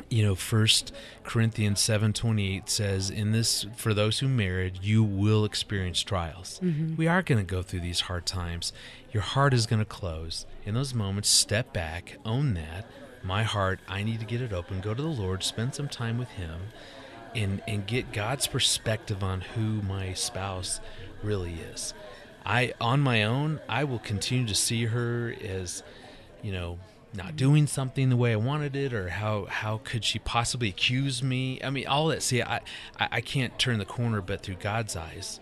you 0.09 0.23
know, 0.23 0.35
First 0.35 0.93
Corinthians 1.23 1.79
seven 1.79 2.13
twenty 2.13 2.55
eight 2.55 2.69
says, 2.69 3.09
"In 3.09 3.31
this, 3.31 3.65
for 3.75 3.93
those 3.93 4.19
who 4.19 4.27
married, 4.27 4.79
you 4.81 5.03
will 5.03 5.45
experience 5.45 6.01
trials. 6.01 6.59
Mm-hmm. 6.63 6.95
We 6.95 7.07
are 7.07 7.21
going 7.21 7.45
to 7.45 7.49
go 7.49 7.61
through 7.61 7.81
these 7.81 8.01
hard 8.01 8.25
times. 8.25 8.73
Your 9.11 9.23
heart 9.23 9.53
is 9.53 9.65
going 9.65 9.79
to 9.79 9.85
close. 9.85 10.45
In 10.65 10.75
those 10.75 10.93
moments, 10.93 11.29
step 11.29 11.73
back, 11.73 12.17
own 12.25 12.53
that. 12.55 12.85
My 13.23 13.43
heart, 13.43 13.79
I 13.87 14.03
need 14.03 14.19
to 14.21 14.25
get 14.25 14.41
it 14.41 14.53
open. 14.53 14.79
Go 14.81 14.93
to 14.93 15.01
the 15.01 15.07
Lord, 15.07 15.43
spend 15.43 15.75
some 15.75 15.89
time 15.89 16.17
with 16.17 16.29
Him, 16.29 16.61
and 17.35 17.61
and 17.67 17.85
get 17.85 18.13
God's 18.13 18.47
perspective 18.47 19.23
on 19.23 19.41
who 19.41 19.81
my 19.81 20.13
spouse 20.13 20.79
really 21.21 21.55
is. 21.73 21.93
I 22.45 22.73
on 22.79 23.01
my 23.01 23.23
own, 23.23 23.59
I 23.67 23.83
will 23.83 23.99
continue 23.99 24.47
to 24.47 24.55
see 24.55 24.85
her 24.85 25.35
as, 25.43 25.83
you 26.41 26.51
know, 26.51 26.79
not 27.13 27.35
doing 27.35 27.67
something 27.67 28.09
the 28.09 28.15
way 28.15 28.33
I 28.33 28.37
wanted 28.37 28.75
it, 28.75 28.93
or 28.93 29.09
how 29.09 29.45
how 29.45 29.81
could 29.83 30.03
she 30.03 30.19
possibly 30.19 30.69
accuse 30.69 31.23
me? 31.23 31.59
I 31.63 31.69
mean, 31.69 31.87
all 31.87 32.07
that. 32.07 32.23
See, 32.23 32.41
I 32.41 32.57
I, 32.99 33.07
I 33.11 33.21
can't 33.21 33.57
turn 33.57 33.79
the 33.79 33.85
corner, 33.85 34.21
but 34.21 34.41
through 34.41 34.55
God's 34.55 34.95
eyes, 34.95 35.39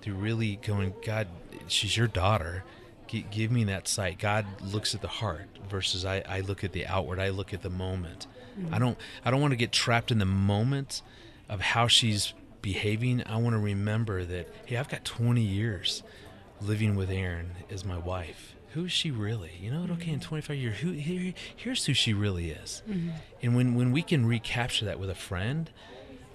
through 0.00 0.14
really 0.14 0.56
going, 0.56 0.94
God, 1.04 1.28
she's 1.68 1.96
your 1.96 2.08
daughter. 2.08 2.64
G- 3.06 3.26
give 3.30 3.50
me 3.50 3.64
that 3.64 3.86
sight. 3.86 4.18
God 4.18 4.46
looks 4.62 4.94
at 4.94 5.02
the 5.02 5.08
heart 5.08 5.48
versus 5.68 6.04
I, 6.04 6.22
I 6.28 6.40
look 6.40 6.64
at 6.64 6.72
the 6.72 6.86
outward. 6.86 7.18
I 7.18 7.28
look 7.28 7.52
at 7.52 7.62
the 7.62 7.70
moment. 7.70 8.26
Mm-hmm. 8.58 8.74
I 8.74 8.78
don't 8.78 8.98
I 9.24 9.30
don't 9.30 9.40
want 9.40 9.52
to 9.52 9.56
get 9.56 9.72
trapped 9.72 10.10
in 10.10 10.18
the 10.18 10.24
moment 10.24 11.02
of 11.48 11.60
how 11.60 11.86
she's 11.86 12.32
behaving, 12.64 13.22
I 13.26 13.36
want 13.36 13.52
to 13.52 13.58
remember 13.58 14.24
that, 14.24 14.48
hey, 14.64 14.78
I've 14.78 14.88
got 14.88 15.04
20 15.04 15.42
years 15.42 16.02
living 16.62 16.96
with 16.96 17.10
Erin 17.10 17.50
as 17.70 17.84
my 17.84 17.98
wife. 17.98 18.53
Who 18.74 18.86
is 18.86 18.92
she 18.92 19.12
really? 19.12 19.52
You 19.60 19.70
know, 19.70 19.84
it 19.84 19.90
okay, 19.92 20.10
in 20.10 20.18
25 20.18 20.56
years, 20.56 20.78
who 20.78 20.90
here, 20.90 21.32
here's 21.54 21.86
who 21.86 21.94
she 21.94 22.12
really 22.12 22.50
is. 22.50 22.82
Mm-hmm. 22.88 23.10
And 23.40 23.56
when, 23.56 23.74
when 23.76 23.92
we 23.92 24.02
can 24.02 24.26
recapture 24.26 24.84
that 24.86 24.98
with 24.98 25.10
a 25.10 25.14
friend, 25.14 25.70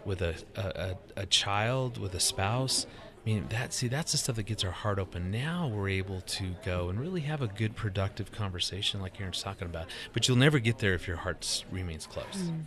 with 0.05 0.21
a, 0.21 0.35
a, 0.55 0.95
a, 1.17 1.25
child, 1.25 1.97
with 1.97 2.13
a 2.15 2.19
spouse, 2.21 2.85
I 2.85 3.29
mean, 3.29 3.47
that 3.49 3.73
see, 3.73 3.89
that's 3.89 4.13
the 4.13 4.17
stuff 4.17 4.37
that 4.37 4.43
gets 4.43 4.63
our 4.63 4.71
heart 4.71 4.99
open. 4.99 5.31
Now 5.31 5.67
we're 5.67 5.89
able 5.89 6.21
to 6.21 6.55
go 6.63 6.87
and 6.87 6.97
really 6.97 7.21
have 7.21 7.41
a 7.41 7.47
good, 7.47 7.75
productive 7.75 8.31
conversation, 8.31 9.01
like 9.01 9.19
Erin's 9.19 9.43
talking 9.43 9.67
about. 9.67 9.87
But 10.13 10.27
you'll 10.29 10.37
never 10.37 10.59
get 10.59 10.79
there 10.79 10.93
if 10.93 11.09
your 11.09 11.17
heart 11.17 11.65
remains 11.69 12.07
closed. 12.07 12.39
Mm. 12.39 12.63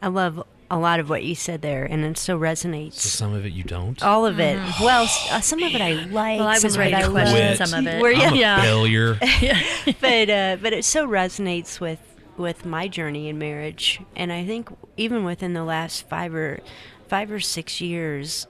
I 0.00 0.08
love 0.08 0.42
a 0.70 0.78
lot 0.78 1.00
of 1.00 1.08
what 1.08 1.24
you 1.24 1.34
said 1.34 1.62
there, 1.62 1.84
and 1.84 2.04
it 2.04 2.18
still 2.18 2.38
resonates. 2.38 2.94
So 2.94 3.08
some 3.08 3.34
of 3.34 3.44
it 3.44 3.52
you 3.52 3.62
don't. 3.62 4.02
All 4.02 4.26
of 4.26 4.40
it. 4.40 4.58
Mm. 4.58 4.80
Well, 4.80 5.04
uh, 5.30 5.40
some 5.40 5.62
of 5.62 5.74
it 5.74 5.80
I 5.80 5.92
like. 5.92 6.38
Well, 6.38 6.48
I 6.48 6.58
was 6.58 6.78
ready 6.78 6.96
to 6.96 7.10
question 7.10 7.66
some 7.66 7.86
of 7.86 7.92
it. 7.92 8.02
Were 8.02 8.10
you? 8.10 8.22
I'm 8.22 8.34
a 8.34 8.36
yeah. 8.36 8.62
failure. 8.62 9.14
but 10.00 10.30
uh, 10.30 10.56
but 10.60 10.72
it 10.72 10.84
so 10.84 11.06
resonates 11.06 11.80
with 11.80 12.00
with 12.36 12.64
my 12.64 12.88
journey 12.88 13.28
in 13.28 13.38
marriage, 13.38 14.00
and 14.16 14.32
I 14.32 14.44
think 14.44 14.70
even 14.96 15.24
within 15.24 15.52
the 15.52 15.64
last 15.64 16.08
five 16.08 16.34
or 16.34 16.60
five 17.08 17.30
or 17.30 17.40
six 17.40 17.80
years, 17.80 18.46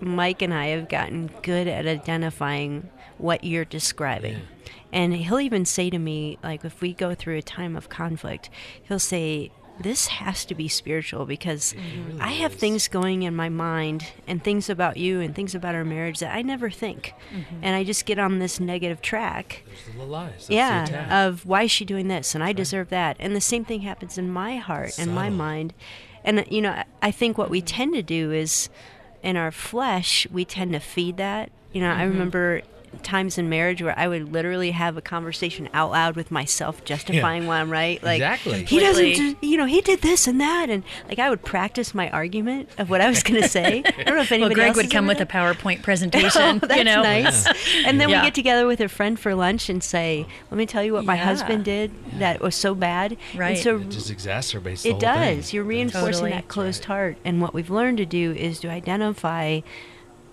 Mike 0.00 0.42
and 0.42 0.52
I 0.52 0.66
have 0.66 0.88
gotten 0.88 1.30
good 1.42 1.68
at 1.68 1.86
identifying 1.86 2.90
what 3.18 3.44
you're 3.44 3.64
describing. 3.64 4.34
Yeah. 4.34 4.72
And 4.92 5.14
he'll 5.14 5.40
even 5.40 5.64
say 5.64 5.90
to 5.90 5.98
me, 5.98 6.38
like, 6.42 6.64
if 6.64 6.80
we 6.80 6.92
go 6.92 7.14
through 7.14 7.36
a 7.36 7.42
time 7.42 7.76
of 7.76 7.88
conflict, 7.88 8.50
he'll 8.84 8.98
say, 8.98 9.50
this 9.78 10.06
has 10.06 10.44
to 10.46 10.54
be 10.54 10.68
spiritual 10.68 11.26
because 11.26 11.74
really 11.74 12.20
I 12.20 12.32
have 12.32 12.54
is. 12.54 12.58
things 12.58 12.88
going 12.88 13.22
in 13.22 13.34
my 13.34 13.48
mind 13.48 14.06
and 14.26 14.42
things 14.42 14.70
about 14.70 14.96
you 14.96 15.20
and 15.20 15.34
things 15.34 15.54
about 15.54 15.74
our 15.74 15.84
marriage 15.84 16.20
that 16.20 16.34
I 16.34 16.42
never 16.42 16.70
think. 16.70 17.14
Mm-hmm. 17.32 17.60
And 17.62 17.76
I 17.76 17.84
just 17.84 18.06
get 18.06 18.18
on 18.18 18.38
this 18.38 18.58
negative 18.58 19.02
track. 19.02 19.64
yeah, 20.48 21.26
of 21.26 21.46
why 21.46 21.64
is 21.64 21.70
she 21.70 21.84
doing 21.84 22.08
this 22.08 22.34
and 22.34 22.42
I 22.42 22.48
right. 22.48 22.56
deserve 22.56 22.88
that. 22.90 23.16
And 23.18 23.36
the 23.36 23.40
same 23.40 23.64
thing 23.64 23.80
happens 23.80 24.18
in 24.18 24.30
my 24.30 24.56
heart 24.56 24.98
and 24.98 25.14
my 25.14 25.30
mind. 25.30 25.74
And 26.24 26.44
you 26.50 26.62
know, 26.62 26.82
I 27.02 27.10
think 27.10 27.38
what 27.38 27.50
we 27.50 27.60
tend 27.60 27.94
to 27.94 28.02
do 28.02 28.32
is 28.32 28.68
in 29.22 29.36
our 29.36 29.50
flesh, 29.50 30.26
we 30.30 30.44
tend 30.44 30.72
to 30.72 30.80
feed 30.80 31.16
that. 31.18 31.50
You 31.72 31.82
know, 31.82 31.90
mm-hmm. 31.90 32.00
I 32.00 32.04
remember 32.04 32.62
times 33.02 33.38
in 33.38 33.48
marriage 33.48 33.82
where 33.82 33.98
I 33.98 34.08
would 34.08 34.32
literally 34.32 34.70
have 34.72 34.96
a 34.96 35.00
conversation 35.00 35.68
out 35.72 35.90
loud 35.90 36.16
with 36.16 36.30
myself, 36.30 36.84
justifying 36.84 37.42
yeah. 37.42 37.48
why 37.48 37.60
I'm 37.60 37.70
right. 37.70 38.02
Like 38.02 38.16
exactly. 38.16 38.64
he 38.64 38.78
doesn't, 38.78 39.14
do, 39.14 39.36
you 39.40 39.56
know, 39.56 39.66
he 39.66 39.80
did 39.80 40.02
this 40.02 40.26
and 40.26 40.40
that, 40.40 40.70
and 40.70 40.82
like 41.08 41.18
I 41.18 41.30
would 41.30 41.42
practice 41.42 41.94
my 41.94 42.10
argument 42.10 42.68
of 42.78 42.90
what 42.90 43.00
I 43.00 43.08
was 43.08 43.22
going 43.22 43.40
to 43.42 43.48
say. 43.48 43.82
I 43.86 44.02
don't 44.02 44.16
know 44.16 44.22
if 44.22 44.32
anybody. 44.32 44.54
well, 44.54 44.66
Greg 44.72 44.76
would 44.76 44.90
come 44.90 45.06
with 45.06 45.20
a 45.20 45.26
PowerPoint 45.26 45.82
presentation. 45.84 46.60
oh, 46.62 46.66
that's 46.66 46.78
you 46.78 46.84
know? 46.84 47.02
nice. 47.02 47.46
Yeah. 47.46 47.88
And 47.88 48.00
then 48.00 48.08
yeah. 48.08 48.20
we 48.20 48.26
get 48.26 48.34
together 48.34 48.66
with 48.66 48.80
a 48.80 48.88
friend 48.88 49.18
for 49.18 49.34
lunch 49.34 49.68
and 49.68 49.82
say, 49.82 50.26
"Let 50.50 50.58
me 50.58 50.66
tell 50.66 50.82
you 50.82 50.92
what 50.92 51.04
my 51.04 51.16
husband 51.16 51.64
did 51.64 51.92
that 52.18 52.40
was 52.40 52.54
so 52.54 52.74
bad." 52.74 53.16
Right. 53.34 53.50
And 53.50 53.58
so 53.58 53.76
it 53.78 53.90
just 53.90 54.10
exacerbates. 54.10 54.84
it 54.84 54.98
does. 54.98 55.50
Thing. 55.50 55.54
You're 55.54 55.64
reinforcing 55.64 56.12
totally. 56.12 56.30
that 56.30 56.48
closed 56.48 56.82
right. 56.82 56.86
heart, 56.86 57.16
and 57.24 57.40
what 57.40 57.54
we've 57.54 57.70
learned 57.70 57.98
to 57.98 58.06
do 58.06 58.32
is 58.32 58.60
to 58.60 58.68
identify 58.68 59.60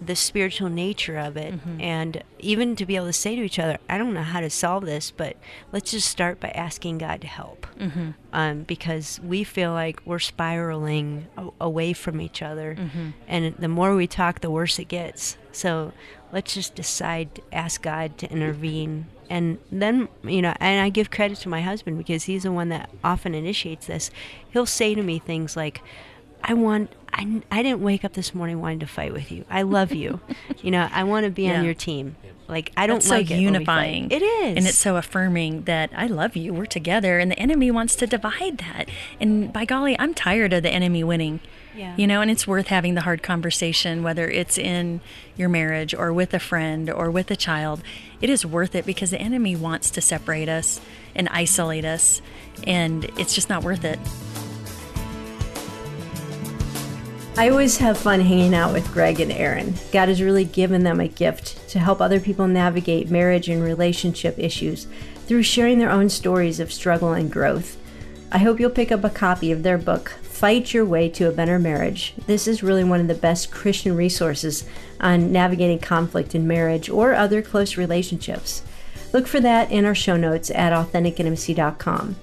the 0.06 0.16
spiritual 0.16 0.70
nature 0.70 1.18
of 1.18 1.38
it 1.38 1.54
mm-hmm. 1.54 1.82
and 1.82 2.24
even 2.40 2.76
to 2.76 2.86
be 2.86 2.96
able 2.96 3.06
to 3.06 3.14
say 3.14 3.36
to 3.36 3.42
each 3.42 3.60
other 3.60 3.78
i 3.90 3.98
don't 3.98 4.14
know 4.14 4.24
how 4.24 4.40
to 4.40 4.50
solve 4.50 4.86
this 4.86 5.12
but 5.12 5.38
let's 5.72 5.92
just 5.92 6.08
start 6.08 6.40
by 6.40 6.50
asking 6.50 6.98
god 6.98 7.22
to 7.22 7.28
help 7.28 7.68
mm-hmm. 7.78 8.12
um, 8.32 8.64
because 8.64 9.20
we 9.22 9.44
feel 9.44 9.72
like 9.72 10.02
we're 10.06 10.20
spiraling 10.20 11.28
a- 11.38 11.50
away 11.62 11.94
from 11.94 12.20
each 12.22 12.42
other 12.42 12.76
mm-hmm. 12.76 13.10
and 13.28 13.56
the 13.58 13.68
more 13.68 13.96
we 13.96 14.08
talk 14.08 14.42
the 14.42 14.52
worse 14.52 14.80
it 14.80 14.88
gets 14.88 15.38
so 15.52 15.92
let's 16.32 16.54
just 16.54 16.76
decide 16.76 17.34
to 17.36 17.42
ask 17.52 17.82
god 17.82 18.18
to 18.18 18.30
intervene 18.32 19.06
and 19.30 19.58
then 19.72 20.08
you 20.24 20.42
know 20.42 20.54
and 20.60 20.82
i 20.82 20.90
give 20.90 21.10
credit 21.10 21.38
to 21.38 21.50
my 21.50 21.62
husband 21.62 21.98
because 21.98 22.24
he's 22.24 22.44
the 22.44 22.52
one 22.52 22.70
that 22.70 22.90
often 23.04 23.34
initiates 23.34 23.88
this 23.88 24.12
he'll 24.52 24.66
say 24.66 24.94
to 24.94 25.02
me 25.02 25.20
things 25.20 25.56
like 25.56 25.82
I 26.44 26.54
want 26.54 26.92
I, 27.14 27.42
I 27.52 27.62
didn't 27.62 27.82
wake 27.82 28.04
up 28.04 28.14
this 28.14 28.34
morning 28.34 28.60
wanting 28.60 28.80
to 28.80 28.88
fight 28.88 29.14
with 29.14 29.32
you. 29.32 29.46
I 29.50 29.62
love 29.62 29.94
you. 29.94 30.20
you 30.62 30.72
know, 30.72 30.90
I 30.92 31.04
want 31.04 31.26
to 31.26 31.32
be 31.32 31.44
yeah. 31.44 31.60
on 31.60 31.66
your 31.66 31.74
team. 31.74 32.16
Like 32.48 32.72
I 32.76 32.88
don't 32.88 32.98
That's 32.98 33.10
like 33.10 33.28
so 33.30 33.36
unifying. 33.36 34.12
It 34.12 34.22
is, 34.22 34.58
and 34.58 34.68
it's 34.68 34.78
so 34.78 34.98
affirming 34.98 35.64
that 35.64 35.92
I 35.96 36.08
love 36.08 36.36
you. 36.36 36.54
We're 36.54 36.66
together, 36.66 37.18
and 37.18 37.32
the 37.32 37.40
enemy 37.40 37.72
wants 37.72 37.96
to 37.98 38.08
divide 38.08 38.58
that. 38.58 38.90
And 39.20 39.54
by 39.54 39.66
golly, 39.66 39.98
I'm 39.98 40.14
tired 40.14 40.52
of 40.52 40.64
the 40.64 40.70
enemy 40.70 41.04
winning. 41.04 41.40
Yeah. 41.76 41.96
You 41.98 42.06
know, 42.06 42.22
and 42.22 42.30
it's 42.30 42.46
worth 42.46 42.68
having 42.68 42.96
the 42.96 43.02
hard 43.02 43.24
conversation, 43.24 44.04
whether 44.04 44.30
it's 44.30 44.58
in 44.58 45.02
your 45.36 45.50
marriage 45.50 45.96
or 45.96 46.14
with 46.14 46.34
a 46.34 46.40
friend 46.40 46.90
or 46.90 47.10
with 47.10 47.32
a 47.32 47.36
child. 47.36 47.82
It 48.22 48.30
is 48.30 48.46
worth 48.46 48.76
it 48.76 48.86
because 48.86 49.12
the 49.12 49.20
enemy 49.20 49.56
wants 49.56 49.90
to 49.92 50.02
separate 50.02 50.50
us 50.50 50.82
and 51.16 51.30
isolate 51.30 51.86
us, 51.86 52.22
and 52.68 53.06
it's 53.18 53.34
just 53.34 53.50
not 53.50 53.64
worth 53.64 53.86
it. 53.86 54.00
I 57.36 57.50
always 57.50 57.78
have 57.78 57.98
fun 57.98 58.22
hanging 58.22 58.54
out 58.54 58.74
with 58.74 58.94
Greg 58.94 59.20
and 59.20 59.32
Erin. 59.32 59.74
God 59.92 60.08
has 60.08 60.22
really 60.22 60.46
given 60.46 60.84
them 60.84 61.00
a 61.00 61.08
gift 61.08 61.68
to 61.70 61.80
help 61.80 62.00
other 62.00 62.20
people 62.20 62.48
navigate 62.48 63.10
marriage 63.10 63.50
and 63.50 63.64
relationship 63.64 64.38
issues 64.38 64.86
through 65.26 65.42
sharing 65.42 65.80
their 65.80 65.90
own 65.90 66.10
stories 66.10 66.60
of 66.60 66.72
struggle 66.72 67.14
and 67.14 67.32
growth. 67.32 67.76
I 68.32 68.38
hope 68.38 68.60
you'll 68.60 68.70
pick 68.70 68.92
up 68.92 69.04
a 69.04 69.10
copy 69.10 69.52
of 69.52 69.64
their 69.64 69.80
book, 69.80 70.10
Fight 70.22 70.76
Your 70.76 70.86
Way 70.86 71.10
to 71.10 71.28
a 71.28 71.32
Better 71.32 71.58
Marriage. 71.58 72.14
This 72.28 72.48
is 72.48 72.62
really 72.62 72.84
one 72.84 73.02
of 73.02 73.08
the 73.08 73.16
best 73.16 73.50
Christian 73.50 73.96
resources 73.96 74.66
on 75.00 75.32
navigating 75.32 75.80
conflict 75.80 76.36
in 76.36 76.48
marriage 76.48 76.88
or 76.88 77.16
other 77.16 77.42
close 77.42 77.78
relationships. 77.78 78.62
Look 79.12 79.26
for 79.26 79.40
that 79.40 79.72
in 79.72 79.86
our 79.86 79.96
show 79.96 80.18
notes 80.18 80.52
at 80.52 80.72
AuthenticIntimacy.com. 80.72 82.16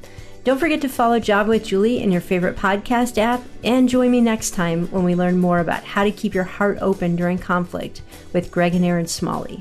Don't 0.43 0.59
forget 0.59 0.81
to 0.81 0.89
follow 0.89 1.21
Java 1.21 1.51
with 1.51 1.67
Juli 1.67 1.99
in 1.99 2.11
your 2.11 2.23
favorite 2.23 2.57
podcast 2.57 3.19
app 3.19 3.43
and 3.63 3.91
join 3.91 4.11
me 4.11 4.23
next 4.23 4.53
time 4.53 4.87
when 4.87 5.05
we 5.05 5.15
learn 5.15 5.39
more 5.39 5.59
about 5.59 5.85
how 5.85 6.03
to 6.03 6.11
keep 6.11 6.35
your 6.35 6.45
heart 6.45 6.79
open 6.81 7.15
during 7.15 7.37
conflict 7.37 8.01
with 8.33 8.51
Greg 8.51 8.75
and 8.75 8.85
Erin 8.85 9.07
Smalley. 9.07 9.61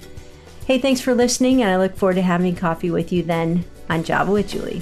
Hey, 0.65 0.79
thanks 0.79 1.01
for 1.01 1.13
listening, 1.13 1.61
and 1.61 1.69
I 1.69 1.77
look 1.77 1.97
forward 1.97 2.15
to 2.15 2.21
having 2.21 2.55
coffee 2.55 2.91
with 2.91 3.11
you 3.11 3.23
then 3.23 3.65
on 3.89 4.05
Java 4.05 4.31
with 4.31 4.47
Juli. 4.49 4.81